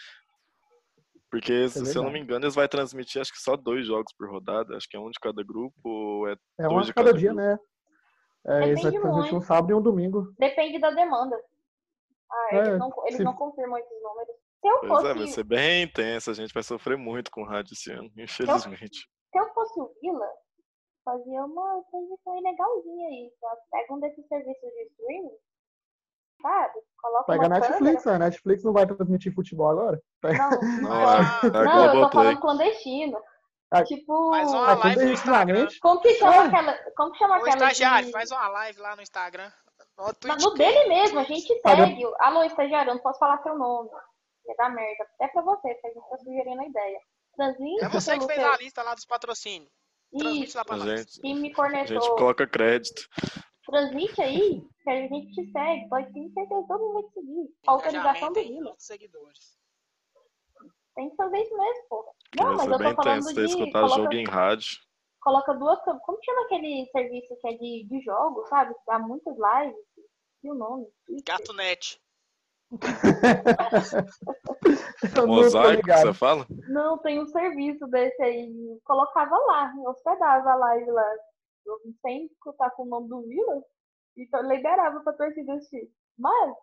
Porque, 1.29 1.67
se, 1.67 1.86
se 1.86 1.97
eu 1.97 2.03
não 2.03 2.10
me 2.12 2.19
engano, 2.19 2.45
eles 2.45 2.55
vai 2.55 2.69
transmitir 2.69 3.21
acho 3.21 3.33
que 3.33 3.41
só 3.41 3.57
dois 3.57 3.86
jogos 3.86 4.13
por 4.17 4.29
rodada, 4.29 4.77
acho 4.77 4.88
que 4.89 4.95
é 4.95 4.99
um 4.99 5.12
de 5.12 5.19
cada 5.19 5.43
grupo, 5.43 5.75
ou 5.83 6.27
é 6.29 6.31
É 6.57 6.63
Dois 6.63 6.71
uma 6.73 6.83
de 6.86 6.91
a 6.91 6.93
cada 6.93 7.10
cada 7.10 7.19
dia, 7.19 7.33
grupo. 7.33 7.45
né? 7.45 7.60
É, 8.45 8.63
eles 8.63 8.75
Depende 8.81 8.99
vão 8.99 9.12
transmitir 9.12 9.38
um 9.38 9.41
sábado 9.41 9.71
e 9.71 9.73
um 9.75 9.81
domingo. 9.81 10.33
Depende 10.39 10.79
da 10.79 10.89
demanda. 10.91 11.38
Ah, 12.31 12.47
eles, 12.55 12.67
É, 12.69 12.77
não, 12.77 12.93
eles 13.03 13.17
se- 13.17 13.23
não 13.25 13.33
confirmam 13.36 13.77
esses 13.77 14.01
números. 14.01 14.36
Se 14.61 14.67
eu 14.67 14.79
Pois 14.81 15.03
é, 15.05 15.13
vai 15.13 15.21
fosse, 15.23 15.33
ser 15.33 15.43
bem 15.43 15.83
intenso, 15.83 16.31
a 16.31 16.33
gente 16.33 16.53
vai 16.53 16.63
sofrer 16.63 16.97
muito 16.97 17.29
com 17.31 17.43
rádio 17.43 17.73
esse 17.73 17.91
ano, 17.91 18.09
infelizmente. 18.17 18.97
se 19.31 19.39
eu 19.39 19.53
fosse 19.53 19.79
o 19.79 19.91
Vila, 20.01 20.27
fazia 21.05 21.45
uma 21.45 21.81
transmissão 21.91 22.33
aí 22.33 22.41
legalzinha 22.41 23.07
aí. 23.07 23.31
Tá? 23.39 23.55
Pega 23.71 23.93
um 23.93 23.99
desses 23.99 24.27
serviços 24.27 24.61
de 24.69 24.83
streaming, 24.91 25.31
sabe? 26.41 26.73
Coloca 27.01 27.25
Pega 27.25 27.45
a 27.45 27.49
Netflix, 27.49 28.07
a 28.07 28.19
Netflix 28.19 28.63
não 28.63 28.73
vai 28.73 28.87
transmitir 28.87 29.33
futebol 29.33 29.69
agora. 29.69 30.01
câmera. 30.21 30.49
Não, 30.81 30.81
Não, 30.81 30.89
não, 30.89 31.07
a, 31.09 31.39
pode. 31.41 31.57
a 31.57 31.63
não, 31.63 31.85
eu 31.95 32.01
tô 32.01 32.11
falando 32.11 32.39
clandestino. 32.41 33.21
Ah, 33.69 33.83
Tipo, 33.83 34.29
Faz 34.31 34.49
uma 34.49 34.71
Ah, 34.71 34.75
live 34.75 35.05
no 35.05 35.11
Instagram. 35.11 35.67
como 35.81 35.99
que 36.01 36.13
chama 36.15 36.35
É. 36.35 36.39
aquela. 36.47 36.77
Como 36.95 37.11
que 37.11 37.17
chama 37.17 37.33
Ô, 37.33 37.37
aquela. 37.41 37.49
estagiário, 37.55 38.05
de- 38.07 38.11
faz 38.13 38.31
uma 38.31 38.47
live 38.47 38.79
lá 38.79 38.95
no 38.95 39.01
Instagram. 39.01 39.51
No, 39.97 40.35
no 40.39 40.53
dele 40.53 40.87
mesmo, 40.89 41.19
a 41.19 41.23
gente 41.23 41.47
segue. 41.59 42.03
Alô, 42.19 42.43
estagiário, 42.43 42.91
eu 42.91 42.95
não 42.95 43.01
posso 43.01 43.19
falar 43.19 43.41
seu 43.43 43.57
nome. 43.57 43.89
Ia 44.47 44.55
dar 44.55 44.69
merda. 44.69 45.03
Até 45.15 45.27
pra 45.29 45.41
você, 45.41 45.73
porque 45.73 45.88
a 45.88 45.93
gente 45.93 46.10
tá 46.10 46.17
sugerindo 46.17 46.62
a 46.62 46.65
ideia. 46.65 46.99
Transmite 47.36 47.83
É 47.86 47.89
você 47.89 48.17
que 48.19 48.25
fez 48.25 48.39
seu- 48.41 48.51
a 48.53 48.57
lista 48.57 48.83
lá 48.83 48.95
dos 48.95 49.05
patrocínios. 49.05 49.71
Transmite 50.17 50.45
Isso, 50.47 50.57
lá 50.57 50.65
pra 50.65 50.75
A 50.75 50.77
nós. 50.77 50.88
gente, 50.99 51.21
que 51.21 51.33
me 51.33 51.51
a 51.51 51.55
cornetou. 51.55 51.88
gente 52.01 52.10
coloca 52.15 52.47
crédito. 52.47 53.07
Transmite 53.65 54.21
aí, 54.21 54.62
que 54.83 54.89
a 54.89 55.07
gente 55.07 55.31
te 55.33 55.51
segue. 55.51 55.89
Pode 55.89 56.13
ter 56.13 56.29
certeza 56.33 56.62
que 56.62 56.67
todo 56.67 56.79
mundo 56.79 56.93
vai 56.93 57.04
te 57.04 57.13
seguir. 57.13 57.50
Autorização 57.67 58.31
do 58.33 58.41
Vila. 58.41 58.75
seguidores. 58.77 59.58
Tem 60.95 61.10
que 61.10 61.15
fazer 61.15 61.37
isso 61.41 61.56
mesmo, 61.58 61.83
porra. 61.89 62.12
Não, 62.37 62.56
mas 62.56 62.67
eu 62.67 62.77
bem 62.77 62.95
tô 62.95 63.04
falando 63.04 63.33
de. 63.33 63.43
escutar 63.45 63.81
Coloca, 63.81 63.95
jogo 64.02 64.13
em 64.13 64.25
rádio. 64.25 64.77
coloca 65.21 65.54
duas 65.54 65.79
câmeras. 65.83 66.06
Como 66.06 66.17
chama 66.23 66.41
aquele 66.45 66.89
serviço 66.91 67.37
que 67.39 67.48
é 67.48 67.54
de, 67.54 67.83
de 67.87 68.02
jogos, 68.02 68.48
sabe? 68.50 68.73
Dá 68.87 68.98
muitas 68.98 69.35
lives. 69.35 69.77
E 70.43 70.50
o 70.50 70.56
nome? 70.56 70.87
Ixi. 71.10 71.23
Gatunete. 71.23 72.02
Não 75.15 75.27
Mosaico, 75.27 75.83
que 75.83 75.93
você 75.97 76.13
fala? 76.13 76.45
Não, 76.69 76.97
tem 76.97 77.21
um 77.21 77.27
serviço 77.27 77.87
desse 77.87 78.21
aí. 78.21 78.79
Colocava 78.83 79.35
lá, 79.47 79.73
hospedava 79.87 80.51
a 80.51 80.55
live 80.55 80.91
lá. 80.91 81.15
Eu 81.65 81.79
sem 82.01 82.25
escutar 82.25 82.69
com 82.71 82.83
o 82.83 82.87
nome 82.87 83.09
do 83.09 83.21
Vila. 83.23 83.61
Então 84.17 84.41
eu 84.41 84.49
liberava 84.49 84.99
pra 85.01 85.13
torcida 85.13 85.53
assistir. 85.53 85.89
Mas, 86.17 86.55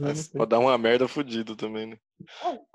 Mas 0.00 0.28
pode 0.28 0.50
dar 0.50 0.58
uma 0.58 0.76
merda 0.78 1.08
fodida 1.08 1.56
também, 1.56 1.86
né? 1.86 1.96
Não, 2.44 2.66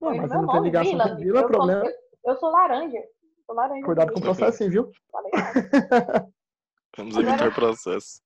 foi 0.00 0.14
no 0.16 0.22
mas 0.22 0.30
não 0.30 0.46
tem 0.46 0.62
ligação 0.62 0.92
Vila. 0.92 1.08
com 1.08 1.16
Vila, 1.16 1.40
eu, 1.40 1.46
problema. 1.46 1.84
eu, 1.84 1.92
eu 2.32 2.36
sou 2.36 2.50
laranja. 2.50 3.02
Sou 3.46 3.54
laranja. 3.54 3.84
Cuidado 3.84 4.12
com 4.12 4.18
o 4.20 4.22
processo, 4.22 4.70
viu? 4.70 4.90
Falei 5.10 5.30
nada. 5.34 6.28
Vamos 6.96 7.16
Agora- 7.16 7.34
evitar 7.34 7.54
processo. 7.54 8.22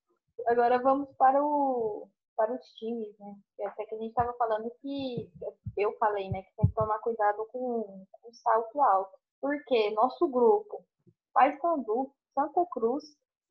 Agora 0.46 0.78
vamos 0.78 1.08
para 1.16 1.42
o 1.42 2.08
para 2.36 2.52
os 2.52 2.66
times, 2.74 3.18
né? 3.18 3.34
Até 3.66 3.84
que 3.86 3.94
a 3.94 3.98
gente 3.98 4.10
estava 4.10 4.32
falando 4.34 4.70
que 4.80 5.30
eu 5.76 5.96
falei, 5.98 6.30
né, 6.30 6.42
que 6.42 6.54
tem 6.56 6.66
que 6.66 6.74
tomar 6.74 6.98
cuidado 6.98 7.46
com 7.50 8.06
com 8.12 8.28
o 8.28 8.34
salto 8.34 8.80
alto. 8.80 9.18
Porque 9.40 9.90
nosso 9.90 10.28
grupo, 10.28 10.84
Paysandu, 11.32 12.12
Santa 12.34 12.64
Cruz, 12.70 13.04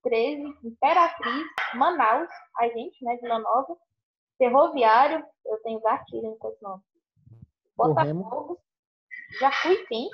13, 0.03 0.43
Imperatriz, 0.63 1.47
Manaus, 1.73 2.29
a 2.57 2.67
gente, 2.67 3.03
né, 3.03 3.17
Vila 3.17 3.39
Nova, 3.39 3.75
Ferroviário, 4.37 5.25
eu 5.45 5.57
tenho 5.63 5.79
gatilho 5.79 6.35
com 6.37 6.49
esse 6.49 6.61
nome. 6.61 6.83
Botafogo, 7.75 8.59
Jacuipense, 9.39 10.09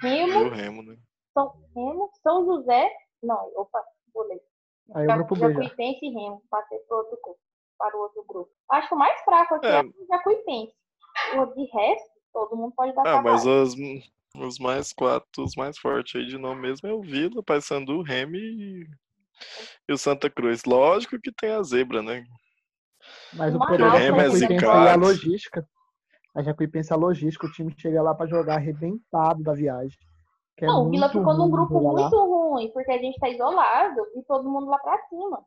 Remo, 0.00 0.50
Remo, 0.50 0.82
né? 0.82 0.96
São, 1.32 1.52
Remo, 1.74 2.10
São 2.22 2.44
José, 2.44 2.90
não, 3.22 3.52
opa, 3.56 3.84
vou 4.12 4.24
ler. 4.24 4.42
Aí. 4.94 5.06
Jacuipense 5.06 6.04
e 6.04 6.10
Remo, 6.10 6.42
passei 6.50 6.78
para 6.80 6.96
outro 6.96 7.18
grupo, 7.22 7.40
para 7.78 7.96
o 7.96 8.00
outro 8.00 8.24
grupo. 8.26 8.50
Acho 8.70 8.88
que 8.88 8.94
o 8.94 8.98
mais 8.98 9.20
fraco 9.22 9.54
aqui 9.56 9.66
é, 9.66 9.76
É. 9.78 9.82
o 9.82 10.06
Jacuipense. 10.08 10.72
O 11.36 11.46
de 11.46 11.64
resto, 11.66 12.10
todo 12.32 12.56
mundo 12.56 12.72
pode 12.76 12.92
dar 12.94 13.02
Ah, 13.02 13.04
trabalho. 13.04 13.24
mas 13.36 13.46
os, 13.46 13.74
os 14.36 14.58
mais 14.58 14.92
quatro, 14.92 15.44
os 15.44 15.54
mais 15.56 15.78
fortes 15.78 16.16
aí 16.20 16.26
de 16.26 16.36
nome 16.38 16.60
mesmo 16.62 16.88
é 16.88 16.92
o 16.92 17.00
Vila, 17.02 17.42
Paysandu, 17.42 18.02
Remy 18.02 18.38
e, 18.38 18.86
e 19.88 19.92
o 19.92 19.98
Santa 19.98 20.28
Cruz. 20.28 20.64
Lógico 20.64 21.18
que 21.20 21.32
tem 21.32 21.50
a 21.50 21.62
zebra, 21.62 22.02
né? 22.02 22.24
Mas 23.34 23.54
o 23.54 23.58
problema 23.58 23.90
Remo 23.98 24.16
da 24.16 24.22
é 24.24 24.30
Jacuipense 24.30 24.64
é 24.64 24.68
a 24.90 24.96
logística. 24.96 25.68
A 26.34 26.42
Jacuipense 26.42 26.92
é 26.92 26.94
a 26.96 26.98
logística. 26.98 27.46
O 27.46 27.52
time 27.52 27.72
chega 27.78 28.02
lá 28.02 28.14
pra 28.14 28.26
jogar 28.26 28.54
arrebentado 28.56 29.42
da 29.42 29.52
viagem. 29.52 29.96
Que 30.56 30.64
é 30.64 30.68
Não, 30.68 30.86
o 30.86 30.90
Vila 30.90 31.06
muito 31.08 31.18
ficou 31.18 31.34
num 31.34 31.50
grupo 31.50 31.74
jogar 31.74 31.92
lá. 31.92 32.00
muito 32.02 32.16
ruim, 32.16 32.70
porque 32.72 32.90
a 32.90 32.98
gente 32.98 33.18
tá 33.20 33.28
isolado 33.28 34.00
e 34.16 34.22
todo 34.22 34.48
mundo 34.50 34.66
lá 34.66 34.78
pra 34.78 34.98
cima. 35.08 35.44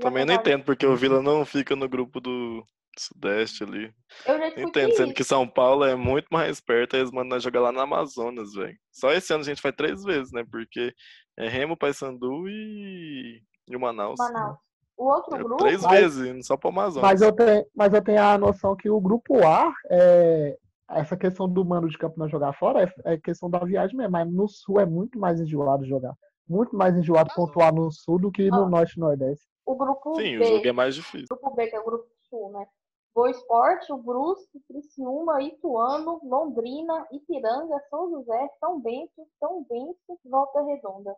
Também 0.00 0.24
não 0.24 0.34
entendo 0.34 0.64
porque 0.64 0.86
o 0.86 0.96
Vila 0.96 1.22
não 1.22 1.44
fica 1.44 1.74
no 1.74 1.88
grupo 1.88 2.20
do 2.20 2.62
Sudeste 2.98 3.62
ali. 3.64 3.92
Eu 4.26 4.38
já 4.38 4.48
entendo, 4.60 4.92
sendo 4.94 5.14
que 5.14 5.22
São 5.24 5.46
Paulo 5.48 5.84
é 5.84 5.94
muito 5.94 6.26
mais 6.30 6.60
perto, 6.60 6.94
aí 6.94 7.00
eles 7.02 7.12
mandam 7.12 7.30
nós 7.30 7.42
jogar 7.42 7.60
lá 7.60 7.72
no 7.72 7.80
Amazonas, 7.80 8.52
velho. 8.54 8.76
Só 8.92 9.12
esse 9.12 9.32
ano 9.32 9.42
a 9.42 9.46
gente 9.46 9.62
vai 9.62 9.72
três 9.72 10.02
vezes, 10.02 10.32
né? 10.32 10.44
Porque 10.50 10.92
é 11.38 11.48
Remo, 11.48 11.76
Paysandu 11.76 12.48
e, 12.48 13.40
e 13.68 13.76
o 13.76 13.80
Manaus. 13.80 14.16
Manaus. 14.18 14.56
O 14.96 15.04
outro 15.12 15.36
É, 15.36 15.38
grupo, 15.38 15.56
três 15.58 15.82
Mas- 15.82 16.00
vezes, 16.00 16.26
indo 16.34 16.44
só 16.44 16.56
pro 16.56 16.70
Amazonas. 16.70 17.08
Mas 17.08 17.22
eu, 17.22 17.32
tenho, 17.32 17.64
mas 17.74 17.94
eu 17.94 18.02
tenho 18.02 18.20
a 18.20 18.36
noção 18.36 18.74
que 18.74 18.90
o 18.90 19.00
grupo 19.00 19.46
A, 19.46 19.72
é, 19.88 20.56
essa 20.90 21.16
questão 21.16 21.48
do 21.48 21.64
mano 21.64 21.88
de 21.88 21.96
campo 21.96 22.18
não 22.18 22.28
jogar 22.28 22.52
fora, 22.54 22.82
é, 23.04 23.14
é 23.14 23.16
questão 23.16 23.48
da 23.48 23.60
viagem 23.60 23.96
mesmo. 23.96 24.10
Mas 24.10 24.28
no 24.28 24.48
sul 24.48 24.80
é 24.80 24.84
muito 24.86 25.16
mais 25.20 25.40
enjoado 25.40 25.86
jogar. 25.86 26.14
Muito 26.48 26.74
mais 26.76 26.96
enjoado 26.96 27.30
pontuar 27.36 27.72
no 27.72 27.92
sul 27.92 28.18
do 28.18 28.32
que 28.32 28.50
no 28.50 28.64
Ah. 28.64 28.68
norte 28.68 28.94
e 28.96 28.98
nordeste. 29.00 29.46
O 29.68 29.76
grupo 29.76 30.14
Sim, 30.16 30.36
o 30.36 30.38
B, 30.40 30.44
jogo 30.46 30.66
é 30.66 30.72
mais 30.72 30.94
difícil. 30.94 31.26
grupo 31.28 31.54
B, 31.54 31.66
que 31.66 31.76
é 31.76 31.80
o 31.80 31.84
grupo 31.84 32.08
sul, 32.30 32.50
né? 32.52 32.66
Boa 33.14 33.30
Esporte, 33.30 33.92
o 33.92 33.98
Brusque, 33.98 34.60
Criciúma, 34.66 35.42
Ituano, 35.42 36.20
Londrina, 36.22 37.06
Ipiranga, 37.12 37.78
São 37.90 38.10
José, 38.10 38.48
São 38.60 38.80
Bento, 38.80 39.26
São 39.38 39.66
Bento, 39.68 40.20
Volta 40.24 40.62
Redonda. 40.62 41.14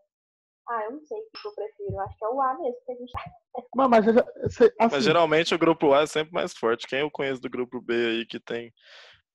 Ah, 0.68 0.84
eu 0.84 0.92
não 0.92 1.00
sei 1.02 1.18
o 1.18 1.22
que 1.22 1.46
eu 1.46 1.54
prefiro. 1.54 2.00
Acho 2.00 2.16
que 2.16 2.24
é 2.24 2.28
o 2.28 2.40
A 2.40 2.54
mesmo 2.54 2.76
que 2.84 2.92
a 2.92 2.94
gente 2.94 3.12
Mas, 3.76 3.88
mas, 3.88 4.08
assim, 4.16 4.70
Mas 4.90 5.04
geralmente 5.04 5.54
o 5.54 5.58
grupo 5.58 5.92
A 5.92 6.02
é 6.02 6.06
sempre 6.06 6.32
mais 6.32 6.52
forte. 6.54 6.86
Quem 6.86 7.00
eu 7.00 7.10
conheço 7.10 7.40
do 7.40 7.50
grupo 7.50 7.80
B 7.80 7.94
aí 7.94 8.26
que 8.26 8.40
tem, 8.40 8.72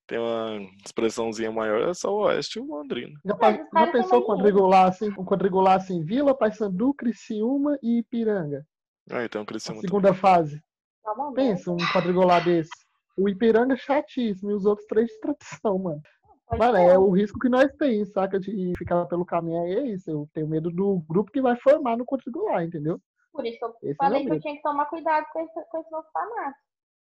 tem 0.08 0.18
uma 0.18 0.60
expressãozinha 0.86 1.52
maior 1.52 1.90
é 1.90 1.94
só 1.94 2.12
o 2.12 2.24
Oeste 2.26 2.58
e 2.58 2.62
o 2.62 2.66
Londrina. 2.66 3.20
já, 3.24 3.36
já 3.80 3.92
pensou 3.92 4.26
quadrangular 4.26 4.88
assim, 4.88 5.10
um 5.10 5.26
quadrangular 5.26 5.78
assim, 5.78 6.04
Vila, 6.04 6.36
Paysandu, 6.36 6.94
Criciúma 6.94 7.78
e 7.82 8.00
Ipiranga. 8.00 8.66
Ah, 9.12 9.24
então 9.24 9.42
o 9.42 9.44
A 9.44 9.48
Criciúma 9.48 9.82
segunda 9.82 10.14
fase. 10.14 10.62
tá. 11.04 11.14
Pensa, 11.36 11.72
um 11.72 11.78
quadrangular 11.94 12.44
desse. 12.44 12.72
O 13.18 13.30
Ipiranga 13.30 13.74
é 13.74 13.78
chatíssimo 13.78 14.52
e 14.52 14.54
os 14.54 14.66
outros 14.66 14.88
três 14.88 15.08
de 15.08 15.20
tradição, 15.20 15.78
mano. 15.80 16.02
Pode 16.48 16.60
Mano, 16.60 16.78
é 16.78 16.98
o 16.98 17.10
risco 17.10 17.40
que 17.40 17.50
nós 17.50 17.72
temos, 17.74 18.12
saca? 18.12 18.40
De 18.40 18.74
ficar 18.78 19.06
pelo 19.06 19.26
caminho 19.26 19.64
aí 19.64 19.76
é 19.76 19.88
isso. 19.88 20.10
Eu 20.12 20.30
tenho 20.34 20.48
medo 20.48 20.70
do 20.70 21.00
grupo 21.08 21.32
que 21.32 21.42
vai 21.42 21.56
formar 21.58 21.98
no 21.98 22.06
quadrangular, 22.06 22.64
entendeu? 22.64 23.00
Por 23.32 23.46
isso 23.46 23.58
que 23.58 23.66
eu 23.66 23.76
Esse 23.82 23.92
é 23.92 23.96
falei 23.96 24.24
meu 24.24 24.32
que 24.32 24.38
eu 24.38 24.42
tinha 24.42 24.56
que 24.56 24.62
tomar 24.62 24.86
cuidado 24.86 25.26
com 25.34 25.40
esse, 25.40 25.66
com 25.70 25.80
esse 25.80 25.92
novo 25.92 26.08
formato. 26.12 26.58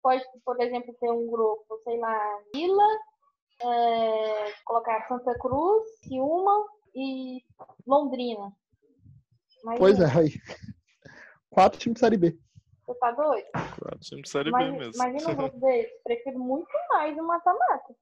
Pode, 0.01 0.23
por 0.43 0.61
exemplo, 0.61 0.95
ter 0.99 1.11
um 1.11 1.27
grupo, 1.27 1.81
sei 1.83 1.97
lá, 1.99 2.39
Vila, 2.53 2.87
é, 3.61 4.53
colocar 4.63 5.07
Santa 5.07 5.37
Cruz, 5.39 5.83
Ciúma 6.03 6.65
e 6.95 7.43
Londrina. 7.85 8.53
Mas, 9.63 9.79
Pois 9.79 9.99
é, 9.99 10.05
aí. 10.05 10.29
Quatro 11.55 11.79
times 11.79 11.93
de 11.95 11.99
Série 12.01 12.17
B. 12.17 12.37
Você 12.85 12.99
tá 12.99 13.11
doido? 13.11 13.47
Claro, 13.51 13.99
time 14.01 14.21
de 14.21 14.29
Série 14.29 14.51
B 14.51 14.57
Mas, 14.57 14.73
mesmo. 14.77 14.93
imagina 14.93 15.31
um 15.31 15.35
grupo 15.35 15.57
desse. 15.57 16.03
Prefiro 16.03 16.37
muito 16.37 16.69
mais 16.89 17.17
o 17.17 17.23
mata-mata. 17.23 17.95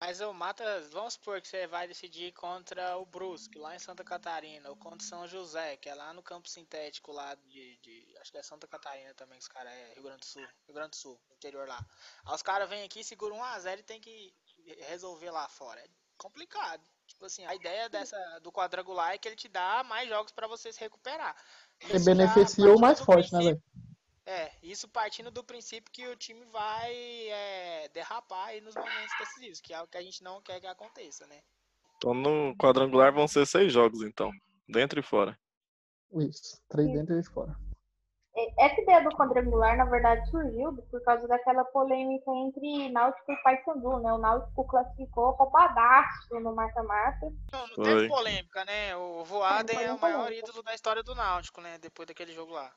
Mas 0.00 0.20
o 0.20 0.32
Mata, 0.32 0.64
vamos 0.90 1.14
supor 1.14 1.40
que 1.40 1.46
você 1.48 1.66
vai 1.68 1.86
decidir 1.88 2.32
contra 2.32 2.96
o 2.98 3.06
Brusque, 3.06 3.58
lá 3.58 3.74
em 3.76 3.78
Santa 3.80 4.02
Catarina, 4.04 4.68
ou 4.70 4.76
contra 4.76 5.04
São 5.06 5.26
José, 5.26 5.76
que 5.76 5.88
é 5.88 5.94
lá 5.94 6.12
no 6.12 6.22
campo 6.22 6.48
sintético 6.48 7.10
lá 7.12 7.34
de, 7.34 7.76
de- 7.78 8.16
acho 8.20 8.30
que 8.32 8.38
é 8.38 8.42
Santa 8.42 8.66
Catarina 8.68 9.12
também, 9.14 9.38
que 9.38 9.42
os 9.42 9.48
caras 9.48 9.72
é 9.72 9.94
Rio 9.94 10.02
Grande 10.04 10.20
do 10.20 10.26
Sul, 10.26 10.42
Rio 10.66 10.74
Grande 10.74 10.90
do 10.90 10.96
Sul, 10.96 11.20
interior 11.32 11.66
lá. 11.68 11.84
Aí 12.26 12.34
os 12.34 12.42
caras 12.42 12.68
vêm 12.68 12.84
aqui, 12.84 13.02
seguram 13.04 13.38
1x0 13.38 13.78
e 13.78 13.82
tem 13.82 14.00
que 14.00 14.32
resolver 14.88 15.30
lá 15.32 15.48
fora. 15.48 15.80
É 15.80 15.88
complicado. 16.16 16.82
Tipo 17.08 17.24
assim, 17.24 17.44
a 17.46 17.54
ideia 17.54 17.88
dessa 17.88 18.16
do 18.40 18.52
quadrangular 18.52 19.14
é 19.14 19.18
que 19.18 19.26
ele 19.26 19.34
te 19.34 19.48
dá 19.48 19.82
mais 19.82 20.08
jogos 20.08 20.30
pra 20.30 20.46
você 20.46 20.72
se 20.72 20.78
recuperar. 20.78 21.34
Você 21.80 21.96
Isso 21.96 22.04
beneficia 22.04 22.74
o 22.74 22.80
mais 22.80 22.98
do 22.98 23.04
forte, 23.04 23.32
né, 23.32 23.38
princípio- 23.38 23.62
velho? 23.62 23.88
é, 24.26 24.52
isso 24.62 24.88
partindo 24.88 25.30
do 25.30 25.42
princípio 25.44 25.90
que 25.92 26.06
o 26.06 26.16
time 26.16 26.44
vai 26.46 26.92
é, 27.28 27.88
derrapar 27.94 28.48
aí 28.48 28.60
nos 28.60 28.74
momentos 28.74 29.14
decisivos, 29.18 29.60
que 29.60 29.72
é 29.72 29.80
o 29.80 29.86
que 29.86 29.96
a 29.96 30.02
gente 30.02 30.22
não 30.22 30.42
quer 30.42 30.60
que 30.60 30.66
aconteça, 30.66 31.26
né? 31.26 31.40
Então 31.96 32.14
no 32.14 32.54
quadrangular 32.56 33.12
vão 33.12 33.26
ser 33.26 33.46
seis 33.46 33.72
jogos, 33.72 34.02
então. 34.02 34.30
Dentro 34.68 35.00
e 35.00 35.02
fora. 35.02 35.38
Isso. 36.14 36.60
Três 36.68 36.92
dentro 36.92 37.18
e 37.18 37.24
fora. 37.24 37.56
É, 38.38 38.66
Essa 38.66 38.80
ideia 38.80 39.02
do 39.02 39.10
quadrangular, 39.16 39.76
na 39.76 39.84
verdade, 39.84 40.28
surgiu 40.30 40.72
por 40.90 41.02
causa 41.02 41.26
daquela 41.26 41.64
polêmica 41.64 42.30
entre 42.30 42.88
Náutico 42.90 43.32
e 43.32 43.36
Paysandu, 43.42 43.98
né? 43.98 44.12
O 44.12 44.18
Náutico 44.18 44.64
classificou 44.64 45.32
roubadaço 45.32 46.38
no 46.40 46.54
mata-mata. 46.54 47.32
Não, 47.52 47.66
não 47.66 47.84
teve 47.84 48.08
polêmica, 48.08 48.64
né? 48.64 48.96
O 48.96 49.24
Voaden 49.24 49.82
é 49.82 49.92
o 49.92 49.98
maior 49.98 50.24
polêmica. 50.24 50.46
ídolo 50.48 50.62
da 50.62 50.74
história 50.74 51.02
do 51.02 51.14
Náutico, 51.16 51.60
né? 51.60 51.78
Depois 51.78 52.06
daquele 52.06 52.32
jogo 52.32 52.52
lá. 52.52 52.70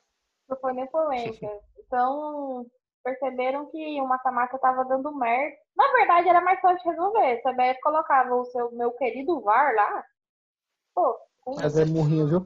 Não 0.48 0.56
foi 0.58 0.72
nem 0.72 0.86
polêmica. 0.88 1.46
Então, 1.92 2.64
perceberam 3.04 3.66
que 3.70 4.00
o 4.00 4.08
mata-mata 4.08 4.56
tava 4.58 4.82
dando 4.86 5.14
merda. 5.14 5.54
Na 5.76 5.92
verdade, 5.92 6.26
era 6.30 6.40
mais 6.40 6.58
fácil 6.58 6.78
de 6.78 6.88
resolver. 6.88 7.42
Se 7.42 7.48
a 7.48 7.52
CBF 7.52 7.80
colocava 7.82 8.34
o 8.34 8.46
seu 8.46 8.72
meu 8.72 8.92
querido 8.92 9.42
VAR 9.42 9.74
lá, 9.74 10.04
pô, 10.94 11.18
Mas 11.54 11.76
é 11.76 11.84
murrinha, 11.84 12.24
viu? 12.24 12.38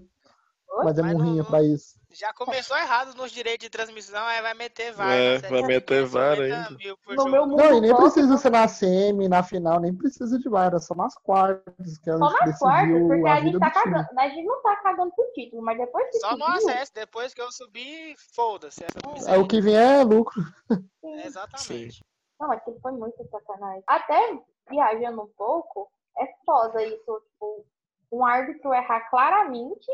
Oi? 0.68 0.84
Mas 0.84 0.98
é 0.98 1.02
Mas 1.02 1.12
murrinha 1.12 1.42
não- 1.44 1.48
pra 1.48 1.62
isso. 1.62 1.96
Já 2.18 2.32
começou 2.32 2.74
errado 2.78 3.14
nos 3.14 3.30
direitos 3.30 3.66
de 3.66 3.70
transmissão, 3.70 4.24
aí 4.24 4.40
vai 4.40 4.54
meter 4.54 4.90
VAR. 4.92 5.12
É, 5.12 5.38
vai 5.38 5.60
meter 5.60 6.02
é 6.02 6.06
VAR 6.06 6.36
50 6.36 6.54
ainda. 6.54 6.94
No 7.14 7.28
meu 7.28 7.46
mundo 7.46 7.62
Não, 7.62 7.76
e 7.76 7.80
nem 7.82 7.90
pop, 7.90 8.04
precisa 8.04 8.38
ser 8.38 8.50
na 8.50 8.66
semi, 8.66 9.28
na 9.28 9.42
final, 9.42 9.78
nem 9.80 9.94
precisa 9.94 10.38
de 10.38 10.48
VAR, 10.48 10.74
é 10.74 10.78
só 10.78 10.94
nas 10.94 11.14
quartas, 11.18 11.98
que 11.98 12.10
Só 12.10 12.18
nas 12.18 12.58
quartas, 12.58 13.02
porque 13.06 13.28
a 13.28 13.34
a 13.34 13.40
gente 13.40 13.58
tá 13.58 13.70
time. 13.70 13.84
cagando. 13.84 14.18
A 14.18 14.28
gente 14.30 14.46
não 14.46 14.62
tá 14.62 14.76
cagando 14.76 15.12
pro 15.14 15.30
título, 15.34 15.62
mas 15.62 15.76
depois 15.76 16.08
que 16.10 16.18
Só 16.18 16.36
no 16.38 16.44
subiu, 16.46 16.70
acesso, 16.70 16.94
depois 16.94 17.34
que 17.34 17.40
eu 17.42 17.52
subir, 17.52 18.16
foda-se. 18.34 18.82
É, 19.26 19.36
o 19.36 19.46
que 19.46 19.60
vier 19.60 20.00
é 20.00 20.02
lucro. 20.02 20.40
sim. 20.72 21.20
Exatamente. 21.22 22.02
Não, 22.40 22.48
mas 22.48 22.64
que 22.64 22.72
foi 22.80 22.92
muito 22.92 23.28
sacanagem. 23.30 23.84
Até 23.86 24.38
viajando 24.70 25.20
um 25.20 25.28
pouco, 25.36 25.90
é 26.18 26.26
foda 26.46 26.82
isso. 26.82 26.96
Tipo, 27.30 27.66
um 28.10 28.24
árbitro 28.24 28.72
errar 28.72 29.00
claramente, 29.10 29.90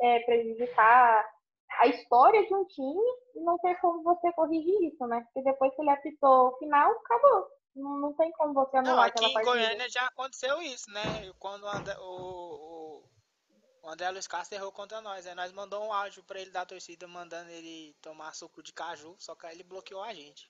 é, 0.00 0.18
prejudicar 0.24 1.24
a 1.80 1.86
história 1.86 2.46
de 2.46 2.54
um 2.54 2.64
time 2.66 3.02
e 3.34 3.40
não 3.40 3.58
ter 3.58 3.74
como 3.80 4.02
você 4.02 4.32
corrigir 4.32 4.92
isso, 4.92 5.06
né? 5.06 5.20
Porque 5.22 5.42
depois 5.42 5.74
que 5.74 5.82
ele 5.82 5.90
apitou 5.90 6.48
o 6.48 6.58
final, 6.58 6.90
acabou. 6.92 7.48
Não, 7.74 7.98
não 7.98 8.12
tem 8.14 8.30
como 8.32 8.54
você 8.54 8.80
Não, 8.82 8.90
anular 8.90 9.06
aqui 9.06 9.24
aquela 9.24 9.30
em 9.30 9.34
partida. 9.34 9.54
Goiânia 9.54 9.88
já 9.88 10.06
aconteceu 10.06 10.60
isso, 10.62 10.90
né? 10.90 11.32
Quando 11.38 11.64
o 11.64 11.68
André, 11.68 11.96
o, 11.98 13.02
o, 13.82 13.88
André 13.88 14.10
Luiz 14.10 14.26
Castro 14.26 14.56
errou 14.56 14.70
contra 14.70 15.00
nós. 15.00 15.26
Aí 15.26 15.34
nós 15.34 15.52
mandou 15.52 15.82
um 15.82 15.92
áudio 15.92 16.22
pra 16.24 16.40
ele 16.40 16.50
da 16.50 16.66
torcida 16.66 17.08
mandando 17.08 17.50
ele 17.50 17.94
tomar 18.02 18.34
suco 18.34 18.62
de 18.62 18.72
caju, 18.72 19.14
só 19.18 19.34
que 19.34 19.46
aí 19.46 19.54
ele 19.54 19.64
bloqueou 19.64 20.02
a 20.02 20.12
gente. 20.12 20.48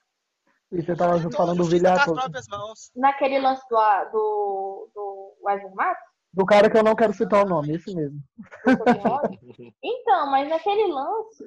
E 0.72 0.82
você 0.82 0.96
tava 0.96 1.18
Então, 1.18 1.30
falando 1.32 1.58
do 1.58 1.64
Vilhaco, 1.64 2.14
próprias 2.14 2.48
mãos. 2.48 2.90
Naquele 2.96 3.38
lance 3.38 3.62
do, 3.68 3.76
do, 4.10 4.90
do 4.94 5.36
Wesley 5.42 5.74
Matos, 5.74 6.11
do 6.32 6.46
cara 6.46 6.70
que 6.70 6.76
eu 6.76 6.82
não 6.82 6.94
quero 6.96 7.12
citar 7.12 7.44
o 7.44 7.48
nome, 7.48 7.74
esse 7.74 7.94
mesmo. 7.94 8.18
do 8.64 8.76
Tony 8.84 8.98
Rossi. 8.98 9.74
Então, 9.82 10.30
mas 10.30 10.48
naquele 10.48 10.92
lance, 10.92 11.44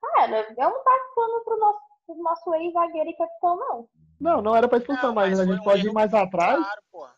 cara, 0.00 0.40
eu 0.40 0.70
não 0.70 0.82
tava 0.84 0.98
falando 1.14 1.44
pro 1.44 1.58
nosso, 1.58 1.78
pro 2.06 2.22
nosso 2.22 2.54
ex-zagueiro 2.54 3.10
e 3.10 3.16
capitão, 3.16 3.56
não. 3.56 3.88
Não, 4.20 4.42
não 4.42 4.56
era 4.56 4.66
pra 4.68 4.78
expulsão, 4.78 5.08
Não, 5.10 5.14
mas, 5.14 5.30
mas 5.30 5.40
a 5.40 5.44
gente 5.52 5.62
pode 5.62 5.82
ir 5.82 5.86
erro 5.86 5.94
mais 5.94 6.12
atrás. 6.12 6.58
Claro. 6.90 7.12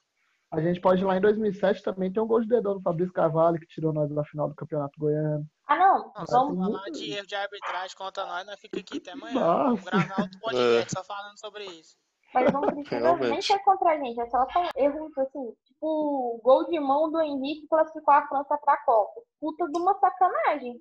A 0.53 0.61
gente 0.61 0.81
pode 0.81 1.01
ir 1.01 1.05
lá 1.05 1.17
em 1.17 1.21
2007 1.21 1.81
também, 1.81 2.13
tem 2.13 2.21
um 2.21 2.27
gol 2.27 2.41
de 2.41 2.49
dedão 2.49 2.75
do 2.75 2.83
Fabrício 2.83 3.13
Carvalho, 3.15 3.59
que 3.61 3.69
tirou 3.69 3.93
nós 3.93 4.11
da 4.13 4.25
final 4.25 4.49
do 4.49 4.55
Campeonato 4.57 4.99
Goiano. 4.99 5.47
Ah, 5.69 5.77
não. 5.77 6.13
Não, 6.13 6.27
se 6.27 6.33
Vamos, 6.33 6.59
falar 6.59 6.81
muito- 6.83 6.99
de 6.99 7.13
erro 7.13 7.27
de 7.27 7.35
arbitragem 7.37 7.97
contra 7.97 8.27
nós, 8.27 8.45
nós 8.47 8.59
fica 8.61 8.81
aqui 8.81 8.99
até 8.99 9.13
amanhã. 9.13 9.35
Nossa. 9.39 9.65
Vamos 9.67 9.85
gravar 9.85 10.23
outro 10.23 10.41
podcast 10.43 10.91
só 10.93 11.05
falando 11.05 11.39
sobre 11.39 11.65
isso. 11.67 11.97
Mas 12.35 12.45
não 12.53 12.61
precisa 12.63 13.17
nem 13.17 13.41
ser 13.41 13.59
contra 13.61 13.91
a 13.93 13.97
gente, 13.99 14.21
é 14.21 14.27
só 14.29 14.45
são 14.53 14.69
erros 14.77 15.17
assim, 15.19 15.53
tipo 15.81 16.37
o 16.37 16.41
gol 16.43 16.67
de 16.67 16.79
mão 16.79 17.11
do 17.11 17.21
Henrique 17.21 17.67
classificou 17.69 18.15
a 18.15 18.27
França 18.29 18.57
pra 18.59 18.77
Copa. 18.85 19.21
Puta 19.41 19.67
de 19.69 19.79
uma 19.79 19.95
sacanagem. 19.99 20.79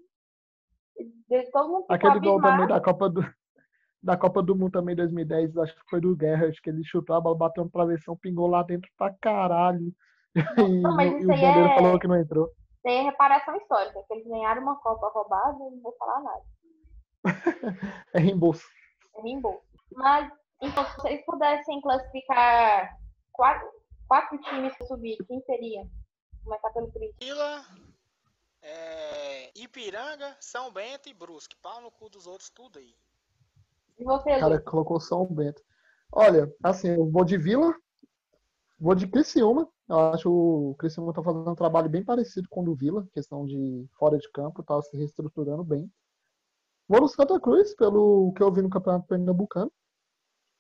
Todo 1.52 1.70
mundo 1.70 1.86
Aquele 1.90 2.20
gol 2.20 2.42
também 2.42 2.68
da 2.68 2.82
Copa 2.82 3.10
do. 3.10 3.22
da 4.04 4.18
Copa 4.18 4.44
do 4.44 4.56
Mundo 4.56 4.72
também 4.72 4.96
2010, 4.96 5.58
acho 5.58 5.74
que 5.76 5.82
foi 5.90 6.02
do 6.02 6.16
Guerra, 6.16 6.48
acho 6.48 6.62
que 6.62 6.70
ele 6.70 6.84
chutou 6.84 7.16
a 7.16 7.22
bola, 7.22 7.38
bateu 7.38 7.64
no 7.64 7.70
travessão, 7.70 8.18
pingou 8.18 8.48
lá 8.48 8.64
dentro 8.64 8.90
pra 8.98 9.14
caralho. 9.22 9.94
E, 10.36 10.82
Não, 10.82 10.96
mas 10.96 11.12
e 11.14 11.18
isso 11.20 11.28
o 11.28 11.32
aí 11.32 11.40
goleiro 11.40 11.70
é- 11.70 11.76
falou 11.76 12.00
que 12.00 12.08
não 12.08 12.18
entrou. 12.20 12.50
Tem 12.84 13.04
reparação 13.04 13.56
histórica, 13.58 14.02
que 14.08 14.14
eles 14.14 14.28
ganharam 14.28 14.62
uma 14.62 14.76
Copa 14.80 15.10
roubada, 15.14 15.58
não 15.58 15.80
vou 15.82 15.96
falar 15.98 16.22
nada. 16.22 16.44
É 18.14 18.20
reembolso. 18.20 18.66
É 19.18 19.22
reembolso. 19.22 19.62
Mas, 19.94 20.32
então, 20.62 20.84
se 20.86 20.96
vocês 20.98 21.26
pudessem 21.26 21.82
classificar 21.82 22.90
quatro, 23.34 23.68
quatro 24.10 24.38
times 24.42 24.76
para 24.76 24.88
subir, 24.88 25.18
quem 25.28 25.40
seria? 25.44 25.88
Começar 26.44 26.70
pelo 26.72 26.92
Cris. 26.92 27.14
Vila, 27.22 27.64
é, 28.64 29.52
Ipiranga, 29.56 30.36
São 30.42 30.74
Bento 30.74 31.08
e 31.08 31.14
Brusque. 31.14 31.56
Pau 31.62 31.80
no 31.80 31.92
cu 31.92 32.10
dos 32.10 32.26
outros, 32.26 32.50
tudo 32.50 32.80
aí. 32.80 32.94
E 34.00 34.04
você, 34.04 34.36
O 34.36 34.40
cara 34.40 34.56
Lu? 34.56 34.64
colocou 34.64 35.00
São 35.00 35.26
Bento. 35.26 35.62
Olha, 36.12 36.52
assim, 36.64 36.90
eu 36.90 37.10
vou 37.10 37.24
de 37.24 37.38
Vila, 37.38 37.72
vou 38.80 38.96
de 38.96 39.08
Criciúma. 39.08 39.70
Eu 39.88 40.00
acho 40.00 40.24
que 40.24 40.28
o 40.28 40.76
Criciúma 40.80 41.14
tá 41.14 41.22
fazendo 41.22 41.50
um 41.50 41.56
trabalho 41.56 41.90
bem 41.90 42.04
parecido 42.04 42.48
com 42.50 42.62
o 42.62 42.66
do 42.66 42.76
Vila, 42.76 43.08
questão 43.14 43.46
de 43.46 43.88
fora 43.98 44.18
de 44.18 44.30
campo, 44.32 44.64
tá 44.64 44.82
se 44.82 44.98
reestruturando 44.98 45.64
bem. 45.64 45.92
Vou 46.88 47.02
no 47.02 47.08
Santa 47.08 47.40
Cruz, 47.40 47.76
pelo 47.76 48.34
que 48.34 48.42
eu 48.42 48.52
vi 48.52 48.64
no 48.64 48.70
Campeonato 48.70 49.06
Pernambucano. 49.08 49.72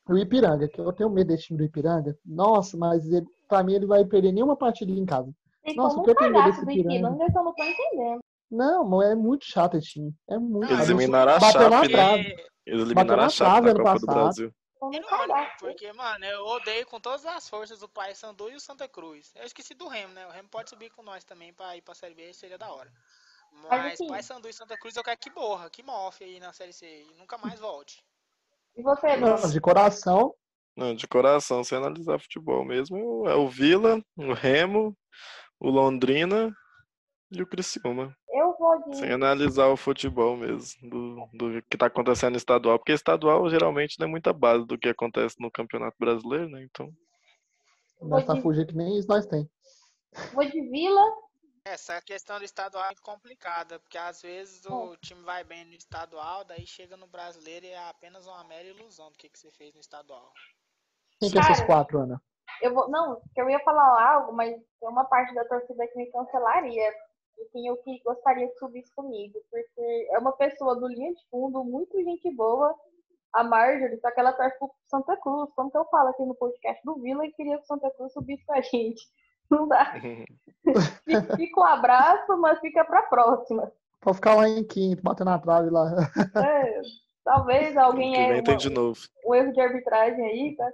E 0.08 0.14
o 0.14 0.18
Ipiranga, 0.18 0.68
que 0.68 0.80
eu 0.80 0.93
tenho 0.93 1.10
medo 1.10 1.28
desse 1.28 1.45
time 1.45 1.58
do 1.58 1.64
Ipiranga. 1.64 2.18
Nossa, 2.26 2.78
mas 2.78 3.06
ele, 3.12 3.28
pra 3.50 3.64
mim 3.64 3.74
ele 3.74 3.88
vai 3.88 4.06
perder 4.06 4.32
nenhuma 4.32 4.56
partida 4.56 4.91
em 4.91 5.06
casa. 5.06 5.30
Vocês 5.62 5.76
Nossa, 5.76 6.00
o 6.00 6.04
que 6.04 6.10
um 6.10 6.14
eu 6.14 6.16
tenho 6.16 6.43
desse 6.45 6.64
do 6.64 6.72
eu 6.72 7.43
não 7.43 7.54
tô 7.54 7.64
entendendo. 7.64 8.20
Não, 8.50 8.86
mas 8.88 9.10
é 9.10 9.16
muito 9.16 9.45
chato 9.45 9.76
esse 9.78 9.89
time. 9.89 10.16
É 10.30 10.38
muito. 10.38 10.72
Eles 10.72 10.78
chato. 10.80 10.89
eliminaram 10.89 11.32
a 11.34 11.39
Bateu 11.39 11.70
na 11.70 11.82
Chape, 11.84 11.93
né? 11.93 12.36
Eles 12.66 12.82
eliminaram 12.82 13.18
na 13.18 13.26
a 13.26 13.30
Chape 13.30 13.68
na 13.68 13.74
Copa 13.74 14.00
do 14.00 14.06
passado. 14.06 14.24
Brasil. 14.24 14.54
Irônico, 14.82 15.10
cagaço. 15.10 15.56
porque, 15.60 15.91
mano, 15.91 16.26
eu 16.26 16.45
odeio 16.45 16.86
com 16.86 17.02
todas 17.02 17.26
as 17.26 17.50
forças 17.50 17.84
o 17.84 17.89
Paysandu 17.89 18.50
e 18.50 18.56
o 18.56 18.60
Santa 18.62 18.88
Cruz. 18.88 19.30
Eu 19.36 19.43
esqueci 19.43 19.74
do 19.74 19.89
Remo, 19.89 20.14
né? 20.14 20.26
O 20.26 20.32
Remo 20.32 20.47
pode 20.47 20.70
subir 20.70 20.89
com 20.91 21.04
nós 21.04 21.26
também 21.26 21.54
pra 21.54 21.76
ir 21.76 21.82
pra 21.82 21.93
Série 21.93 22.16
B, 22.16 22.34
seria 22.34 22.58
da 22.58 22.72
hora. 22.72 22.89
Mas 23.70 23.93
assim- 23.93 24.08
Paysandu 24.08 24.47
e 24.47 24.54
Santa 24.54 24.78
Cruz 24.78 24.95
eu 24.95 25.04
quero 25.04 25.20
que 25.20 25.30
morra, 25.32 25.70
que 25.70 25.84
mofe 25.84 26.24
aí 26.24 26.39
na 26.39 26.54
Série 26.54 26.72
C 26.72 26.86
e 27.12 27.18
nunca 27.20 27.38
mais 27.38 27.60
volte. 27.60 28.02
E 28.76 28.82
você? 28.82 29.18
Não, 29.18 29.36
de 29.50 29.60
coração, 29.60 30.34
Não, 30.80 30.96
de 30.96 31.06
coração, 31.06 31.62
sem 31.62 31.78
analisar 31.78 32.18
futebol 32.22 32.64
mesmo, 32.64 33.28
é 33.28 33.36
o 33.36 33.50
Vila, 33.50 34.02
o 34.16 34.32
Remo, 34.32 34.98
o 35.60 35.70
Londrina 35.70 36.56
e 37.30 37.42
o 37.42 37.46
Criciúma. 37.46 38.16
Eu 38.30 38.56
vou 38.58 38.82
de. 38.84 38.96
Sem 38.96 39.12
analisar 39.12 39.68
o 39.68 39.76
futebol 39.76 40.38
mesmo, 40.38 40.90
do, 40.90 41.30
do 41.34 41.62
que 41.64 41.78
tá 41.78 41.88
acontecendo 41.88 42.32
no 42.32 42.38
estadual. 42.38 42.80
Porque 42.80 42.94
estadual 42.94 43.50
geralmente 43.50 44.00
não 44.00 44.08
é 44.08 44.10
muita 44.10 44.32
base 44.32 44.66
do 44.66 44.78
que 44.80 44.88
acontece 44.88 45.36
no 45.38 45.52
Campeonato 45.52 45.98
Brasileiro, 46.00 46.48
né? 46.48 46.64
Então, 46.64 46.90
nós 48.02 48.26
tá 48.26 48.36
de- 48.36 48.42
fugindo 48.42 48.68
que 48.68 48.76
nem 48.76 48.98
isso 48.98 49.08
nós 49.10 49.26
tem. 49.26 49.50
Vou 50.34 50.46
de 50.46 50.62
Vila. 50.70 51.04
Essa 51.66 52.02
questão 52.02 52.40
do 52.40 52.46
estadual 52.46 52.86
é 52.86 52.96
complicada, 53.04 53.80
porque 53.82 53.98
às 53.98 54.22
vezes 54.22 54.66
o 54.66 54.96
time 55.02 55.22
vai 55.24 55.44
bem 55.44 55.66
no 55.66 55.74
estadual, 55.74 56.46
daí 56.46 56.66
chega 56.66 56.96
no 56.96 57.06
brasileiro 57.06 57.66
e 57.66 57.70
é 57.70 57.90
apenas 57.90 58.26
uma 58.26 58.46
mera 58.46 58.66
ilusão 58.70 59.12
do 59.12 59.18
que, 59.18 59.30
que 59.30 59.38
você 59.38 59.52
fez 59.52 59.74
no 59.76 59.82
estadual. 59.82 60.32
Quem 61.20 61.30
que 61.32 61.38
é 61.38 61.42
esses 61.42 61.56
Cara, 61.58 61.66
quatro, 61.66 62.00
Ana? 62.00 62.22
Eu 62.62 62.74
vou. 62.74 62.90
Não, 62.90 63.22
que 63.34 63.42
eu 63.42 63.50
ia 63.50 63.60
falar 63.60 64.12
algo, 64.14 64.34
mas 64.34 64.52
tem 64.80 64.90
uma 64.90 65.06
parte 65.06 65.34
da 65.34 65.46
torcida 65.46 65.88
que 65.88 65.98
me 65.98 66.06
cancelaria. 66.12 66.94
Quem 67.54 67.68
eu 67.68 67.78
que 67.78 68.02
gostaria 68.04 68.48
que 68.50 68.58
subisse 68.58 68.94
comigo. 68.96 69.40
Porque 69.50 70.08
é 70.12 70.20
uma 70.20 70.34
pessoa 70.34 70.76
do 70.76 70.88
linha 70.88 71.14
de 71.14 71.22
fundo, 71.30 71.64
muito 71.64 71.98
gente 72.04 72.30
boa. 72.36 72.74
A 73.34 73.44
Marjorie, 73.44 74.00
só 74.02 74.10
que 74.12 74.20
ela 74.20 74.34
torce 74.34 74.58
pro 74.58 74.70
Santa 74.90 75.16
Cruz. 75.18 75.50
Como 75.56 75.70
que 75.72 75.78
eu 75.78 75.86
falo 75.86 76.10
aqui 76.10 76.24
no 76.26 76.36
podcast 76.36 76.82
do 76.84 76.96
Vila 77.00 77.26
e 77.26 77.32
queria 77.32 77.58
que 77.58 77.64
o 77.64 77.68
Santa 77.68 77.90
Cruz 77.92 78.12
subisse 78.12 78.44
com 78.46 78.54
a 78.54 78.62
gente. 78.62 79.02
Não 79.50 79.68
dá. 79.68 79.94
Fica- 81.06 81.36
Fica 81.38 81.60
um 81.60 81.64
abraço, 81.64 82.38
mas 82.38 82.60
fica 82.60 82.84
pra 82.86 83.04
próxima. 83.04 83.72
Pode 84.02 84.18
ficar 84.18 84.36
lá 84.36 84.48
em 84.48 84.64
quinto, 84.64 85.02
bater 85.04 85.24
na 85.26 85.40
trave 85.40 85.70
lá. 85.70 85.92
É, 86.44 86.82
talvez 87.24 87.76
alguém 87.78 88.16
é 88.16 88.42
uma- 88.42 88.56
de 88.58 88.70
novo. 88.70 89.00
um 89.26 89.34
erro 89.36 89.52
de 89.54 89.62
arbitragem 89.62 90.24
aí, 90.26 90.56
tá? 90.56 90.70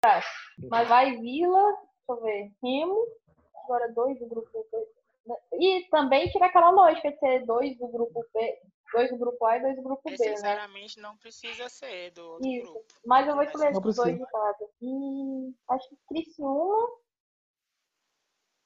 Tá. 0.00 0.22
Mas 0.70 0.88
vai 0.88 1.16
Vila, 1.18 1.62
deixa 1.72 1.84
eu 2.08 2.20
ver, 2.22 2.52
Remo, 2.62 3.06
agora 3.64 3.92
dois 3.92 4.18
do 4.18 4.26
grupo 4.26 4.66
B. 4.72 4.88
E 5.58 5.88
também 5.90 6.28
tira 6.30 6.46
aquela 6.46 6.70
lógica 6.70 7.12
de 7.12 7.18
ser 7.18 7.44
dois 7.44 7.76
do 7.78 7.86
grupo 7.88 8.24
B, 8.32 8.62
dois 8.92 9.10
do 9.10 9.18
grupo 9.18 9.44
A 9.44 9.58
e 9.58 9.60
dois 9.60 9.76
do 9.76 9.82
grupo 9.82 10.02
B, 10.04 10.10
né? 10.10 10.16
Necessariamente 10.18 11.00
não 11.00 11.16
precisa 11.18 11.68
ser 11.68 12.12
do 12.12 12.32
outro 12.32 12.48
Isso. 12.48 12.72
grupo. 12.72 12.86
Mas 13.04 13.28
eu 13.28 13.34
vou 13.34 13.44
escolher 13.44 13.70
esses 13.70 13.96
dois 13.96 14.18
de 14.18 14.26
cada. 14.26 14.68
E 14.80 15.54
acho 15.68 15.88
que 15.88 15.96
Criciúma. 16.08 16.88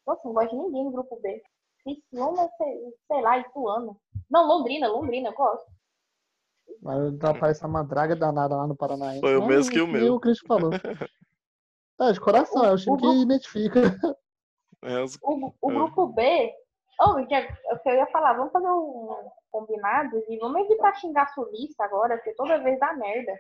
Nossa, 0.07 0.21
não 0.25 0.35
gosto 0.35 0.51
de 0.51 0.57
ninguém 0.57 0.85
no 0.85 0.93
grupo 0.93 1.21
B. 1.21 1.43
Criciúma, 1.83 2.49
sei, 2.57 2.95
sei 3.09 3.21
lá, 3.21 3.39
Ituano. 3.39 4.01
Não, 4.31 4.47
Londrina, 4.47 4.89
Londrina, 4.89 5.31
eu 5.31 5.35
gosto. 5.35 5.74
Mas 6.83 7.19
tá 7.19 7.33
parecendo 7.35 7.69
uma 7.71 7.85
draga 7.85 8.15
danada 8.15 8.57
lá 8.57 8.67
no 8.67 8.77
Paranaense. 8.77 9.21
Foi 9.21 9.37
o 9.37 9.47
mesmo 9.47 9.73
que 9.73 9.81
o 9.81 9.87
E 9.89 9.93
meu. 9.93 10.15
o 10.17 10.21
Cristo 10.21 10.47
falou. 10.47 10.71
É, 12.01 12.13
de 12.13 12.21
coração, 12.21 12.65
é 12.65 12.73
o 12.73 12.77
time 12.77 12.91
O- 12.93 12.95
o 12.95 12.99
que 12.99 13.03
grupo- 13.07 13.23
identifica. 13.23 13.81
É, 14.83 15.03
os- 15.03 15.19
O, 15.23 15.53
o 15.63 15.71
É. 15.71 15.75
grupo 15.75 16.07
B. 16.09 16.53
Oh, 17.01 17.19
já, 17.29 17.41
o 17.73 17.79
que 17.81 17.89
eu 17.89 17.95
ia 17.95 18.07
falar, 18.09 18.35
vamos 18.35 18.53
fazer 18.53 18.69
um 18.69 19.09
combinado 19.51 20.23
e 20.29 20.39
vamos 20.39 20.61
evitar 20.65 20.95
xingar 20.95 21.27
sulista 21.35 21.85
agora, 21.85 22.17
porque 22.17 22.35
toda 22.35 22.63
vez 22.63 22.79
dá 22.79 22.93
merda. 22.93 23.33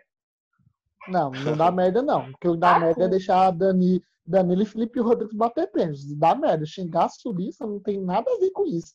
Não, 1.06 1.30
não 1.30 1.56
dá 1.56 1.70
merda, 1.70 2.02
não. 2.02 2.30
O 2.30 2.38
que 2.38 2.56
dá 2.56 2.76
Ah, 2.76 2.80
merda 2.80 3.02
é 3.02 3.04
sim. 3.04 3.10
deixar 3.10 3.50
Dani, 3.52 4.02
Danilo 4.26 4.62
e 4.62 4.66
Felipe 4.66 4.98
Rodrigues 5.00 5.36
bater 5.36 5.70
pênalti. 5.70 6.16
Dá 6.16 6.34
merda. 6.34 6.64
Xingar 6.64 7.10
sulista 7.10 7.66
não 7.66 7.78
tem 7.78 8.00
nada 8.00 8.28
a 8.32 8.38
ver 8.38 8.50
com 8.52 8.64
isso. 8.64 8.94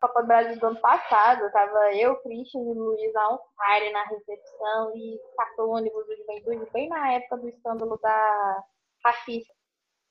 Copa 0.00 0.22
do 0.22 0.26
Brasil 0.26 0.58
do 0.58 0.66
ano 0.66 0.80
passado, 0.80 1.50
tava 1.52 1.94
eu, 1.94 2.16
Christian 2.22 2.60
e 2.60 2.74
Luiz 2.74 3.12
fire 3.12 3.92
na 3.92 4.04
recepção 4.04 4.96
e 4.96 5.18
passou 5.36 5.68
o 5.68 5.76
ônibus 5.76 6.06
do 6.06 6.16
Juventude 6.16 6.70
bem 6.72 6.88
na 6.88 7.12
época 7.12 7.38
do 7.38 7.48
escândalo 7.48 7.98
da 7.98 8.64
racista. 9.04 9.52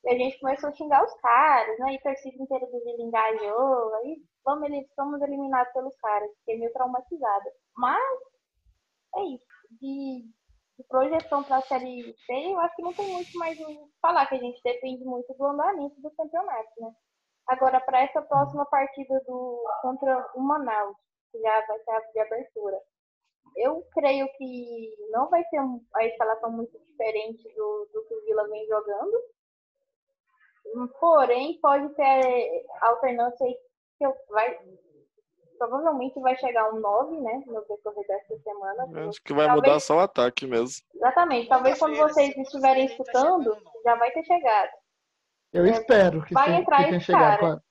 E 0.04 0.10
a 0.10 0.16
gente 0.16 0.40
começou 0.40 0.70
a 0.70 0.72
xingar 0.72 1.04
os 1.04 1.14
caras, 1.20 1.78
né? 1.78 1.92
E 1.92 1.96
a 1.96 2.02
torcida 2.02 2.42
inteira 2.42 2.66
do 2.66 2.80
Vila 2.80 3.02
engajou. 3.02 3.94
Aí 3.96 4.16
vamos, 4.44 4.68
eles 4.70 4.86
somos 4.94 5.20
eliminados 5.20 5.72
pelos 5.72 5.96
caras. 5.96 6.30
Fiquei 6.38 6.58
meio 6.58 6.72
traumatizada. 6.72 7.52
Mas 7.76 8.20
é 9.16 9.22
isso. 9.24 9.44
De, 9.80 10.24
de 10.78 10.84
projeção 10.88 11.44
para 11.44 11.56
a 11.58 11.62
Série 11.62 12.14
C, 12.26 12.32
eu 12.32 12.58
acho 12.60 12.74
que 12.74 12.82
não 12.82 12.94
tem 12.94 13.12
muito 13.12 13.38
mais 13.38 13.60
o 13.60 13.66
que 13.66 13.78
falar, 14.00 14.26
que 14.26 14.34
a 14.34 14.38
gente 14.38 14.60
depende 14.62 15.04
muito 15.04 15.32
do 15.34 15.44
andamento 15.44 16.00
do 16.00 16.10
campeonato, 16.12 16.70
né? 16.78 16.92
Agora, 17.50 17.80
para 17.80 18.02
essa 18.02 18.22
próxima 18.22 18.64
partida 18.66 19.20
do 19.26 19.62
contra 19.82 20.30
o 20.34 20.40
Manaus, 20.40 20.96
que 21.32 21.40
já 21.40 21.66
vai 21.66 21.78
ser 21.80 21.90
a 21.90 22.00
de 22.00 22.18
abertura, 22.20 22.80
eu 23.56 23.84
creio 23.92 24.28
que 24.36 24.94
não 25.10 25.28
vai 25.28 25.42
ter 25.50 25.60
um- 25.60 25.84
a 25.94 26.04
escalação 26.04 26.50
muito 26.52 26.78
diferente 26.78 27.42
do, 27.54 27.88
do 27.92 28.04
que 28.06 28.14
o 28.14 28.24
Vila 28.24 28.46
vem 28.48 28.66
jogando. 28.68 29.20
Porém, 31.00 31.58
pode 31.60 31.88
ter 31.94 32.64
alternância 32.82 33.44
aí 33.46 33.58
que 33.98 34.06
eu- 34.06 34.14
vai. 34.28 34.58
Provavelmente 35.58 36.18
vai 36.20 36.34
chegar 36.38 36.72
um 36.72 36.80
9, 36.80 37.20
né? 37.20 37.42
No 37.46 37.60
decorrer 37.66 38.06
dessa 38.06 38.38
semana. 38.38 39.08
acho 39.08 39.22
que 39.22 39.34
vai 39.34 39.46
Talvez- 39.46 39.66
mudar 39.66 39.80
só 39.80 39.96
o 39.96 40.00
ataque 40.00 40.46
mesmo. 40.46 40.82
Exatamente. 40.94 41.48
Talvez 41.48 41.78
quando 41.78 41.96
vocês 41.96 42.34
estiverem 42.36 42.86
escutando, 42.86 43.54
já 43.84 43.94
vai 43.96 44.10
ter 44.12 44.24
chegado. 44.24 44.70
Eu 45.52 45.64
É, 45.66 45.70
espero 45.70 46.22
que, 46.24 46.34
vai 46.34 46.46
tenha- 46.46 46.60
entrar 46.60 46.76
que 46.78 46.84
tenha 46.88 47.00
chegado. 47.00 47.40
cara. 47.40 47.62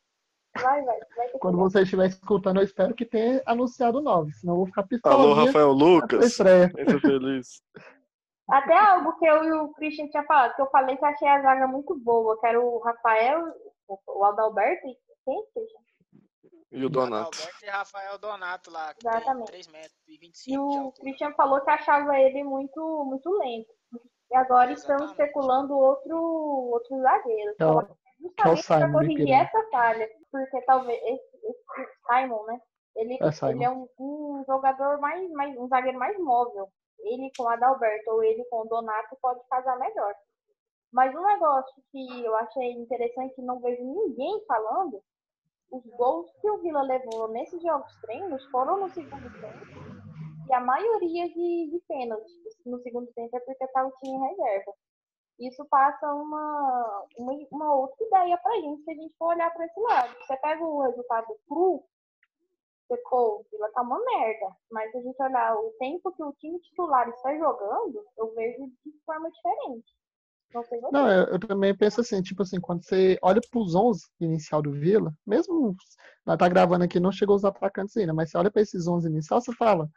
Vai, 0.62 0.84
vai, 0.84 1.00
vai 1.16 1.30
quando 1.40 1.58
você 1.58 1.84
estiver 1.84 2.08
escutando, 2.08 2.58
eu 2.58 2.64
espero 2.64 2.94
que 2.94 3.06
tenha 3.06 3.42
anunciado 3.46 4.02
nove. 4.02 4.34
Senão 4.34 4.54
eu 4.54 4.58
vou 4.58 4.66
ficar 4.66 4.82
Alô, 4.82 4.88
pistolinha 4.90 5.46
Rafael 5.46 5.72
Lucas. 5.72 6.26
estreia. 6.26 6.68
Vem 6.76 6.86
ser 6.90 7.00
feliz. 7.02 7.62
Até 8.50 8.76
algo 8.76 9.16
que 9.20 9.26
eu 9.28 9.44
e 9.44 9.52
o 9.52 9.72
Christian 9.74 10.08
tinha 10.10 10.24
falado, 10.24 10.56
que 10.56 10.62
eu 10.62 10.70
falei 10.72 10.98
que 10.98 11.04
eu 11.06 11.08
achei 11.10 11.28
a 11.28 11.40
zaga 11.42 11.68
muito 11.68 11.96
boa, 12.00 12.38
que 12.40 12.48
era 12.48 12.60
o 12.60 12.80
Rafael, 12.80 13.44
o 14.08 14.26
Adalberto 14.26 14.88
e 14.88 14.98
quem, 15.24 15.44
Christian? 15.54 15.80
E 16.72 16.84
o 16.86 16.90
Donato. 16.90 17.26
Alberto 17.40 17.64
e 17.66 17.70
Rafael 17.70 18.18
Donato 18.18 18.72
lá, 18.72 18.92
que 18.96 19.08
Exatamente. 19.08 19.46
tem 19.52 19.62
3 19.64 19.68
metros 19.68 19.98
e 20.08 20.18
25 20.18 20.52
E 20.52 20.58
o. 20.80 20.92
Christian 20.94 21.32
falou 21.34 21.62
que 21.62 21.70
achava 21.70 22.18
ele 22.20 22.44
muito, 22.44 23.06
muito 23.06 23.30
lento. 23.38 23.70
E 24.32 24.36
agora 24.36 24.72
Exatamente. 24.72 25.10
especulando 25.12 25.76
outro, 25.78 26.16
outro 26.18 27.02
zagueiro. 27.02 27.56
Que 27.56 27.64
é 27.64 27.68
o- 27.68 28.56
justamente 28.56 28.68
para 28.68 28.92
corrigir 28.92 29.32
essa 29.32 29.64
falha. 29.72 30.10
Porque 30.32 30.62
talvez 30.62 31.02
esse, 31.04 31.38
esse 31.44 31.92
Simon, 32.08 32.44
né? 32.46 32.62
Ele, 32.96 33.14
É, 33.16 33.50
ele 33.52 33.64
é 33.64 33.70
um, 33.70 33.88
um 34.00 34.44
jogador 34.46 35.00
mais, 35.00 35.30
mais. 35.32 35.58
um 35.58 35.68
zagueiro 35.68 35.98
mais 35.98 36.18
móvel. 36.20 36.68
Ele 37.00 37.32
com 37.38 37.44
o 37.44 37.48
Adalberto 37.48 38.12
ou 38.12 38.24
ele 38.24 38.44
com 38.46 38.62
o 38.62 38.66
Donato 38.66 39.18
pode 39.22 39.40
casar 39.50 39.80
melhor. 39.80 40.14
Mas 40.92 41.16
um 41.16 41.22
negócio 41.24 41.74
que 41.92 42.26
eu 42.26 42.36
achei 42.36 42.72
interessante 42.74 43.40
e 43.40 43.46
não 43.46 43.60
vejo 43.60 43.82
ninguém 43.84 44.44
falando, 44.48 45.02
os 45.72 45.86
gols 45.96 46.30
que 46.42 46.50
o 46.50 46.58
Vila 46.58 46.82
levou 46.82 47.28
nesses 47.30 47.62
jogos 47.62 47.96
treinos 48.02 48.44
foram 48.52 48.80
no 48.82 48.90
segundo 48.90 49.30
tempo. 49.40 50.09
E 50.50 50.54
a 50.54 50.60
maioria 50.60 51.28
de, 51.28 51.70
de 51.72 51.80
pênaltis 51.88 52.34
no 52.66 52.82
segundo 52.82 53.08
tempo 53.14 53.36
é 53.38 53.39
porque 53.39 53.68
tá 53.68 53.86
o 53.86 53.91
time 53.91 54.16
em 54.16 54.30
reserva. 54.30 54.74
Isso 55.39 55.66
passa 55.70 56.14
uma, 56.14 57.06
uma, 57.18 57.34
uma 57.52 57.76
outra 57.76 58.06
ideia 58.06 58.38
pra 58.39 58.56
gente 58.56 58.84
se 58.84 58.91
a 58.91 58.93
gente 58.95 59.16
for 59.18 59.28
olhar 59.28 59.54
para 59.54 59.66
esse 59.66 59.80
lado. 59.80 60.14
Você 60.20 60.36
pega 60.38 60.64
o 60.64 60.82
resultado 60.82 61.28
cru, 61.47 61.86
você, 62.89 62.97
pô, 63.08 63.45
Vila 63.52 63.72
tá 63.72 63.82
uma 63.84 64.04
merda. 64.04 64.56
Mas 64.72 64.91
se 64.91 64.97
a 64.97 65.02
gente 65.02 65.22
olhar 65.22 65.56
o 65.56 65.72
tempo 65.80 66.12
que 66.12 66.24
o 66.24 66.34
time 66.34 66.60
titular 66.60 67.08
está 67.10 67.38
jogando, 67.38 68.04
eu 68.18 68.34
vejo 68.34 68.66
de 68.84 68.91
forma 69.06 69.30
diferente. 69.30 69.93
Não, 70.52 70.64
sei 70.64 70.82
não 70.82 71.08
eu, 71.08 71.26
eu, 71.28 71.39
também 71.39 71.78
penso 71.78 72.02
assim, 72.02 72.24
tipo 72.24 72.41
assim, 72.41 72.60
quando 72.60 72.84
você 72.84 73.20
olha 73.22 73.39
pros 73.52 73.76
11 73.76 74.04
inicial 74.20 74.64
do 74.64 74.72
Vila, 74.72 75.14
mesmo 75.26 75.76
nós 76.26 76.38
tá 76.38 76.50
gravando 76.50 76.84
aqui, 76.84 77.00
não 77.00 77.12
chegou 77.12 77.36
os 77.36 77.45
atacantes 77.45 77.95
ainda, 77.95 78.16
mas 78.16 78.32
você 78.32 78.38
olha 78.39 78.50
para 78.50 78.64
esses 78.64 78.88
11 78.88 79.08
inicial, 79.08 79.39
você 79.39 79.54
fala, 79.54 79.88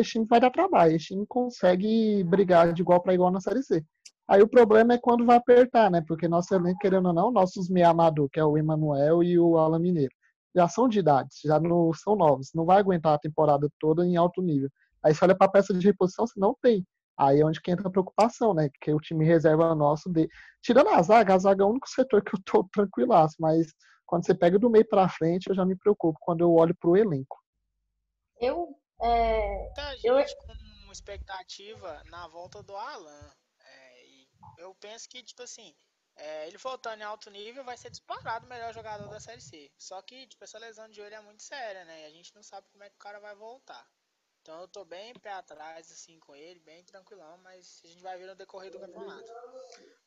esse 0.00 0.10
time 0.12 0.26
vai 0.26 0.40
dar 0.40 0.50
trabalho, 0.50 0.94
esse 0.94 1.06
time 1.06 1.26
consegue 1.26 2.22
brigar 2.24 2.72
de 2.72 2.82
igual 2.82 3.00
para 3.02 3.14
igual 3.14 3.30
na 3.30 3.40
Série 3.40 3.62
C. 3.62 3.84
Aí 4.28 4.42
o 4.42 4.48
problema 4.48 4.94
é 4.94 4.98
quando 4.98 5.24
vai 5.24 5.36
apertar, 5.36 5.90
né? 5.90 6.02
Porque 6.06 6.28
nosso 6.28 6.54
elenco, 6.54 6.78
querendo 6.80 7.06
ou 7.06 7.14
não, 7.14 7.30
nossos 7.30 7.70
meia 7.70 7.88
amador, 7.88 8.28
que 8.30 8.38
é 8.38 8.44
o 8.44 8.58
Emanuel 8.58 9.22
e 9.22 9.38
o 9.38 9.56
Alan 9.56 9.78
Mineiro, 9.78 10.12
já 10.54 10.68
são 10.68 10.88
de 10.88 10.98
idade, 10.98 11.30
já 11.44 11.58
não 11.58 11.92
são 11.94 12.14
novos, 12.14 12.50
não 12.54 12.66
vai 12.66 12.78
aguentar 12.78 13.14
a 13.14 13.18
temporada 13.18 13.68
toda 13.80 14.04
em 14.06 14.16
alto 14.16 14.42
nível. 14.42 14.68
Aí 15.02 15.14
você 15.14 15.24
olha 15.24 15.34
para 15.34 15.50
peça 15.50 15.72
de 15.72 15.86
reposição, 15.86 16.26
você 16.26 16.38
não 16.38 16.54
tem. 16.60 16.84
Aí 17.18 17.40
é 17.40 17.44
onde 17.44 17.60
que 17.60 17.70
entra 17.70 17.88
a 17.88 17.90
preocupação, 17.90 18.54
né? 18.54 18.68
Que 18.80 18.92
o 18.92 19.00
time 19.00 19.24
reserva 19.24 19.74
nosso 19.74 20.08
de. 20.10 20.28
Tirando 20.62 20.88
a 20.90 21.02
zaga, 21.02 21.34
a 21.34 21.38
zaga 21.38 21.64
é 21.64 21.66
o 21.66 21.70
único 21.70 21.88
setor 21.88 22.22
que 22.22 22.34
eu 22.34 22.40
tô 22.44 22.64
tranquilaço, 22.72 23.36
mas 23.40 23.66
quando 24.06 24.24
você 24.24 24.34
pega 24.34 24.58
do 24.58 24.70
meio 24.70 24.86
para 24.88 25.08
frente, 25.08 25.48
eu 25.48 25.54
já 25.54 25.64
me 25.64 25.76
preocupo 25.76 26.18
quando 26.20 26.42
eu 26.42 26.52
olho 26.52 26.74
pro 26.80 26.96
elenco. 26.96 27.36
Eu. 28.40 28.77
É... 29.00 29.72
Tá, 29.74 29.94
gente 29.94 30.06
eu... 30.06 30.16
com 30.46 30.92
expectativa 30.92 32.02
na 32.06 32.26
volta 32.28 32.62
do 32.62 32.76
Alan. 32.76 33.36
É, 33.60 34.06
e 34.06 34.28
eu 34.58 34.74
penso 34.74 35.08
que, 35.08 35.22
tipo 35.22 35.42
assim, 35.42 35.74
é, 36.16 36.48
ele 36.48 36.58
voltando 36.58 37.00
em 37.00 37.04
alto 37.04 37.30
nível 37.30 37.62
vai 37.64 37.76
ser 37.76 37.90
disparado 37.90 38.46
o 38.46 38.48
melhor 38.48 38.74
jogador 38.74 39.08
da 39.08 39.20
Série 39.20 39.40
C. 39.40 39.70
Só 39.78 40.02
que, 40.02 40.26
tipo, 40.26 40.42
essa 40.42 40.58
lesão 40.58 40.88
de 40.88 41.00
olho 41.00 41.14
é 41.14 41.20
muito 41.20 41.42
séria, 41.42 41.84
né? 41.84 42.02
E 42.02 42.04
a 42.06 42.10
gente 42.10 42.34
não 42.34 42.42
sabe 42.42 42.68
como 42.70 42.82
é 42.82 42.90
que 42.90 42.96
o 42.96 43.00
cara 43.00 43.20
vai 43.20 43.34
voltar. 43.34 43.88
Então 44.42 44.60
eu 44.62 44.68
tô 44.68 44.84
bem 44.84 45.12
pé 45.14 45.32
atrás, 45.32 45.92
assim, 45.92 46.18
com 46.20 46.34
ele, 46.34 46.58
bem 46.60 46.82
tranquilão, 46.82 47.36
mas 47.38 47.80
a 47.84 47.88
gente 47.88 48.02
vai 48.02 48.16
ver 48.16 48.26
no 48.26 48.34
decorrer 48.34 48.70
do 48.70 48.80
campeonato. 48.80 49.30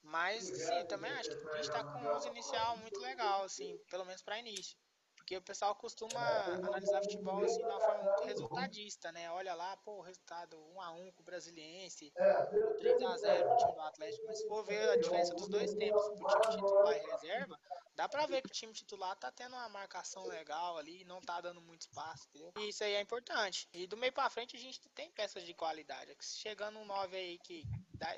Mas, 0.02 0.46
sim, 0.46 0.86
também 0.88 1.12
acho 1.12 1.30
que 1.30 1.50
a 1.50 1.56
gente 1.58 1.72
tá 1.72 1.84
com 1.84 2.00
um 2.00 2.16
11 2.16 2.28
inicial 2.30 2.78
muito 2.78 3.00
legal, 3.00 3.44
assim, 3.44 3.78
pelo 3.90 4.04
menos 4.04 4.22
para 4.24 4.40
início. 4.40 4.76
Porque 5.22 5.38
o 5.38 5.42
pessoal 5.42 5.76
costuma 5.76 6.20
analisar 6.46 7.00
futebol 7.04 7.44
assim 7.44 7.60
de 7.60 7.64
uma 7.64 7.80
forma 7.80 8.04
muito 8.04 8.24
resultadista, 8.24 9.12
né? 9.12 9.32
Olha 9.32 9.54
lá, 9.54 9.78
pô, 9.78 10.00
o 10.00 10.02
resultado 10.02 10.58
1x1 10.76 11.14
com 11.14 11.22
o 11.22 11.24
Brasiliense, 11.24 12.12
3x0 12.18 13.48
no 13.48 13.56
time 13.56 13.74
do 13.74 13.82
Atlético, 13.82 14.26
mas 14.26 14.40
se 14.40 14.48
for 14.48 14.64
ver 14.64 14.90
a 14.90 14.96
diferença 14.98 15.34
dos 15.36 15.48
dois 15.48 15.74
tempos 15.76 16.04
pro 16.10 16.28
time 16.42 16.56
titular 16.58 16.98
e 16.98 17.12
reserva, 17.12 17.60
dá 17.96 18.10
pra 18.10 18.26
ver 18.26 18.42
que 18.42 18.48
o 18.48 18.52
time 18.52 18.74
titular 18.74 19.16
tá 19.16 19.32
tendo 19.32 19.56
uma 19.56 19.70
marcação 19.70 20.26
legal 20.26 20.78
ali, 20.80 21.06
não 21.06 21.22
tá 21.22 21.40
dando 21.40 21.62
muito 21.62 21.82
espaço, 21.82 22.28
entendeu? 22.30 22.52
E 22.58 22.70
isso 22.70 22.84
aí 22.84 22.96
é 22.96 23.02
importante. 23.02 23.70
E 23.72 23.86
do 23.86 23.96
meio 23.96 24.12
pra 24.12 24.30
frente 24.30 24.58
a 24.58 24.60
gente 24.60 24.82
tem 24.90 25.12
peças 25.12 25.44
de 25.44 25.54
qualidade. 25.54 26.18
Chegando 26.20 26.80
um 26.80 26.86
9 26.86 27.16
aí 27.16 27.38
que 27.38 27.64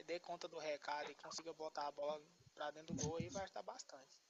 dê 0.06 0.22
conta 0.22 0.48
do 0.48 0.58
recado 0.58 1.12
e 1.12 1.16
consiga 1.16 1.52
botar 1.54 1.88
a 1.88 1.92
bola 1.92 2.22
pra 2.54 2.72
dentro 2.72 2.96
do 2.96 3.04
gol 3.04 3.18
aí, 3.18 3.28
vai 3.28 3.44
estar 3.44 3.62
bastante 3.62 4.23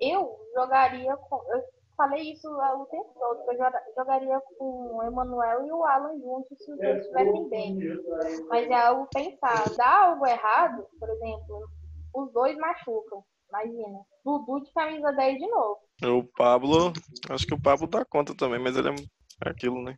eu 0.00 0.36
jogaria 0.54 1.16
com. 1.16 1.36
Eu 1.52 1.62
falei 1.96 2.32
isso 2.32 2.48
o 2.48 2.86
tempo 2.86 3.12
todo, 3.18 3.44
que 3.44 3.50
eu 3.50 3.70
jogaria 3.96 4.40
com 4.56 4.96
o 4.96 5.02
Emanuel 5.02 5.66
e 5.66 5.72
o 5.72 5.84
Alan 5.84 6.18
juntos 6.20 6.56
se 6.58 6.72
os 6.72 6.78
dois 6.78 7.00
estivessem 7.00 7.48
bem. 7.48 7.78
Mas 8.48 8.68
é 8.68 8.74
algo 8.74 9.08
pensar. 9.12 9.64
Dá 9.76 10.06
algo 10.06 10.26
errado, 10.26 10.86
por 10.98 11.08
exemplo, 11.10 11.68
os 12.14 12.32
dois 12.32 12.56
machucam. 12.56 13.24
Imagina. 13.48 13.98
Dudu 14.24 14.62
de 14.62 14.72
camisa 14.72 15.10
10 15.10 15.38
de 15.38 15.46
novo. 15.48 15.78
O 16.04 16.22
Pablo, 16.22 16.92
acho 17.30 17.46
que 17.46 17.54
o 17.54 17.60
Pablo 17.60 17.86
dá 17.86 18.04
conta 18.04 18.34
também, 18.36 18.60
mas 18.60 18.76
ele 18.76 18.90
é 18.90 19.48
aquilo, 19.48 19.82
né? 19.82 19.96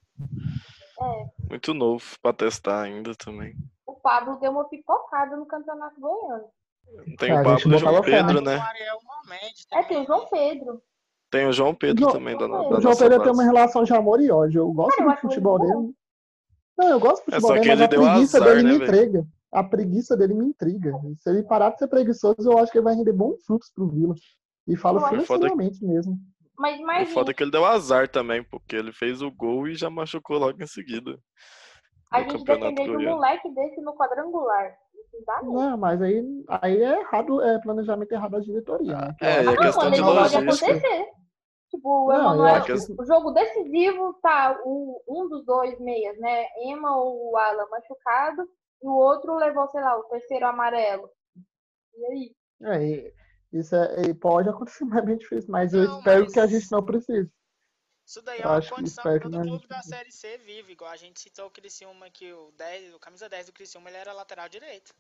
É. 1.03 1.26
Muito 1.48 1.74
novo 1.74 2.05
pra 2.22 2.32
testar 2.32 2.82
ainda 2.82 3.14
também. 3.16 3.55
O 3.86 3.94
Pablo 3.94 4.38
deu 4.38 4.53
uma 4.53 4.68
pipocada 4.68 5.36
no 5.36 5.46
campeonato 5.46 6.01
goiano. 6.01 6.48
Tem 7.18 7.32
o 7.32 7.42
Pablo 7.42 7.72
e 7.72 7.74
o 7.74 7.78
João 7.78 8.03
Pedro, 8.03 8.40
né? 8.40 8.59
É, 9.72 9.83
tem 9.85 10.03
o 10.03 10.07
João 10.07 10.26
Pedro. 10.28 10.83
Tem 11.31 11.47
o 11.47 11.53
João 11.53 11.74
Pedro 11.74 12.03
João, 12.03 12.12
também 12.12 12.37
da, 12.37 12.47
da 12.47 12.61
O 12.61 12.81
João 12.81 12.97
Pedro 12.97 13.22
tem 13.22 13.33
uma 13.33 13.45
relação 13.45 13.85
de 13.85 13.93
amor 13.93 14.20
e 14.20 14.31
ódio. 14.31 14.62
Eu 14.62 14.72
gosto 14.72 15.03
do 15.03 15.16
futebol 15.16 15.59
dele. 15.59 15.95
Não, 16.76 16.89
eu 16.89 16.99
gosto 16.99 17.24
do 17.24 17.35
é, 17.35 17.41
futebol 17.41 17.57
é, 17.57 17.61
dele, 17.61 17.74
mas 17.74 17.83
a 17.83 17.89
preguiça 17.89 18.39
azar, 18.39 18.49
dele 18.49 18.62
né, 18.62 18.70
me 18.70 18.85
intriga. 18.85 19.26
A 19.53 19.64
preguiça 19.64 20.16
dele 20.16 20.35
me 20.35 20.45
intriga. 20.47 20.93
Se 21.18 21.31
ele 21.31 21.43
parar 21.43 21.70
de 21.70 21.78
ser 21.78 21.89
preguiçoso, 21.89 22.51
eu 22.51 22.59
acho 22.59 22.72
que 22.72 22.78
ele 22.78 22.85
vai 22.85 22.95
render 22.95 23.12
bons 23.12 23.45
frutos 23.45 23.70
pro 23.74 23.89
Vila. 23.89 24.14
E 24.66 24.76
falo 24.76 25.01
financeiramente 25.09 25.85
mesmo. 25.85 26.18
Mas 26.59 26.78
imagina. 26.78 27.11
O 27.11 27.14
foda 27.14 27.31
é 27.31 27.35
que 27.35 27.43
ele 27.43 27.51
deu 27.51 27.64
azar 27.64 28.09
também, 28.09 28.43
porque 28.43 28.76
ele 28.76 28.93
fez 28.93 29.22
o 29.22 29.31
gol 29.31 29.66
e 29.66 29.74
já 29.74 29.89
machucou 29.89 30.39
logo 30.39 30.62
em 30.62 30.66
seguida. 30.66 31.18
A 32.12 32.22
gente 32.22 32.45
depender 32.45 32.85
de 32.85 32.91
um 32.91 33.11
moleque 33.11 33.49
desse 33.55 33.81
no 33.81 33.95
quadrangular. 33.95 34.74
Não, 35.42 35.76
mas 35.76 36.01
aí, 36.03 36.24
aí 36.48 36.82
é 36.82 37.01
errado, 37.01 37.42
é 37.42 37.59
planejamento 37.61 38.12
errado 38.12 38.32
da 38.32 38.40
diretoria. 38.40 38.96
Né? 38.96 39.16
É, 39.20 39.44
é 39.44 39.57
questão 39.57 39.90
de 39.90 40.01
logística. 40.01 40.78
Tipo, 41.70 42.07
o 42.07 42.09
não, 42.09 42.34
Emanuel, 42.34 42.64
o 42.98 43.05
jogo 43.05 43.30
decisivo 43.30 44.14
tá 44.20 44.59
o, 44.64 45.01
um 45.09 45.28
dos 45.28 45.44
dois 45.44 45.78
meias, 45.78 46.18
né? 46.18 46.46
Emma 46.64 46.96
ou 46.96 47.30
o 47.30 47.36
Alan 47.36 47.66
machucado, 47.70 48.42
e 48.82 48.88
o 48.88 48.92
outro 48.92 49.36
levou, 49.36 49.68
sei 49.68 49.80
lá, 49.80 49.96
o 49.96 50.05
terceiro 50.05 50.46
amarelo. 50.46 51.09
E 51.94 52.07
aí? 52.07 52.34
É, 52.62 53.12
isso 53.53 53.76
é, 53.76 54.12
pode 54.14 54.48
acontecer, 54.48 54.84
mas 54.86 55.03
é 55.03 55.07
bem 55.07 55.18
difícil, 55.18 55.51
mas 55.51 55.72
não, 55.72 55.80
eu 55.80 55.98
espero 55.98 56.24
mas... 56.24 56.32
que 56.32 56.40
a 56.40 56.46
gente 56.46 56.72
não 56.72 56.84
precise. 56.84 57.30
Isso 58.11 58.22
daí 58.22 58.40
é 58.40 58.44
uma 58.44 58.61
condição 58.61 59.04
que 59.04 59.20
todo 59.20 59.40
clube 59.40 59.68
da 59.68 59.82
Série 59.82 60.11
C 60.11 60.36
vive, 60.38 60.72
igual 60.72 60.90
a 60.90 60.96
gente 60.96 61.20
citou 61.20 61.46
o 61.46 61.50
Criciúma, 61.50 62.11
que 62.11 62.32
o 62.32 62.50
10, 62.58 62.92
o 62.92 62.98
camisa 62.98 63.28
10 63.28 63.46
do 63.46 63.52
Criciúma, 63.52 63.88
ele 63.88 63.98
era 63.98 64.12
lateral 64.12 64.48
direito 64.48 64.92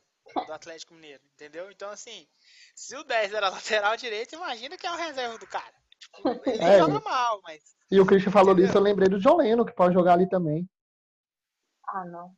do 0.46 0.52
Atlético 0.52 0.94
Mineiro, 0.94 1.20
entendeu? 1.34 1.68
Então, 1.72 1.90
assim, 1.90 2.24
se 2.72 2.94
o 2.96 3.02
10 3.02 3.34
era 3.34 3.48
lateral 3.50 3.96
direito, 3.96 4.36
imagina 4.36 4.78
que 4.78 4.86
é 4.86 4.92
o 4.92 4.96
reserva 4.96 5.36
do 5.38 5.46
cara. 5.48 5.74
Tipo, 5.98 6.48
ele 6.48 6.62
é, 6.62 6.78
joga 6.78 7.00
mal, 7.00 7.40
mas... 7.42 7.74
E 7.90 7.98
o 7.98 8.06
Christian 8.06 8.30
falou 8.30 8.52
entendeu? 8.52 8.66
disso, 8.68 8.78
eu 8.78 8.82
lembrei 8.82 9.08
do 9.08 9.18
John 9.18 9.38
Leno, 9.38 9.66
que 9.66 9.72
pode 9.72 9.92
jogar 9.92 10.12
ali 10.12 10.28
também. 10.28 10.70
Ah, 11.88 12.04
não. 12.04 12.32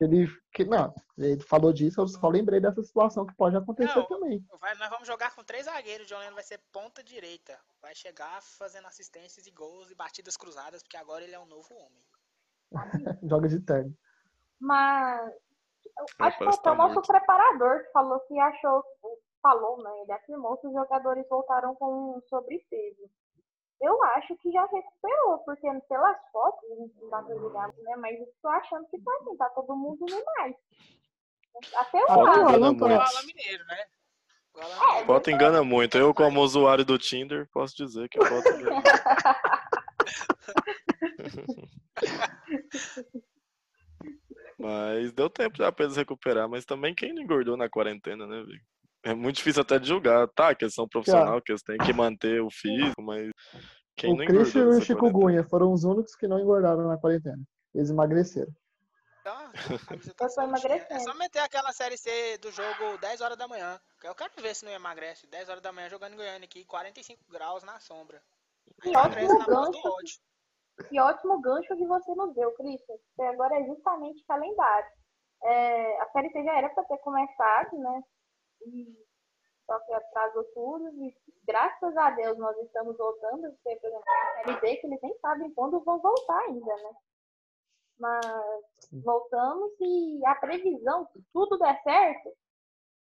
Ele, 0.00 0.26
que, 0.52 0.64
não, 0.64 0.92
ele 1.16 1.40
falou 1.40 1.72
disso, 1.72 2.00
eu 2.00 2.08
só 2.08 2.28
lembrei 2.28 2.58
dessa 2.58 2.82
situação 2.82 3.24
que 3.24 3.34
pode 3.34 3.56
acontecer 3.56 3.96
não, 3.96 4.06
também. 4.06 4.44
Vai, 4.60 4.74
nós 4.74 4.90
vamos 4.90 5.06
jogar 5.06 5.34
com 5.36 5.44
três 5.44 5.66
zagueiros, 5.66 6.04
o 6.04 6.08
John 6.08 6.18
Lennon 6.18 6.34
vai 6.34 6.42
ser 6.42 6.60
ponta 6.72 7.02
direita. 7.02 7.56
Vai 7.86 7.94
chegar 7.94 8.42
fazendo 8.42 8.88
assistências 8.88 9.46
e 9.46 9.50
gols 9.52 9.92
e 9.92 9.94
batidas 9.94 10.36
cruzadas, 10.36 10.82
porque 10.82 10.96
agora 10.96 11.22
ele 11.22 11.36
é 11.36 11.38
um 11.38 11.46
novo 11.46 11.72
homem. 11.72 12.04
Joga 13.30 13.46
de 13.46 13.60
terno. 13.60 13.96
Mas 14.58 15.32
acho 16.18 16.38
que 16.38 16.44
foi 16.64 16.72
o 16.72 16.74
nosso 16.74 17.00
preparador 17.02 17.84
que 17.84 17.92
falou 17.92 18.18
que 18.26 18.36
achou, 18.40 18.82
falou, 19.40 19.80
né? 19.84 20.02
Ele 20.02 20.10
afirmou 20.10 20.56
que 20.56 20.66
os 20.66 20.72
jogadores 20.72 21.24
voltaram 21.28 21.76
com 21.76 22.16
um 22.16 22.20
sobrepeso. 22.22 23.08
Eu 23.80 24.02
acho 24.02 24.36
que 24.38 24.50
já 24.50 24.66
recuperou, 24.66 25.38
porque 25.44 25.70
pelas 25.88 26.18
fotos 26.32 26.68
a 26.72 26.74
gente 26.74 27.00
não 27.00 27.08
dá 27.08 27.22
pra 27.22 27.36
julgar, 27.36 27.68
né? 27.68 27.96
Mas 27.98 28.18
eu 28.18 28.26
tô 28.42 28.48
achando 28.48 28.84
que 28.88 29.00
tá 29.00 29.12
assim, 29.20 29.36
tá 29.36 29.48
todo 29.50 29.76
mundo 29.76 30.04
no 30.10 30.24
mais. 30.24 30.56
Até 31.76 32.04
o 32.04 32.10
Alan. 32.10 32.72
O 32.72 32.84
Alan 32.84 33.26
Mineiro, 33.26 33.64
né? 33.66 33.86
É, 34.56 35.04
foto 35.04 35.30
engana 35.30 35.62
muito. 35.62 35.98
Eu, 35.98 36.14
como 36.14 36.40
usuário 36.40 36.84
do 36.84 36.98
Tinder, 36.98 37.48
posso 37.52 37.76
dizer 37.76 38.08
que 38.08 38.22
a 38.22 38.26
foto 38.26 38.48
engana. 38.48 38.82
mas 44.58 45.12
deu 45.12 45.28
tempo 45.28 45.58
já 45.58 45.70
pra 45.70 45.84
eles 45.84 45.96
recuperar. 45.96 46.48
Mas 46.48 46.64
também 46.64 46.94
quem 46.94 47.12
não 47.12 47.22
engordou 47.22 47.56
na 47.56 47.68
quarentena, 47.68 48.26
né, 48.26 48.42
velho? 48.42 48.60
É 49.04 49.14
muito 49.14 49.36
difícil 49.36 49.62
até 49.62 49.78
de 49.78 49.86
julgar. 49.86 50.26
Tá, 50.28 50.54
questão 50.54 50.88
profissional, 50.88 51.40
que 51.40 51.52
eles 51.52 51.62
têm 51.62 51.78
que 51.78 51.92
manter 51.92 52.42
o 52.42 52.50
físico, 52.50 53.00
mas 53.02 53.30
quem 53.96 54.12
o 54.12 54.16
não 54.16 54.26
Christian 54.26 54.62
e 54.62 54.66
o 54.66 54.80
Chico 54.80 55.08
Gunha 55.10 55.44
foram 55.44 55.72
os 55.72 55.84
únicos 55.84 56.16
que 56.16 56.26
não 56.26 56.40
engordaram 56.40 56.88
na 56.88 56.98
quarentena. 56.98 57.40
Eles 57.74 57.90
emagreceram. 57.90 58.52
Então, 59.26 59.50
tá 60.16 60.28
só 60.28 60.42
é 60.42 60.98
só 61.00 61.14
meter 61.14 61.40
aquela 61.40 61.72
série 61.72 61.98
C 61.98 62.38
do 62.38 62.52
jogo 62.52 62.96
10 63.00 63.20
horas 63.20 63.36
da 63.36 63.48
manhã. 63.48 63.80
Eu 64.04 64.14
quero 64.14 64.32
ver 64.40 64.54
se 64.54 64.64
não 64.64 64.70
emagrece. 64.70 65.26
10 65.26 65.48
horas 65.48 65.62
da 65.62 65.72
manhã 65.72 65.88
jogando 65.88 66.12
em 66.12 66.16
Goiânia 66.16 66.44
aqui, 66.44 66.64
45 66.64 67.24
graus 67.28 67.64
na 67.64 67.80
sombra. 67.80 68.22
Que 68.80 68.96
ótimo, 68.96 69.44
gancho, 69.46 70.20
que 70.88 71.00
ótimo 71.00 71.40
gancho 71.40 71.76
que 71.76 71.86
você 71.86 72.14
nos 72.14 72.34
deu, 72.36 72.52
Christian. 72.52 72.94
Agora 73.18 73.58
é 73.58 73.64
justamente 73.64 74.24
calendário. 74.26 74.90
É, 75.42 76.00
a 76.02 76.10
série 76.10 76.30
C 76.30 76.44
já 76.44 76.58
era 76.58 76.68
para 76.68 76.84
ter 76.84 76.98
começado, 76.98 77.78
né? 77.78 78.02
E 78.64 79.06
só 79.66 79.76
que 79.80 79.92
atrasou 79.92 80.44
tudo. 80.54 80.88
E 81.02 81.16
graças 81.44 81.96
a 81.96 82.10
Deus 82.10 82.38
nós 82.38 82.56
estamos 82.58 82.96
voltando. 82.96 83.50
Porque, 83.54 83.76
por 83.80 83.88
exemplo, 83.88 84.04
a 84.06 84.44
série 84.44 84.60
D 84.60 84.76
que 84.76 84.86
eles 84.86 85.00
nem 85.02 85.18
sabem 85.18 85.52
quando 85.52 85.82
vão 85.82 85.98
voltar 85.98 86.38
ainda, 86.42 86.76
né? 86.76 86.90
Mas 87.98 88.26
voltamos 88.92 89.72
e 89.80 90.20
a 90.26 90.34
previsão, 90.34 91.06
se 91.12 91.22
tudo 91.32 91.58
der 91.58 91.80
certo, 91.82 92.30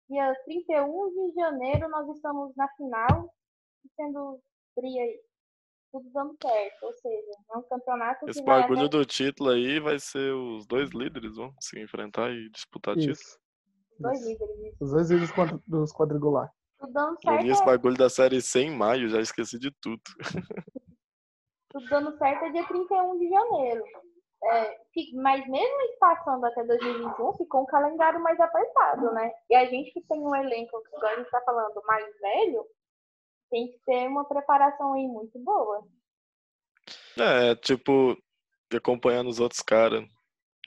dia 0.08 0.34
31 0.44 1.10
de 1.10 1.34
janeiro 1.34 1.88
nós 1.88 2.08
estamos 2.14 2.54
na 2.56 2.68
final, 2.76 3.34
sendo 3.96 4.40
fria 4.74 5.02
aí. 5.02 5.20
Tudo 5.92 6.10
dando 6.10 6.36
certo, 6.42 6.82
ou 6.84 6.92
seja, 6.94 7.30
é 7.52 7.56
um 7.56 7.62
campeonato 7.62 8.28
Esse 8.28 8.40
que 8.40 8.46
vai 8.46 8.60
bagulho 8.60 8.86
até 8.86 8.98
do 8.98 9.06
título 9.06 9.50
aí 9.50 9.80
vai 9.80 9.98
ser 9.98 10.34
os 10.34 10.66
dois 10.66 10.90
líderes 10.90 11.36
vão 11.36 11.54
se 11.60 11.80
enfrentar 11.80 12.30
e 12.32 12.50
disputar 12.50 12.94
título. 12.96 13.12
Isso. 13.12 13.38
dois 13.98 14.20
isso. 14.20 14.28
líderes. 14.28 14.58
isso. 14.58 14.84
Os 14.84 14.90
dois 14.92 15.30
quadri- 15.32 15.62
dos 15.66 15.92
quadrangular. 15.92 16.52
Tudo 16.78 16.92
dando 16.92 17.12
Eu 17.14 17.20
certo, 17.22 17.42
li 17.44 17.50
esse 17.50 17.62
é, 17.62 17.64
bagulho 17.64 17.96
da 17.96 18.10
série 18.10 18.42
C 18.42 18.60
em 18.60 18.76
maio, 18.76 19.08
já 19.08 19.20
esqueci 19.20 19.58
de 19.58 19.70
tudo. 19.80 20.02
tudo 21.70 21.88
dando 21.88 22.16
certo 22.18 22.44
é 22.44 22.50
dia 22.50 22.66
31 22.66 23.18
de 23.18 23.28
janeiro. 23.30 23.84
É, 24.48 24.76
mas 25.14 25.46
mesmo 25.48 25.98
passando 25.98 26.44
até 26.46 26.62
2021, 26.62 27.32
ficou 27.34 27.62
um 27.62 27.66
calendário 27.66 28.20
mais 28.20 28.38
apertado, 28.38 29.12
né? 29.12 29.32
E 29.50 29.56
a 29.56 29.64
gente 29.66 29.90
que 29.92 30.00
tem 30.02 30.20
um 30.20 30.34
elenco, 30.34 30.82
igual 30.94 31.12
a 31.12 31.16
gente 31.16 31.30
tá 31.30 31.40
falando, 31.40 31.82
mais 31.84 32.06
velho, 32.20 32.64
tem 33.50 33.68
que 33.68 33.78
ter 33.84 34.06
uma 34.08 34.24
preparação 34.24 34.94
aí 34.94 35.06
muito 35.06 35.38
boa. 35.38 35.86
É, 37.18 37.56
tipo, 37.56 38.16
acompanhando 38.74 39.28
os 39.28 39.40
outros 39.40 39.62
caras. 39.62 40.04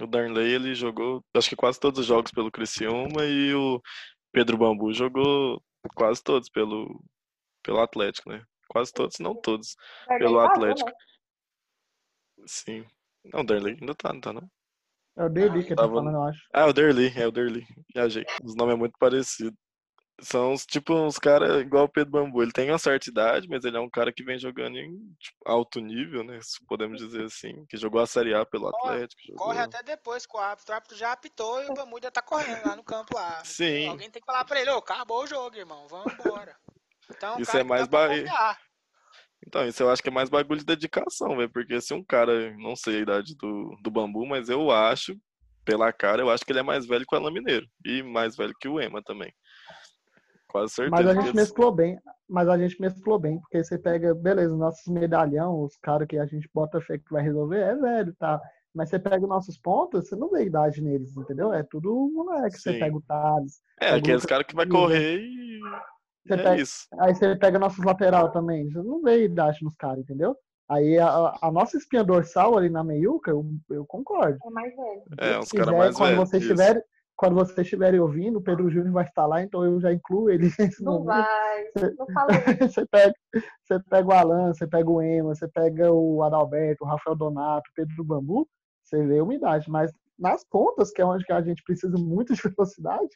O 0.02 0.08
Darnley, 0.08 0.54
ele 0.54 0.74
jogou, 0.74 1.24
acho 1.36 1.50
que 1.50 1.56
quase 1.56 1.80
todos 1.80 2.00
os 2.00 2.06
jogos 2.06 2.32
pelo 2.32 2.52
Criciúma 2.52 3.26
e 3.26 3.54
o 3.54 3.82
Pedro 4.32 4.58
Bambu 4.58 4.94
jogou 4.94 5.62
quase 5.96 6.24
todos 6.24 6.50
pelo, 6.50 7.02
pelo 7.64 7.80
Atlético, 7.80 8.30
né? 8.30 8.44
Quase 8.70 8.94
todos, 8.94 9.20
não 9.20 9.36
todos. 9.36 9.76
Pelo 10.08 10.40
Atlético. 10.40 10.90
né? 10.90 10.96
Sim. 12.46 12.86
Não, 13.26 13.42
o 13.42 13.44
Darnley 13.46 13.78
ainda 13.80 13.96
tá, 13.96 14.14
não 14.14 14.22
tá 14.22 14.34
não? 14.34 14.48
É 15.18 15.24
o 15.26 15.30
Deli 15.30 15.64
que 15.64 15.70
ele 15.70 15.76
tá 15.76 15.82
Tava- 15.82 15.96
falando, 15.96 16.16
eu 16.16 16.24
acho. 16.24 16.40
Ah, 16.54 16.66
o 16.68 16.72
Derli, 16.74 17.12
é 17.20 17.28
o 17.28 17.32
Derli. 17.32 17.66
Viajei. 17.94 18.26
Os 18.42 18.56
nomes 18.56 18.76
é 18.76 18.78
muito 18.78 18.98
parecidos. 18.98 19.54
São 20.22 20.52
uns, 20.54 20.66
tipo 20.66 20.94
uns 20.94 21.18
caras 21.18 21.62
igual 21.62 21.86
o 21.86 21.90
Pedro 21.90 22.12
Bambu. 22.12 22.42
Ele 22.42 22.52
tem 22.52 22.70
uma 22.70 22.78
certa 22.78 23.10
idade, 23.10 23.48
mas 23.50 23.64
ele 23.66 23.76
é 23.78 23.80
um 23.80 23.90
cara 23.90 24.12
que 24.14 24.24
vem 24.24 24.38
jogando 24.40 24.78
em 24.78 24.92
tipo, 25.20 25.38
alto 25.46 25.80
nível, 25.80 26.24
né? 26.24 26.40
Se 26.42 26.64
podemos 26.66 27.00
dizer 27.02 27.24
assim. 27.26 27.66
Que 27.70 27.76
jogou 27.78 28.02
a 28.02 28.06
Série 28.08 28.34
A 28.34 28.46
pelo 28.46 28.70
Corre- 28.72 28.94
Atlético. 28.96 29.22
Jogou... 29.28 29.46
Corre 29.48 29.60
até 29.60 29.82
depois 29.84 30.26
com 30.26 30.38
o 30.38 30.42
árbitro. 30.42 30.72
O 30.72 30.76
árbitro 30.76 30.98
já 30.98 31.12
apitou 31.14 31.64
e 31.64 31.68
o 31.70 31.74
Bambu 31.74 32.00
já 32.02 32.12
tá 32.12 32.22
correndo 32.22 32.66
lá 32.66 32.76
no 32.76 32.84
campo 32.84 33.14
lá. 33.16 33.44
Sim. 33.46 33.88
Alguém 33.88 34.10
tem 34.12 34.22
que 34.22 34.26
falar 34.26 34.44
pra 34.46 34.60
ele, 34.62 34.72
ô, 34.72 34.78
acabou 34.78 35.24
o 35.24 35.28
jogo, 35.28 35.56
irmão. 35.56 35.86
Vamos 35.90 36.14
embora. 36.14 36.56
Então, 37.12 37.38
o 37.38 37.42
Isso 37.42 37.52
cara 37.52 37.62
é 37.62 37.64
que 37.64 37.70
mais 37.70 37.88
dá 37.88 37.98
pra 37.98 38.08
ba- 38.08 38.16
confiar. 38.16 38.60
Então, 39.48 39.66
isso 39.66 39.82
eu 39.82 39.90
acho 39.90 40.02
que 40.04 40.10
é 40.10 40.12
mais 40.12 40.30
bagulho 40.30 40.60
de 40.60 40.66
dedicação, 40.66 41.36
velho. 41.38 41.50
Porque 41.50 41.80
se 41.82 41.94
um 41.94 42.04
cara, 42.04 42.56
não 42.58 42.76
sei 42.76 42.98
a 42.98 43.02
idade 43.02 43.36
do, 43.36 43.76
do 43.82 43.90
Bambu, 43.90 44.26
mas 44.26 44.50
eu 44.50 44.70
acho, 44.70 45.16
pela 45.66 45.92
cara, 45.94 46.22
eu 46.22 46.30
acho 46.30 46.46
que 46.46 46.52
ele 46.52 46.60
é 46.60 46.64
mais 46.64 46.86
velho 46.86 47.06
que 47.08 47.16
o 47.16 47.18
Alan 47.18 47.32
Mineiro. 47.32 47.66
E 47.86 48.04
mais 48.04 48.36
velho 48.36 48.54
que 48.60 48.68
o 48.68 48.80
Ema 48.80 49.02
também. 49.02 49.34
Quase 50.48 50.74
certeza. 50.74 50.92
Mas 51.04 51.08
a 51.08 51.14
gente 51.14 51.24
eles- 51.26 51.36
mesclou 51.36 51.72
bem. 51.72 51.98
Mas 52.28 52.48
a 52.48 52.58
gente 52.58 52.80
mesclou 52.80 53.18
bem, 53.18 53.40
porque 53.40 53.64
você 53.64 53.78
pega, 53.78 54.14
beleza, 54.14 54.56
nossos 54.56 54.86
medalhão, 54.88 55.64
os 55.64 55.76
caras 55.78 56.08
que 56.08 56.18
a 56.18 56.26
gente 56.26 56.48
bota 56.54 56.80
fé 56.82 56.98
que 56.98 57.12
vai 57.12 57.24
resolver, 57.24 57.60
é 57.60 57.76
velho, 57.76 58.14
tá? 58.16 58.40
Mas 58.74 58.90
você 58.90 59.00
pega 59.00 59.24
os 59.24 59.30
nossos 59.30 59.58
pontos, 59.58 60.08
você 60.08 60.16
não 60.16 60.30
vê 60.30 60.46
idade 60.46 60.80
neles, 60.80 61.18
entendeu? 61.18 61.52
É 61.52 61.64
tudo 61.64 62.12
moleque. 62.14 62.60
Você 62.60 62.74
Sim. 62.74 62.80
pega 62.80 62.96
o 62.96 63.02
Thales. 63.02 63.62
É, 63.82 63.90
aqueles 63.96 64.26
caras 64.26 64.46
que 64.46 64.56
vai 64.56 64.68
correr 64.68 65.20
e. 65.22 65.60
Você 66.26 66.34
é 66.34 66.38
pega- 66.38 66.62
isso. 66.62 66.88
Aí 67.00 67.16
você 67.16 67.36
pega 67.36 67.60
nossos 67.60 67.84
lateral 67.84 68.32
também. 68.32 68.70
Você 68.70 68.82
não 68.82 69.02
vê 69.02 69.26
idade 69.26 69.60
nos 69.64 69.76
caras, 69.76 70.00
entendeu? 70.00 70.36
Aí 70.70 71.00
a, 71.00 71.34
a 71.42 71.52
nossa 71.52 71.78
espinha 71.78 72.04
dorsal 72.04 72.56
ali 72.58 72.70
na 72.70 72.84
meiuca, 72.84 73.32
eu, 73.32 73.44
eu 73.72 73.86
concordo. 73.86 74.38
É 74.46 74.50
mais 74.52 74.76
velho. 74.76 75.04
É, 75.18 75.40
uns 75.40 75.50
Se 75.50 75.58
caras 75.58 75.70
quiser, 75.74 75.78
mais 75.78 75.96
quando 75.96 76.10
velhos. 76.10 76.30
vocês 76.30 76.84
quando 77.20 77.36
vocês 77.36 77.58
estiverem 77.58 78.00
ouvindo, 78.00 78.38
o 78.38 78.42
Pedro 78.42 78.70
Júnior 78.70 78.94
vai 78.94 79.04
estar 79.04 79.26
lá, 79.26 79.44
então 79.44 79.66
eu 79.66 79.82
já 79.82 79.92
incluo 79.92 80.30
ele 80.30 80.50
nesse 80.58 80.82
Não 80.82 81.00
momento. 81.00 81.06
vai. 81.08 81.66
Não 81.98 82.08
falou. 82.14 82.32
você, 82.72 82.86
pega, 82.86 83.14
você 83.62 83.80
pega 83.90 84.08
o 84.08 84.14
Alan, 84.14 84.54
você 84.54 84.66
pega 84.66 84.90
o 84.90 85.02
Ema, 85.02 85.36
você 85.36 85.46
pega 85.50 85.92
o 85.92 86.24
Adalberto, 86.24 86.86
o 86.86 86.88
Rafael 86.88 87.18
Donato, 87.18 87.70
o 87.70 87.74
Pedro 87.74 88.06
Bambu, 88.06 88.48
você 88.86 89.06
vê 89.06 89.20
uma 89.20 89.36
idade. 89.36 89.70
Mas 89.70 89.92
nas 90.18 90.46
pontas, 90.46 90.92
que 90.92 91.02
é 91.02 91.06
onde 91.06 91.26
que 91.26 91.34
a 91.34 91.42
gente 91.42 91.62
precisa 91.64 91.98
muito 91.98 92.34
de 92.34 92.42
velocidade, 92.56 93.10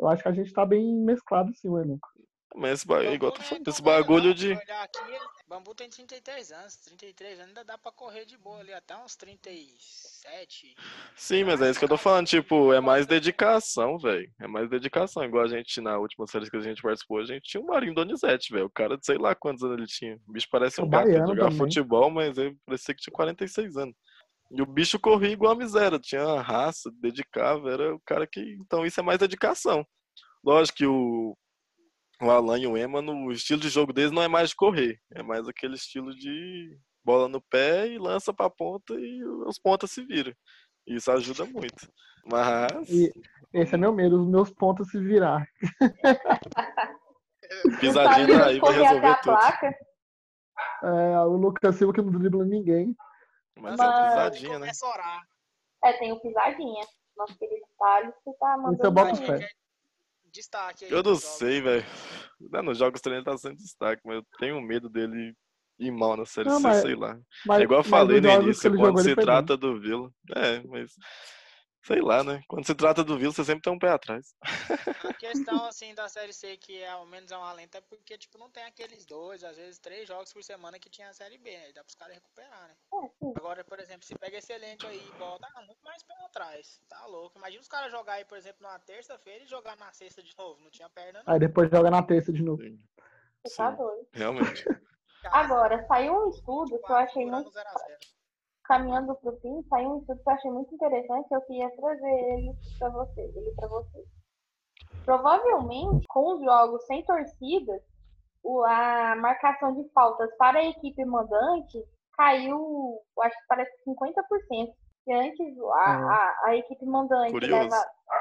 eu 0.00 0.08
acho 0.08 0.20
que 0.24 0.28
a 0.28 0.32
gente 0.32 0.52
tá 0.52 0.66
bem 0.66 0.92
mesclado 1.04 1.54
sim, 1.54 1.68
o 1.68 1.78
elenco. 1.78 2.08
Mas 2.56 2.74
esse 2.74 2.86
bagulho, 2.86 3.06
Bambu 3.06 3.14
igual 3.16 3.32
eu 3.32 3.34
tô 3.34 3.38
não 3.40 3.44
é 3.44 3.48
falando, 3.48 3.64
tão 3.64 3.72
esse 3.72 3.82
bagulho 3.82 4.26
não. 4.28 4.34
de. 4.34 4.54
Se 4.56 4.62
olhar 4.62 4.82
aqui, 4.84 5.18
Bambu 5.48 5.74
tem 5.74 5.90
33 5.90 6.52
anos. 6.52 6.76
33 6.76 7.38
anos 7.40 7.48
ainda 7.48 7.64
dá 7.64 7.76
pra 7.76 7.90
correr 7.90 8.24
de 8.24 8.36
boa 8.38 8.60
ali 8.60 8.72
até 8.72 8.96
uns 8.96 9.16
37. 9.16 10.74
Sim, 11.16 11.44
mas 11.44 11.60
é 11.60 11.70
isso 11.70 11.78
que 11.78 11.84
eu 11.84 11.88
tô 11.88 11.96
falando, 11.96 12.26
tipo, 12.26 12.72
é 12.72 12.80
mais 12.80 13.06
dedicação, 13.06 13.98
velho. 13.98 14.30
É 14.40 14.46
mais 14.46 14.68
dedicação. 14.70 15.24
Igual 15.24 15.44
a 15.44 15.48
gente, 15.48 15.80
na 15.80 15.98
última 15.98 16.26
série 16.26 16.48
que 16.48 16.56
a 16.56 16.60
gente 16.60 16.80
participou, 16.80 17.18
a 17.18 17.24
gente 17.24 17.42
tinha 17.42 17.60
o 17.60 17.66
Marinho 17.66 17.94
Donizete, 17.94 18.52
velho. 18.52 18.66
O 18.66 18.70
cara, 18.70 18.98
sei 19.02 19.18
lá 19.18 19.34
quantos 19.34 19.62
anos 19.64 19.76
ele 19.78 19.86
tinha. 19.86 20.16
O 20.26 20.32
bicho 20.32 20.48
parece 20.50 20.80
O 20.80 20.84
um 20.84 20.88
gato 20.88 21.06
de 21.06 21.10
baiano 21.12 21.28
jogar 21.28 21.50
também. 21.50 21.58
futebol, 21.58 22.10
mas 22.10 22.38
ele 22.38 22.56
parecia 22.64 22.94
que 22.94 23.02
tinha 23.02 23.12
46 23.12 23.76
anos. 23.76 23.94
E 24.50 24.62
o 24.62 24.66
bicho 24.66 25.00
corria 25.00 25.30
igual 25.32 25.52
a 25.52 25.56
miséria, 25.56 25.98
tinha 25.98 26.40
raça, 26.40 26.90
dedicava, 27.00 27.68
era 27.72 27.94
o 27.94 28.00
cara 28.00 28.26
que. 28.26 28.40
Então 28.60 28.86
isso 28.86 29.00
é 29.00 29.02
mais 29.02 29.18
dedicação. 29.18 29.84
Lógico 30.44 30.78
que 30.78 30.86
o, 30.86 31.36
o 32.20 32.30
Alan 32.30 32.58
e 32.58 32.66
o 32.66 32.76
Ema, 32.76 33.02
no 33.02 33.30
estilo 33.32 33.60
de 33.60 33.68
jogo 33.68 33.92
deles, 33.92 34.12
não 34.12 34.22
é 34.22 34.28
mais 34.28 34.50
de 34.50 34.56
correr. 34.56 35.00
É 35.12 35.22
mais 35.22 35.48
aquele 35.48 35.74
estilo 35.74 36.14
de 36.14 36.78
bola 37.04 37.28
no 37.28 37.40
pé 37.42 37.88
e 37.88 37.98
lança 37.98 38.32
pra 38.32 38.48
ponta 38.48 38.94
e 38.94 39.22
os 39.46 39.58
pontas 39.58 39.90
se 39.90 40.04
viram. 40.04 40.32
Isso 40.86 41.10
ajuda 41.10 41.44
muito. 41.44 41.88
Mas 42.26 42.88
E 42.88 43.12
esse 43.52 43.74
é 43.74 43.78
meu 43.78 43.92
medo, 43.92 44.22
os 44.22 44.28
meus 44.28 44.50
pontos 44.50 44.88
se 44.90 44.98
virar. 44.98 45.46
pisadinha 47.80 48.46
aí 48.46 48.58
vai 48.58 48.72
resolver 48.72 49.06
a 49.06 49.14
tudo. 49.16 49.24
placa. 49.32 49.76
É, 50.82 51.18
o 51.20 51.36
Lucas 51.36 51.76
Silva 51.76 51.92
que 51.92 52.02
não 52.02 52.12
dribla 52.12 52.44
ninguém. 52.44 52.94
Mas 53.58 53.74
é 53.74 53.76
Mas- 53.84 54.12
pisadinha, 54.14 54.58
né? 54.58 54.70
A. 54.70 55.88
É, 55.88 55.92
tem 55.98 56.12
o 56.12 56.20
Pisadinha. 56.20 56.84
Nosso 57.16 57.38
querido 57.38 57.64
Thales, 57.78 58.14
que 58.24 58.32
tá 58.38 58.56
mandando. 58.56 58.74
Isso 58.74 58.86
eu 58.86 58.90
boto 58.90 59.16
fé. 59.16 59.48
Destaque 60.34 60.84
aí. 60.86 60.90
Eu 60.90 61.02
não 61.02 61.14
sei, 61.14 61.60
velho. 61.60 61.84
Não, 62.50 62.62
Nos 62.64 62.78
jogos 62.78 63.00
também 63.00 63.18
ele 63.18 63.24
tá 63.24 63.38
sendo 63.38 63.56
destaque, 63.56 64.02
mas 64.04 64.16
eu 64.16 64.26
tenho 64.38 64.60
medo 64.60 64.88
dele 64.88 65.32
ir 65.78 65.90
mal 65.92 66.16
na 66.16 66.26
série 66.26 66.48
Não, 66.48 66.56
C, 66.56 66.62
mas- 66.62 66.82
sei 66.82 66.94
lá. 66.96 67.16
Mas, 67.46 67.60
É 67.60 67.62
igual 67.62 67.80
eu 67.80 67.84
falei 67.84 68.20
no 68.20 68.28
início, 68.42 68.70
quando 68.70 68.86
jogou, 68.86 68.98
se 68.98 69.04
foi 69.04 69.14
bem. 69.14 69.24
trata 69.24 69.56
do 69.56 69.80
Vila. 69.80 70.10
É, 70.34 70.60
mas. 70.64 70.92
Sei 71.84 72.00
lá, 72.00 72.24
né? 72.24 72.42
Quando 72.48 72.66
se 72.66 72.74
trata 72.74 73.04
do 73.04 73.18
Vila, 73.18 73.30
você 73.30 73.44
sempre 73.44 73.60
tem 73.60 73.72
um 73.72 73.78
pé 73.78 73.90
atrás. 73.90 74.34
A 74.40 75.12
questão, 75.20 75.66
assim, 75.66 75.94
da 75.94 76.08
Série 76.08 76.32
C, 76.32 76.56
que 76.56 76.80
é, 76.80 76.88
ao 76.88 77.04
menos 77.04 77.30
é 77.30 77.36
uma 77.36 77.52
lenta, 77.52 77.76
é 77.76 77.80
porque, 77.82 78.16
tipo, 78.16 78.38
não 78.38 78.48
tem 78.50 78.64
aqueles 78.64 79.04
dois, 79.04 79.44
às 79.44 79.58
vezes 79.58 79.78
três 79.78 80.08
jogos 80.08 80.32
por 80.32 80.42
semana 80.42 80.78
que 80.78 80.88
tinha 80.88 81.10
a 81.10 81.12
Série 81.12 81.36
B, 81.36 81.50
né? 81.50 81.72
Dá 81.74 81.84
pros 81.84 81.94
caras 81.94 82.14
recuperar, 82.14 82.68
né? 82.68 82.74
É, 82.94 83.08
sim. 83.08 83.34
Agora, 83.36 83.62
por 83.62 83.78
exemplo, 83.78 84.02
se 84.02 84.14
pega 84.14 84.38
esse 84.38 84.50
elenco 84.50 84.86
aí 84.86 84.98
e 84.98 85.18
bota 85.18 85.46
ah, 85.54 85.62
muito 85.62 85.84
mais 85.84 86.02
pé 86.02 86.14
atrás, 86.24 86.80
tá 86.88 87.04
louco. 87.04 87.36
Imagina 87.36 87.60
os 87.60 87.68
caras 87.68 87.92
jogar 87.92 88.14
aí, 88.14 88.24
por 88.24 88.38
exemplo, 88.38 88.62
na 88.62 88.78
terça-feira 88.78 89.44
e 89.44 89.46
jogar 89.46 89.76
na 89.76 89.92
sexta 89.92 90.22
de 90.22 90.34
novo, 90.38 90.62
não 90.62 90.70
tinha 90.70 90.88
perna, 90.88 91.22
não. 91.22 91.34
Aí 91.34 91.38
depois 91.38 91.70
joga 91.70 91.90
na 91.90 92.02
terça 92.02 92.32
de 92.32 92.42
novo. 92.42 92.62
Sim, 92.62 92.78
tá 93.58 93.72
sim, 93.72 93.76
doido. 93.76 94.08
realmente. 94.10 94.64
Agora, 95.24 95.86
saiu 95.86 96.14
um 96.14 96.30
estudo 96.30 96.78
que 96.78 96.92
eu 96.92 96.96
achei 96.96 97.26
muito. 97.26 97.50
Segurando 97.50 97.52
0 97.52 97.68
a 97.68 97.78
0. 97.78 98.13
Caminhando 98.64 99.14
pro 99.16 99.36
fim, 99.40 99.62
saiu 99.68 99.90
um 99.90 99.98
estudo 99.98 100.22
que 100.22 100.28
eu 100.28 100.32
achei 100.32 100.50
muito 100.50 100.74
interessante. 100.74 101.26
Eu 101.30 101.40
queria 101.42 101.70
trazer 101.76 102.10
ele 102.10 102.52
pra 102.78 102.88
vocês. 102.90 103.36
Ele 103.36 103.50
pra 103.54 103.68
vocês. 103.68 104.06
Provavelmente, 105.04 106.06
com 106.08 106.34
os 106.34 106.42
jogos 106.44 106.84
sem 106.86 107.04
torcida, 107.04 107.72
o- 108.42 108.62
a 108.64 109.14
marcação 109.16 109.74
de 109.74 109.86
faltas 109.92 110.34
para 110.36 110.58
a 110.60 110.64
equipe 110.64 111.04
mandante 111.04 111.78
caiu, 112.16 112.98
eu 113.16 113.22
acho 113.22 113.36
que 113.36 113.46
parece 113.48 113.70
que 113.76 113.84
50%. 113.84 114.72
E 115.06 115.12
antes 115.12 115.58
a, 115.74 115.90
a, 116.10 116.40
a 116.46 116.56
equipe 116.56 116.86
mandante 116.86 117.32
leva, 117.46 117.76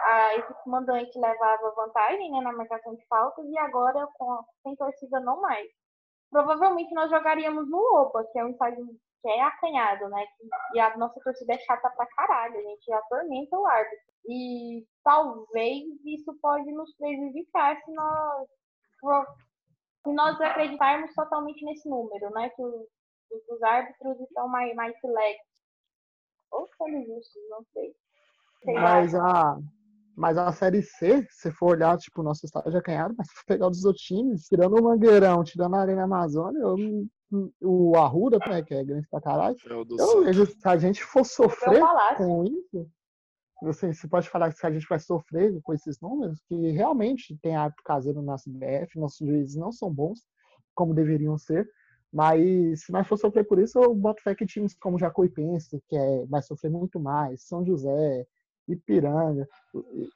a 0.06 0.36
equipe 0.36 0.60
mandante 0.70 1.18
levava 1.18 1.72
vantagem 1.78 2.30
né, 2.30 2.42
na 2.42 2.52
marcação 2.52 2.94
de 2.96 3.06
faltas 3.08 3.46
e 3.46 3.58
agora 3.58 4.06
com, 4.18 4.44
sem 4.64 4.76
torcida 4.76 5.22
não 5.22 5.40
mais. 5.40 5.66
Provavelmente 6.30 6.94
nós 6.94 7.10
jogaríamos 7.10 7.70
no 7.70 7.78
Oba, 8.02 8.26
que 8.34 8.40
é 8.40 8.44
um 8.44 8.50
estádio 8.50 8.86
que 9.24 9.30
é 9.30 9.42
acanhado, 9.42 10.10
né? 10.10 10.26
E 10.76 10.80
a 10.82 10.98
nossa 10.98 11.18
torcida 11.22 11.54
é 11.54 11.60
chata 11.60 11.90
pra 11.92 12.06
caralho, 12.08 12.60
a 12.60 12.62
gente 12.62 12.92
atormenta 12.92 13.58
o 13.58 13.66
árbitro. 13.66 14.14
E 14.28 14.86
talvez 15.02 15.86
isso 16.06 16.38
pode 16.42 16.70
nos 16.74 16.94
prejudicar 16.98 17.82
se 17.82 17.92
nós, 17.94 18.48
se 20.04 20.14
nós 20.14 20.40
acreditarmos 20.42 21.14
totalmente 21.14 21.64
nesse 21.64 21.88
número, 21.90 22.30
né? 22.32 22.50
Que 22.50 22.62
os, 22.62 22.86
os 23.50 23.64
árbitros 23.64 24.20
estão 24.20 24.50
mais, 24.50 24.76
mais 24.76 25.00
select. 25.00 25.42
Ou 26.52 26.68
sendo 26.78 27.06
justos, 27.06 27.42
não 27.50 27.64
sei. 27.74 27.96
Sei. 28.66 28.74
Mas 28.74 29.16
a, 29.16 29.58
mas 30.18 30.38
a 30.38 30.52
Série 30.52 30.82
C, 30.82 31.26
se 31.30 31.50
for 31.54 31.78
olhar, 31.78 31.98
tipo, 31.98 32.20
o 32.20 32.24
nosso 32.24 32.46
estádio 32.46 32.78
é 32.78 32.82
canhado, 32.82 33.16
mas 33.18 33.28
se 33.28 33.46
pegar 33.46 33.70
os 33.70 33.86
outros 33.86 34.04
times, 34.04 34.48
tirando 34.48 34.78
o 34.78 34.84
Mangueirão, 34.84 35.44
tirando 35.46 35.76
a 35.76 35.80
Arena 35.80 36.04
Amazônia, 36.04 36.60
eu 36.60 36.76
o 37.62 37.96
Arruda, 37.98 38.38
né, 38.48 38.62
que 38.62 38.74
é 38.74 38.84
grande 38.84 39.08
pra 39.10 39.22
caralho. 39.22 39.56
É 39.66 39.74
Eu 39.74 40.24
vejo 40.24 40.46
se 40.46 40.58
a 40.64 40.78
gente 40.78 41.04
for 41.04 41.20
Meu 41.20 41.26
sofrer 41.26 41.82
com 42.18 42.44
isso, 42.44 42.90
assim, 43.64 43.94
você 43.94 44.08
pode 44.08 44.30
falar 44.30 44.52
que 44.52 44.60
se 44.60 44.66
a 44.66 44.72
gente 44.72 44.88
vai 44.88 45.00
sofrer 45.00 45.60
com 45.62 45.74
esses 45.74 46.00
números, 46.00 46.42
que 46.48 46.72
realmente 46.72 47.38
tem 47.42 47.56
árbitro 47.56 47.84
caseiro 47.84 48.22
na 48.22 48.36
CBF, 48.36 49.00
nossos 49.00 49.26
juízes 49.26 49.56
não 49.56 49.72
são 49.72 49.92
bons, 49.92 50.22
como 50.76 50.94
deveriam 50.94 51.38
ser, 51.38 51.70
mas 52.12 52.86
se 52.86 52.92
nós 52.92 53.08
for 53.08 53.18
sofrer 53.18 53.44
por 53.46 53.60
isso, 53.60 53.80
eu 53.80 53.96
boto 53.96 54.22
fé 54.22 54.36
que 54.36 54.46
times 54.46 54.76
como 54.76 55.00
Jacuipense, 55.00 55.82
que 55.88 55.96
é, 55.96 56.26
vai 56.28 56.42
sofrer 56.42 56.70
muito 56.70 57.00
mais, 57.00 57.48
São 57.48 57.66
José, 57.66 58.26
Ipiranga, 58.68 59.48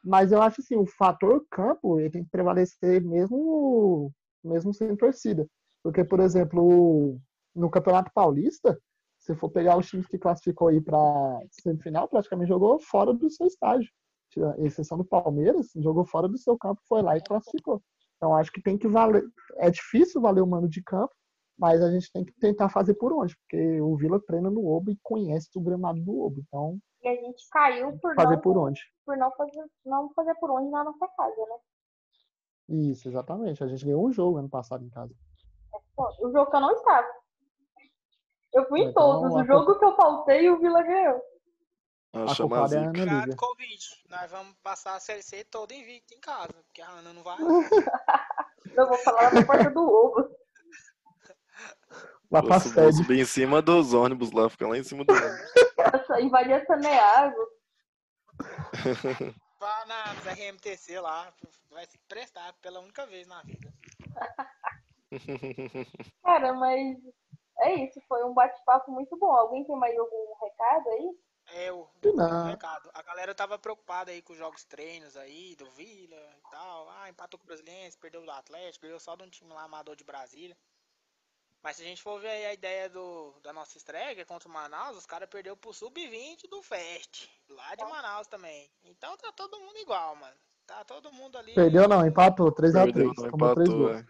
mas 0.03 0.31
eu 0.31 0.41
acho 0.41 0.61
assim, 0.61 0.75
o 0.75 0.85
fator 0.85 1.45
campo 1.49 1.99
ele 1.99 2.09
tem 2.09 2.23
que 2.23 2.29
prevalecer 2.29 3.03
mesmo, 3.03 4.11
mesmo 4.43 4.73
sem 4.73 4.95
torcida, 4.95 5.47
porque, 5.83 6.03
por 6.03 6.19
exemplo, 6.19 7.19
no 7.55 7.69
Campeonato 7.69 8.11
Paulista, 8.13 8.79
se 9.19 9.35
for 9.35 9.49
pegar 9.49 9.77
os 9.77 9.87
times 9.87 10.07
que 10.07 10.17
classificou 10.17 10.69
aí 10.69 10.81
para 10.81 10.97
semifinal, 11.51 12.07
praticamente 12.07 12.49
jogou 12.49 12.79
fora 12.79 13.13
do 13.13 13.29
seu 13.29 13.47
estágio. 13.47 13.91
A 14.37 14.61
exceção 14.61 14.97
do 14.97 15.05
Palmeiras, 15.05 15.71
jogou 15.77 16.05
fora 16.05 16.27
do 16.27 16.37
seu 16.37 16.57
campo, 16.57 16.81
foi 16.87 17.01
lá 17.01 17.17
e 17.17 17.21
classificou. 17.21 17.81
Então 18.17 18.35
acho 18.35 18.51
que 18.51 18.61
tem 18.61 18.77
que 18.77 18.87
valer. 18.87 19.23
É 19.57 19.69
difícil 19.69 20.21
valer 20.21 20.41
o 20.41 20.47
mano 20.47 20.67
de 20.67 20.83
campo, 20.83 21.13
mas 21.57 21.81
a 21.81 21.89
gente 21.89 22.11
tem 22.11 22.23
que 22.23 22.33
tentar 22.33 22.69
fazer 22.69 22.93
por 22.95 23.11
onde, 23.13 23.35
porque 23.37 23.81
o 23.81 23.95
Vila 23.95 24.19
treina 24.19 24.49
no 24.49 24.67
Obo 24.67 24.91
e 24.91 24.97
conhece 25.01 25.49
o 25.55 25.61
gramado 25.61 25.99
do 26.01 26.19
Obo. 26.19 26.41
Então, 26.47 26.77
E 27.01 27.07
a 27.07 27.15
gente 27.15 27.49
caiu 27.51 27.97
por 27.99 28.13
fazer 28.15 28.35
não, 28.35 28.41
por 28.41 28.57
onde? 28.57 28.81
por 29.05 29.17
não 29.17 29.31
fazer, 29.31 29.65
não 29.85 30.13
fazer 30.13 30.35
por 30.35 30.51
onde 30.51 30.69
na 30.69 30.83
nossa 30.83 31.07
casa, 31.07 31.35
né? 31.35 31.57
Isso, 32.69 33.07
exatamente. 33.07 33.63
A 33.63 33.67
gente 33.67 33.85
ganhou 33.85 34.05
um 34.05 34.11
jogo 34.11 34.37
ano 34.37 34.49
passado 34.49 34.83
em 34.83 34.89
casa. 34.89 35.15
O 35.97 36.31
jogo 36.31 36.49
que 36.49 36.55
eu 36.55 36.59
não 36.61 36.71
estava. 36.75 37.07
Eu 38.53 38.65
fui 38.67 38.81
em 38.81 38.89
Então, 38.89 39.21
todos. 39.21 39.35
O 39.35 39.45
jogo 39.45 39.77
que 39.79 39.85
eu 39.85 39.95
faltei, 39.95 40.49
o 40.49 40.59
Vila 40.59 40.81
ganhou. 40.83 41.21
Ah, 42.13 42.31
A 42.31 42.35
culpada 42.35 42.75
é 42.75 42.79
a. 42.79 42.81
Ana 42.83 43.19
Lívia. 43.21 43.35
Covid. 43.35 43.85
Nós 44.09 44.31
vamos 44.31 44.55
passar 44.63 44.95
a 44.95 44.99
Série 44.99 45.21
C 45.21 45.43
toda 45.43 45.73
invicta 45.73 46.13
em 46.15 46.19
casa, 46.19 46.53
porque 46.65 46.81
a 46.81 46.89
Ana 46.89 47.13
não 47.13 47.23
vai. 47.23 47.37
Eu 48.75 48.87
vou 48.87 48.97
falar 48.99 49.33
na 49.33 49.45
porta 49.45 49.69
do 49.69 49.81
ovo. 49.81 50.29
Lá 52.29 52.43
pra 52.43 52.59
sede. 52.59 52.97
subir 52.97 53.19
em 53.21 53.25
cima 53.25 53.61
dos 53.61 53.93
ônibus 53.93 54.31
lá, 54.31 54.49
fica 54.49 54.67
lá 54.67 54.77
em 54.77 54.83
cima 54.83 55.03
do 55.05 55.13
ônibus. 55.13 55.51
Nossa, 55.77 56.21
invadir 56.21 56.53
a 56.53 56.65
Saneago. 56.65 57.47
Vá 59.59 59.85
na 59.85 60.03
RMTC 60.33 60.99
lá, 60.99 61.33
vai 61.71 61.85
se 61.87 61.97
prestar 62.07 62.53
pela 62.61 62.79
única 62.79 63.05
vez 63.07 63.27
na 63.27 63.41
vida. 63.43 63.73
Cara, 66.23 66.53
mas 66.53 66.97
é 67.59 67.73
isso. 67.85 67.99
Foi 68.07 68.23
um 68.23 68.33
bate-papo 68.33 68.91
muito 68.91 69.17
bom. 69.17 69.31
Alguém 69.31 69.63
tem 69.65 69.75
mais 69.75 69.97
algum 69.97 70.33
recado 70.41 70.89
aí? 70.89 71.17
É 71.49 71.71
o 71.71 71.87
recado. 72.49 72.89
A 72.93 73.01
galera 73.01 73.33
tava 73.33 73.57
preocupada 73.57 74.11
aí 74.11 74.21
com 74.21 74.33
os 74.33 74.37
jogos 74.39 74.65
treinos 74.65 75.15
aí, 75.15 75.55
do 75.55 75.65
Vila 75.71 76.15
e 76.15 76.51
tal. 76.51 76.89
Ah, 76.89 77.09
empatou 77.09 77.39
com 77.39 77.45
o 77.45 77.47
Brasiliense, 77.47 77.97
perdeu 77.97 78.21
do 78.21 78.31
Atlético, 78.31 78.85
ganhou 78.85 78.99
só 78.99 79.15
de 79.15 79.23
um 79.23 79.29
time 79.29 79.53
lá 79.53 79.63
amador 79.63 79.95
de 79.95 80.03
Brasília. 80.03 80.57
Mas 81.63 81.77
se 81.77 81.83
a 81.83 81.85
gente 81.85 82.01
for 82.01 82.19
ver 82.19 82.29
aí 82.29 82.45
a 82.47 82.53
ideia 82.53 82.89
do, 82.89 83.33
da 83.41 83.51
nossa 83.51 83.77
estreia, 83.77 84.13
que 84.13 84.21
é 84.21 84.25
contra 84.25 84.47
o 84.47 84.51
Manaus, 84.51 84.97
os 84.97 85.05
caras 85.05 85.27
perderam 85.29 85.57
pro 85.57 85.73
Sub-20 85.73 86.49
do 86.49 86.61
Fest, 86.61 87.27
lá 87.49 87.75
de 87.75 87.83
Manaus 87.83 88.27
também. 88.27 88.69
Então 88.83 89.17
tá 89.17 89.31
todo 89.31 89.59
mundo 89.59 89.77
igual, 89.77 90.15
mano. 90.15 90.35
Tá 90.67 90.83
todo 90.83 91.11
mundo 91.13 91.37
ali. 91.37 91.53
Perdeu 91.55 91.87
não, 91.87 92.05
empatou. 92.05 92.51
3x3. 92.51 92.93
Perdeu, 92.93 93.13
não 93.17 93.29
Tomou 93.29 93.55
3 93.55 93.69
empatou, 93.69 93.77
gols. 93.77 93.97
é. 94.01 94.05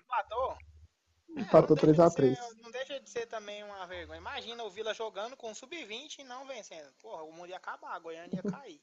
Empatou? 1.37 1.75
Empatou 1.75 1.75
não 1.77 1.83
deixa 1.83 2.09
de 2.09 2.15
3x3. 2.15 2.35
ser- 2.35 2.61
Não 2.63 2.71
deixa 2.71 2.99
de 2.99 3.09
ser 3.09 3.25
também 3.27 3.63
uma 3.63 3.85
vergonha. 3.87 4.19
Imagina 4.19 4.63
o 4.63 4.69
Vila 4.69 4.93
jogando 4.93 5.35
com 5.37 5.53
sub-20 5.53 6.19
e 6.19 6.23
não 6.23 6.45
vencendo. 6.45 6.87
Porra, 7.01 7.23
o 7.23 7.31
mundo 7.31 7.49
ia 7.49 7.57
acabar, 7.57 7.95
a 7.95 7.99
Goiânia 7.99 8.29
ia 8.43 8.51
cair. 8.51 8.79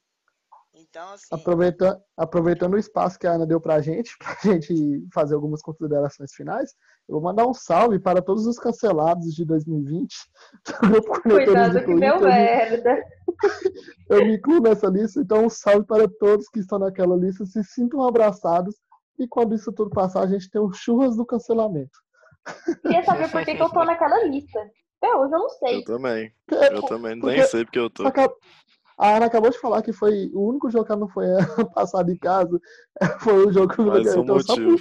Então, 0.77 1.13
assim, 1.13 1.27
Aproveitando, 1.31 2.01
aproveitando 2.17 2.75
o 2.75 2.79
espaço 2.79 3.17
que 3.17 3.29
a 3.29 3.33
Ana 3.33 3.47
deu 3.47 3.61
pra 3.61 3.81
gente, 3.81 4.17
pra 4.19 4.37
gente 4.43 5.07
fazer 5.13 5.35
algumas 5.37 5.63
considerações 5.63 6.33
finais, 6.35 6.75
eu 7.09 7.15
vou 7.15 7.23
mandar 7.23 7.47
um 7.47 7.55
salve 7.55 8.01
para 8.01 8.21
todos 8.21 8.45
os 8.45 8.59
cancelados 8.59 9.33
de 9.35 9.45
2020 9.45 10.13
do 10.67 10.89
grupo 10.89 11.09
Corneteiros 11.23 11.45
Coitado 11.55 11.73
do 11.79 11.85
que 11.85 12.01
deu 12.01 12.19
Twitter. 12.19 12.29
merda. 12.29 13.05
Eu 14.11 14.27
me 14.27 14.37
incluo 14.37 14.61
nessa 14.61 14.87
lista, 14.89 15.21
então 15.21 15.45
um 15.47 15.49
salve 15.51 15.87
para 15.87 16.09
todos 16.19 16.49
que 16.49 16.59
estão 16.61 16.79
naquela 16.79 17.17
lista, 17.17 17.45
se 17.47 17.63
sintam 17.65 18.03
abraçados 18.03 18.75
e 19.19 19.27
quando 19.29 19.55
isso 19.55 19.73
tudo 19.73 19.91
passar, 19.91 20.23
a 20.23 20.27
gente 20.27 20.51
tem 20.51 20.61
o 20.61 20.73
churras 20.73 21.17
do 21.17 21.25
cancelamento. 21.25 22.03
Queria 22.83 23.03
saber 23.05 23.31
por 23.31 23.45
que, 23.45 23.55
que 23.55 23.63
eu 23.63 23.71
tô 23.71 23.85
naquela 23.85 24.23
lista. 24.25 24.61
Até 25.01 25.15
hoje 25.17 25.35
eu 25.35 25.39
não 25.39 25.49
sei. 25.51 25.77
Eu 25.79 25.85
também. 25.85 26.33
É, 26.53 26.75
Eu 26.75 26.83
também 26.83 27.19
porque- 27.21 27.37
nem 27.37 27.47
sei 27.47 27.65
porque 27.65 27.79
eu 27.79 27.91
tô. 27.91 28.05
A, 28.97 29.17
Ana 29.17 29.27
acabou 29.27 29.51
de 29.51 29.59
falar 29.59 29.83
que 29.83 29.93
foi 29.93 30.31
o 30.33 30.49
único 30.49 30.71
jogo 30.71 30.85
que 30.87 30.93
ela 30.93 31.01
não 31.01 31.09
foi 31.09 31.27
ano 31.59 31.71
passado 31.73 32.11
em 32.11 32.17
casa, 32.17 32.61
foi 33.21 33.47
o 33.47 33.53
jogo 33.53 33.69
que 33.75 33.83
ganhou. 33.83 34.19
um 34.21 34.23
Então, 34.23 34.41
só 34.41 34.55
por, 34.55 34.79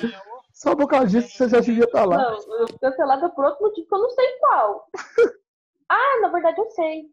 só 0.54 0.76
por 0.76 0.88
causa 0.88 1.08
disso, 1.08 1.30
você 1.36 1.50
já 1.50 1.60
devia 1.60 1.84
estar 1.86 2.06
lá. 2.06 2.18
Não, 2.18 2.34
eu 2.60 2.68
fui 2.68 2.78
cancelada 2.80 3.30
por 3.30 3.44
outro 3.46 3.64
motivo 3.64 3.88
que 3.88 3.96
eu 3.96 4.00
não 4.00 4.10
sei 4.10 4.28
qual. 4.40 4.88
Ah, 5.90 6.20
na 6.22 6.30
verdade 6.30 6.60
eu 6.60 6.70
sei. 6.72 7.04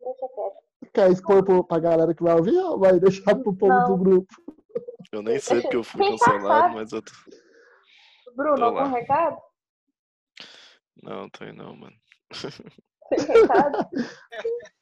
Deixa 0.00 0.28
quieto. 0.28 0.92
Quer 0.94 1.10
expor 1.10 1.44
pro- 1.44 1.64
pra 1.64 1.78
galera 1.78 2.14
que 2.14 2.22
vai 2.22 2.34
ouvir 2.34 2.56
ou 2.56 2.78
vai 2.78 2.98
deixar 2.98 3.34
pro 3.34 3.52
povo 3.54 3.72
Não. 3.72 3.86
do 3.88 3.96
grupo? 3.98 4.34
Eu 5.12 5.20
nem 5.22 5.38
sei 5.38 5.60
porque 5.60 5.76
eu 5.76 5.84
fui 5.84 6.00
Quem 6.00 6.16
tá 6.16 6.24
cancelado, 6.32 6.74
mas 6.74 6.90
eu 6.92 7.02
tô... 7.02 7.12
Bruno, 8.34 8.56
Tô 8.56 8.64
algum 8.64 8.76
lá. 8.78 8.88
recado? 8.88 9.36
Não, 11.02 11.28
tem 11.30 11.52
não, 11.52 11.74
mano. 11.76 11.96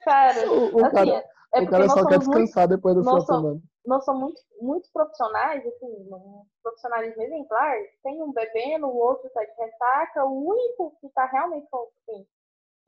Cara, 0.04 0.50
O, 0.50 0.76
o 0.80 0.84
assim, 0.84 0.94
cara, 0.94 1.24
é, 1.54 1.60
o 1.62 1.66
cara 1.70 1.86
nós 1.86 1.92
só 1.92 2.06
quer 2.06 2.12
somos 2.14 2.26
muito 2.26 2.38
descansar 2.44 2.68
depois 2.68 2.94
do 2.94 3.00
final 3.02 3.14
nós 3.14 3.22
de 3.22 3.26
somos- 3.26 3.42
semana. 3.42 3.62
nós 3.86 4.04
somos 4.04 4.20
muito, 4.22 4.40
muito 4.60 4.88
profissionais, 4.92 5.66
assim, 5.66 5.86
um 5.86 6.44
profissionalismo 6.62 7.22
exemplar. 7.22 7.74
Tem 8.02 8.22
um 8.22 8.32
bebendo, 8.32 8.86
o 8.86 8.96
outro 8.96 9.28
tá 9.30 9.42
de 9.44 9.52
ressaca. 9.58 10.24
O 10.24 10.48
único 10.48 10.96
que 11.00 11.08
tá 11.10 11.26
realmente 11.26 11.66
assim, 11.74 12.26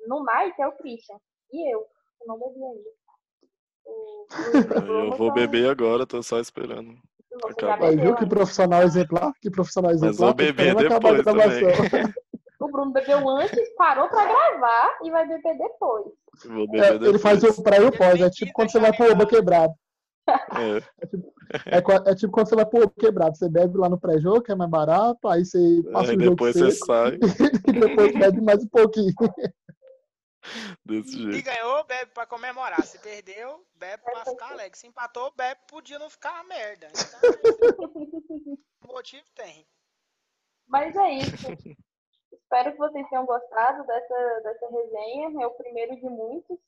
no 0.06 0.22
Nike 0.24 0.60
é 0.62 0.68
o 0.68 0.72
Christian. 0.76 1.16
E 1.52 1.74
eu, 1.74 1.80
que 2.18 2.26
não 2.26 2.38
bebi 2.38 2.62
ainda. 2.64 2.90
O, 3.84 4.26
o 4.26 4.26
Eu 5.10 5.16
vou 5.16 5.32
beber 5.32 5.68
agora, 5.70 6.06
tô 6.06 6.22
só 6.22 6.38
esperando. 6.38 6.96
Você 7.32 7.76
bebeu 7.76 7.96
viu 7.96 8.14
que 8.16 8.26
profissional 8.26 8.82
exemplar? 8.82 9.32
Que 9.40 9.50
profissional 9.50 9.90
Mas 9.92 10.00
exemplar? 10.02 10.28
vou 10.28 10.30
Tô 10.30 10.34
beber 10.36 10.74
depois 10.76 11.22
gravação. 11.24 11.70
O 12.60 12.68
Bruno 12.70 12.92
bebeu 12.92 13.26
antes, 13.28 13.74
parou 13.74 14.06
pra 14.08 14.24
gravar 14.26 14.98
e 15.02 15.10
vai 15.10 15.26
beber 15.26 15.56
depois. 15.56 16.06
É, 16.74 16.94
ele 17.08 17.18
faz 17.18 17.42
o 17.42 17.62
pré 17.62 17.78
e 17.78 17.84
o 17.84 17.90
pós. 17.96 18.20
É 18.20 18.28
tipo 18.30 18.52
quando 18.52 18.70
você 18.70 18.78
vai 18.78 18.94
pro 18.94 19.10
Oba 19.10 19.26
quebrado. 19.26 19.72
É, 20.28 21.78
É, 21.78 21.80
qua- 21.80 22.04
é 22.06 22.14
tipo 22.14 22.30
quando 22.32 22.48
você 22.48 22.54
vai 22.56 22.66
pro 22.66 22.82
Oba 22.82 22.92
quebrado. 22.98 23.36
Você 23.36 23.48
bebe 23.48 23.78
lá 23.78 23.88
no 23.88 23.98
pré-jogo, 23.98 24.42
que 24.42 24.52
é 24.52 24.54
mais 24.54 24.70
barato. 24.70 25.26
Aí 25.26 25.44
você 25.44 25.58
passa 25.90 26.10
aí 26.12 26.16
o 26.18 26.20
jogo 26.20 26.30
depois 26.36 26.54
você 26.54 26.70
seco 26.70 26.86
sai 26.86 27.18
e 27.66 27.72
depois 27.72 28.12
bebe 28.18 28.40
mais 28.42 28.62
um 28.62 28.68
pouquinho. 28.68 29.14
desse 30.84 31.10
se 31.12 31.22
jeito. 31.32 31.44
ganhou, 31.44 31.84
bebe 31.84 32.10
pra 32.12 32.26
comemorar. 32.26 32.82
Se 32.82 32.98
perdeu, 32.98 33.64
bebe 33.74 34.02
pra 34.02 34.24
ficar 34.24 34.52
alegre. 34.52 34.78
Se 34.78 34.86
empatou, 34.86 35.32
bebe 35.36 35.60
pro 35.66 35.80
dia 35.82 35.98
não 35.98 36.10
ficar 36.10 36.32
uma 36.34 36.44
merda. 36.44 36.88
Então, 36.88 38.60
motivo 38.94 39.24
tem. 39.34 39.66
Mas 40.68 40.94
é 40.94 41.10
isso. 41.14 41.46
Espero 42.50 42.72
que 42.72 42.78
vocês 42.78 43.08
tenham 43.08 43.24
gostado 43.26 43.86
dessa, 43.86 44.40
dessa 44.42 44.68
resenha. 44.70 45.44
É 45.44 45.46
o 45.46 45.54
primeiro 45.54 45.94
de 45.94 46.08
muitos. 46.08 46.58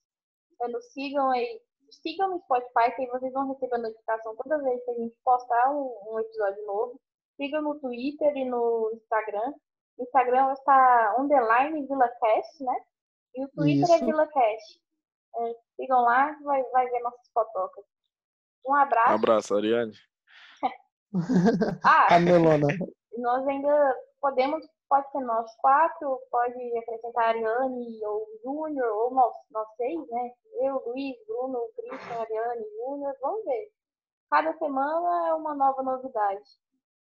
É, 0.60 0.68
nos 0.68 0.84
sigam 0.92 1.28
aí. 1.30 1.60
Sigam 1.90 2.30
no 2.30 2.40
Spotify, 2.42 2.94
que 2.94 3.02
aí 3.02 3.08
vocês 3.08 3.32
vão 3.32 3.52
receber 3.52 3.74
a 3.74 3.78
notificação 3.78 4.36
toda 4.36 4.62
vez 4.62 4.82
que 4.84 4.90
a 4.92 4.94
gente 4.94 5.16
postar 5.24 5.70
um, 5.72 5.92
um 6.12 6.20
episódio 6.20 6.64
novo. 6.66 7.00
Sigam 7.36 7.62
no 7.62 7.80
Twitter 7.80 8.36
e 8.36 8.44
no 8.44 8.92
Instagram. 8.94 9.52
O 9.98 10.02
Instagram 10.04 10.52
está 10.52 11.16
underline 11.18 11.84
VilaCast, 11.86 12.62
né? 12.64 12.76
E 13.34 13.44
o 13.44 13.48
Twitter 13.48 13.90
é 13.90 13.96
Isso. 13.96 14.06
VilaCast. 14.06 14.80
É, 15.34 15.54
sigam 15.76 16.00
lá, 16.02 16.32
vai, 16.44 16.62
vai 16.70 16.88
ver 16.88 17.00
nossas 17.00 17.28
fotocas. 17.34 17.84
Um 18.64 18.70
Um 18.70 18.74
abraço. 18.76 19.12
abraço, 19.14 19.54
Ariane. 19.56 19.92
Ah, 21.84 22.06
A 22.16 22.20
Melona. 22.20 22.68
nós 23.18 23.46
ainda 23.48 23.96
podemos, 24.20 24.64
pode 24.92 25.10
ser 25.10 25.20
nós 25.20 25.50
quatro, 25.56 26.18
pode 26.30 26.78
acrescentar 26.78 27.24
a 27.24 27.28
Ariane 27.28 28.04
ou 28.04 28.18
o 28.24 28.38
Júnior, 28.44 28.88
ou 28.94 29.14
nós, 29.14 29.34
nós 29.50 29.66
seis, 29.78 29.98
né? 30.10 30.30
Eu, 30.60 30.82
Luiz, 30.86 31.16
Bruno, 31.26 31.60
Christian, 31.74 32.20
Ariane, 32.20 32.62
Júnior, 32.76 33.14
vamos 33.22 33.42
ver. 33.46 33.70
Cada 34.28 34.52
semana 34.58 35.28
é 35.28 35.34
uma 35.34 35.54
nova 35.54 35.82
novidade. 35.82 36.42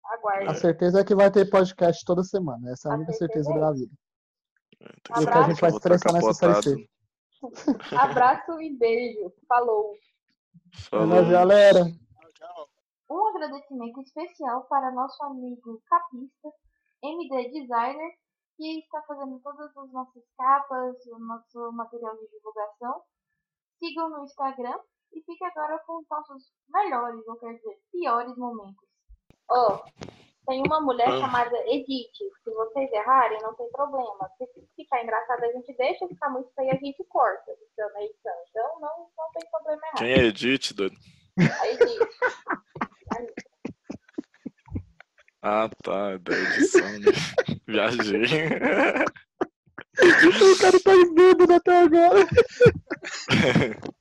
A 0.05 0.15
Aguarde. 0.15 0.59
certeza 0.61 1.01
é 1.01 1.05
que 1.05 1.15
vai 1.15 1.31
ter 1.31 1.49
podcast 1.49 2.05
toda 2.05 2.23
semana. 2.23 2.71
Essa 2.71 2.89
é 2.89 2.93
a 2.93 2.95
A 2.95 2.97
única 2.99 3.13
certeza 3.15 3.45
certeza 3.45 3.57
é 3.57 3.61
da 3.61 3.73
vida. 3.73 3.95
Tem 4.79 5.17
E 5.17 5.25
o 5.25 5.27
que 5.27 5.39
a 5.39 5.41
Abraço. 5.41 5.51
gente 5.51 5.61
vai 5.63 5.71
estressar 5.71 6.13
nessa 6.13 6.35
série. 6.35 6.63
C. 6.63 6.89
Abraço 7.99 8.61
e 8.61 8.77
beijo. 8.77 9.33
Falou. 9.49 9.95
É 9.95 10.79
Falou. 10.91 11.31
galera. 11.31 11.85
Tchau, 11.85 12.33
tchau. 12.35 12.69
Um 13.11 13.27
agradecimento 13.29 14.03
especial 14.03 14.65
para 14.65 14.91
nosso 14.93 15.23
amigo 15.25 15.81
capista, 15.89 16.51
MD 17.03 17.51
Designer, 17.51 18.13
que 18.57 18.81
está 18.81 19.03
fazendo 19.03 19.41
todas 19.41 19.77
as 19.77 19.93
nossas 19.93 20.23
capas, 20.37 20.97
o 21.07 21.19
nosso 21.19 21.73
material 21.73 22.17
de 22.17 22.29
divulgação. 22.29 23.03
Sigam 23.79 24.11
no 24.11 24.25
Instagram 24.25 24.79
e 25.13 25.23
fique 25.23 25.45
agora 25.45 25.79
com 25.87 25.99
os 25.99 26.09
nossos 26.11 26.53
melhores, 26.69 27.27
ou 27.27 27.37
quer 27.37 27.55
dizer, 27.55 27.81
piores 27.91 28.37
momentos. 28.37 28.89
Ó, 29.51 29.77
oh, 29.77 30.11
tem 30.47 30.63
uma 30.67 30.81
mulher 30.81 31.09
ah. 31.09 31.21
chamada 31.21 31.57
Edith. 31.67 32.11
Se 32.45 32.51
vocês 32.51 32.93
errarem, 32.93 33.41
não 33.43 33.55
tem 33.55 33.71
problema. 33.71 34.31
Se 34.37 34.47
ficar 34.77 35.03
engraçado, 35.03 35.45
a 35.45 35.53
gente 35.53 35.75
deixa. 35.77 36.07
Se 36.07 36.15
ficar 36.15 36.31
muito 36.31 36.51
feio, 36.55 36.71
a 36.71 36.77
gente 36.77 37.05
corta 37.05 37.57
na 37.95 38.03
edição. 38.03 38.33
Então, 38.51 38.81
não, 38.81 39.11
não 39.17 39.31
tem 39.33 39.51
problema 39.51 39.81
errado. 39.87 39.99
Quem 39.99 40.13
é 40.13 40.27
Edith, 40.27 40.75
doido? 40.75 40.97
A 41.39 41.69
Edith. 41.69 42.09
Ah, 45.43 45.69
tá. 45.83 46.19
Da 46.19 46.39
edição, 46.39 46.99
né? 46.99 47.13
Viajei. 47.67 48.47
o 50.03 50.59
cara 50.59 50.81
tá 50.81 50.93
bêbado 51.15 51.53
até 51.55 51.79
agora. 51.79 52.27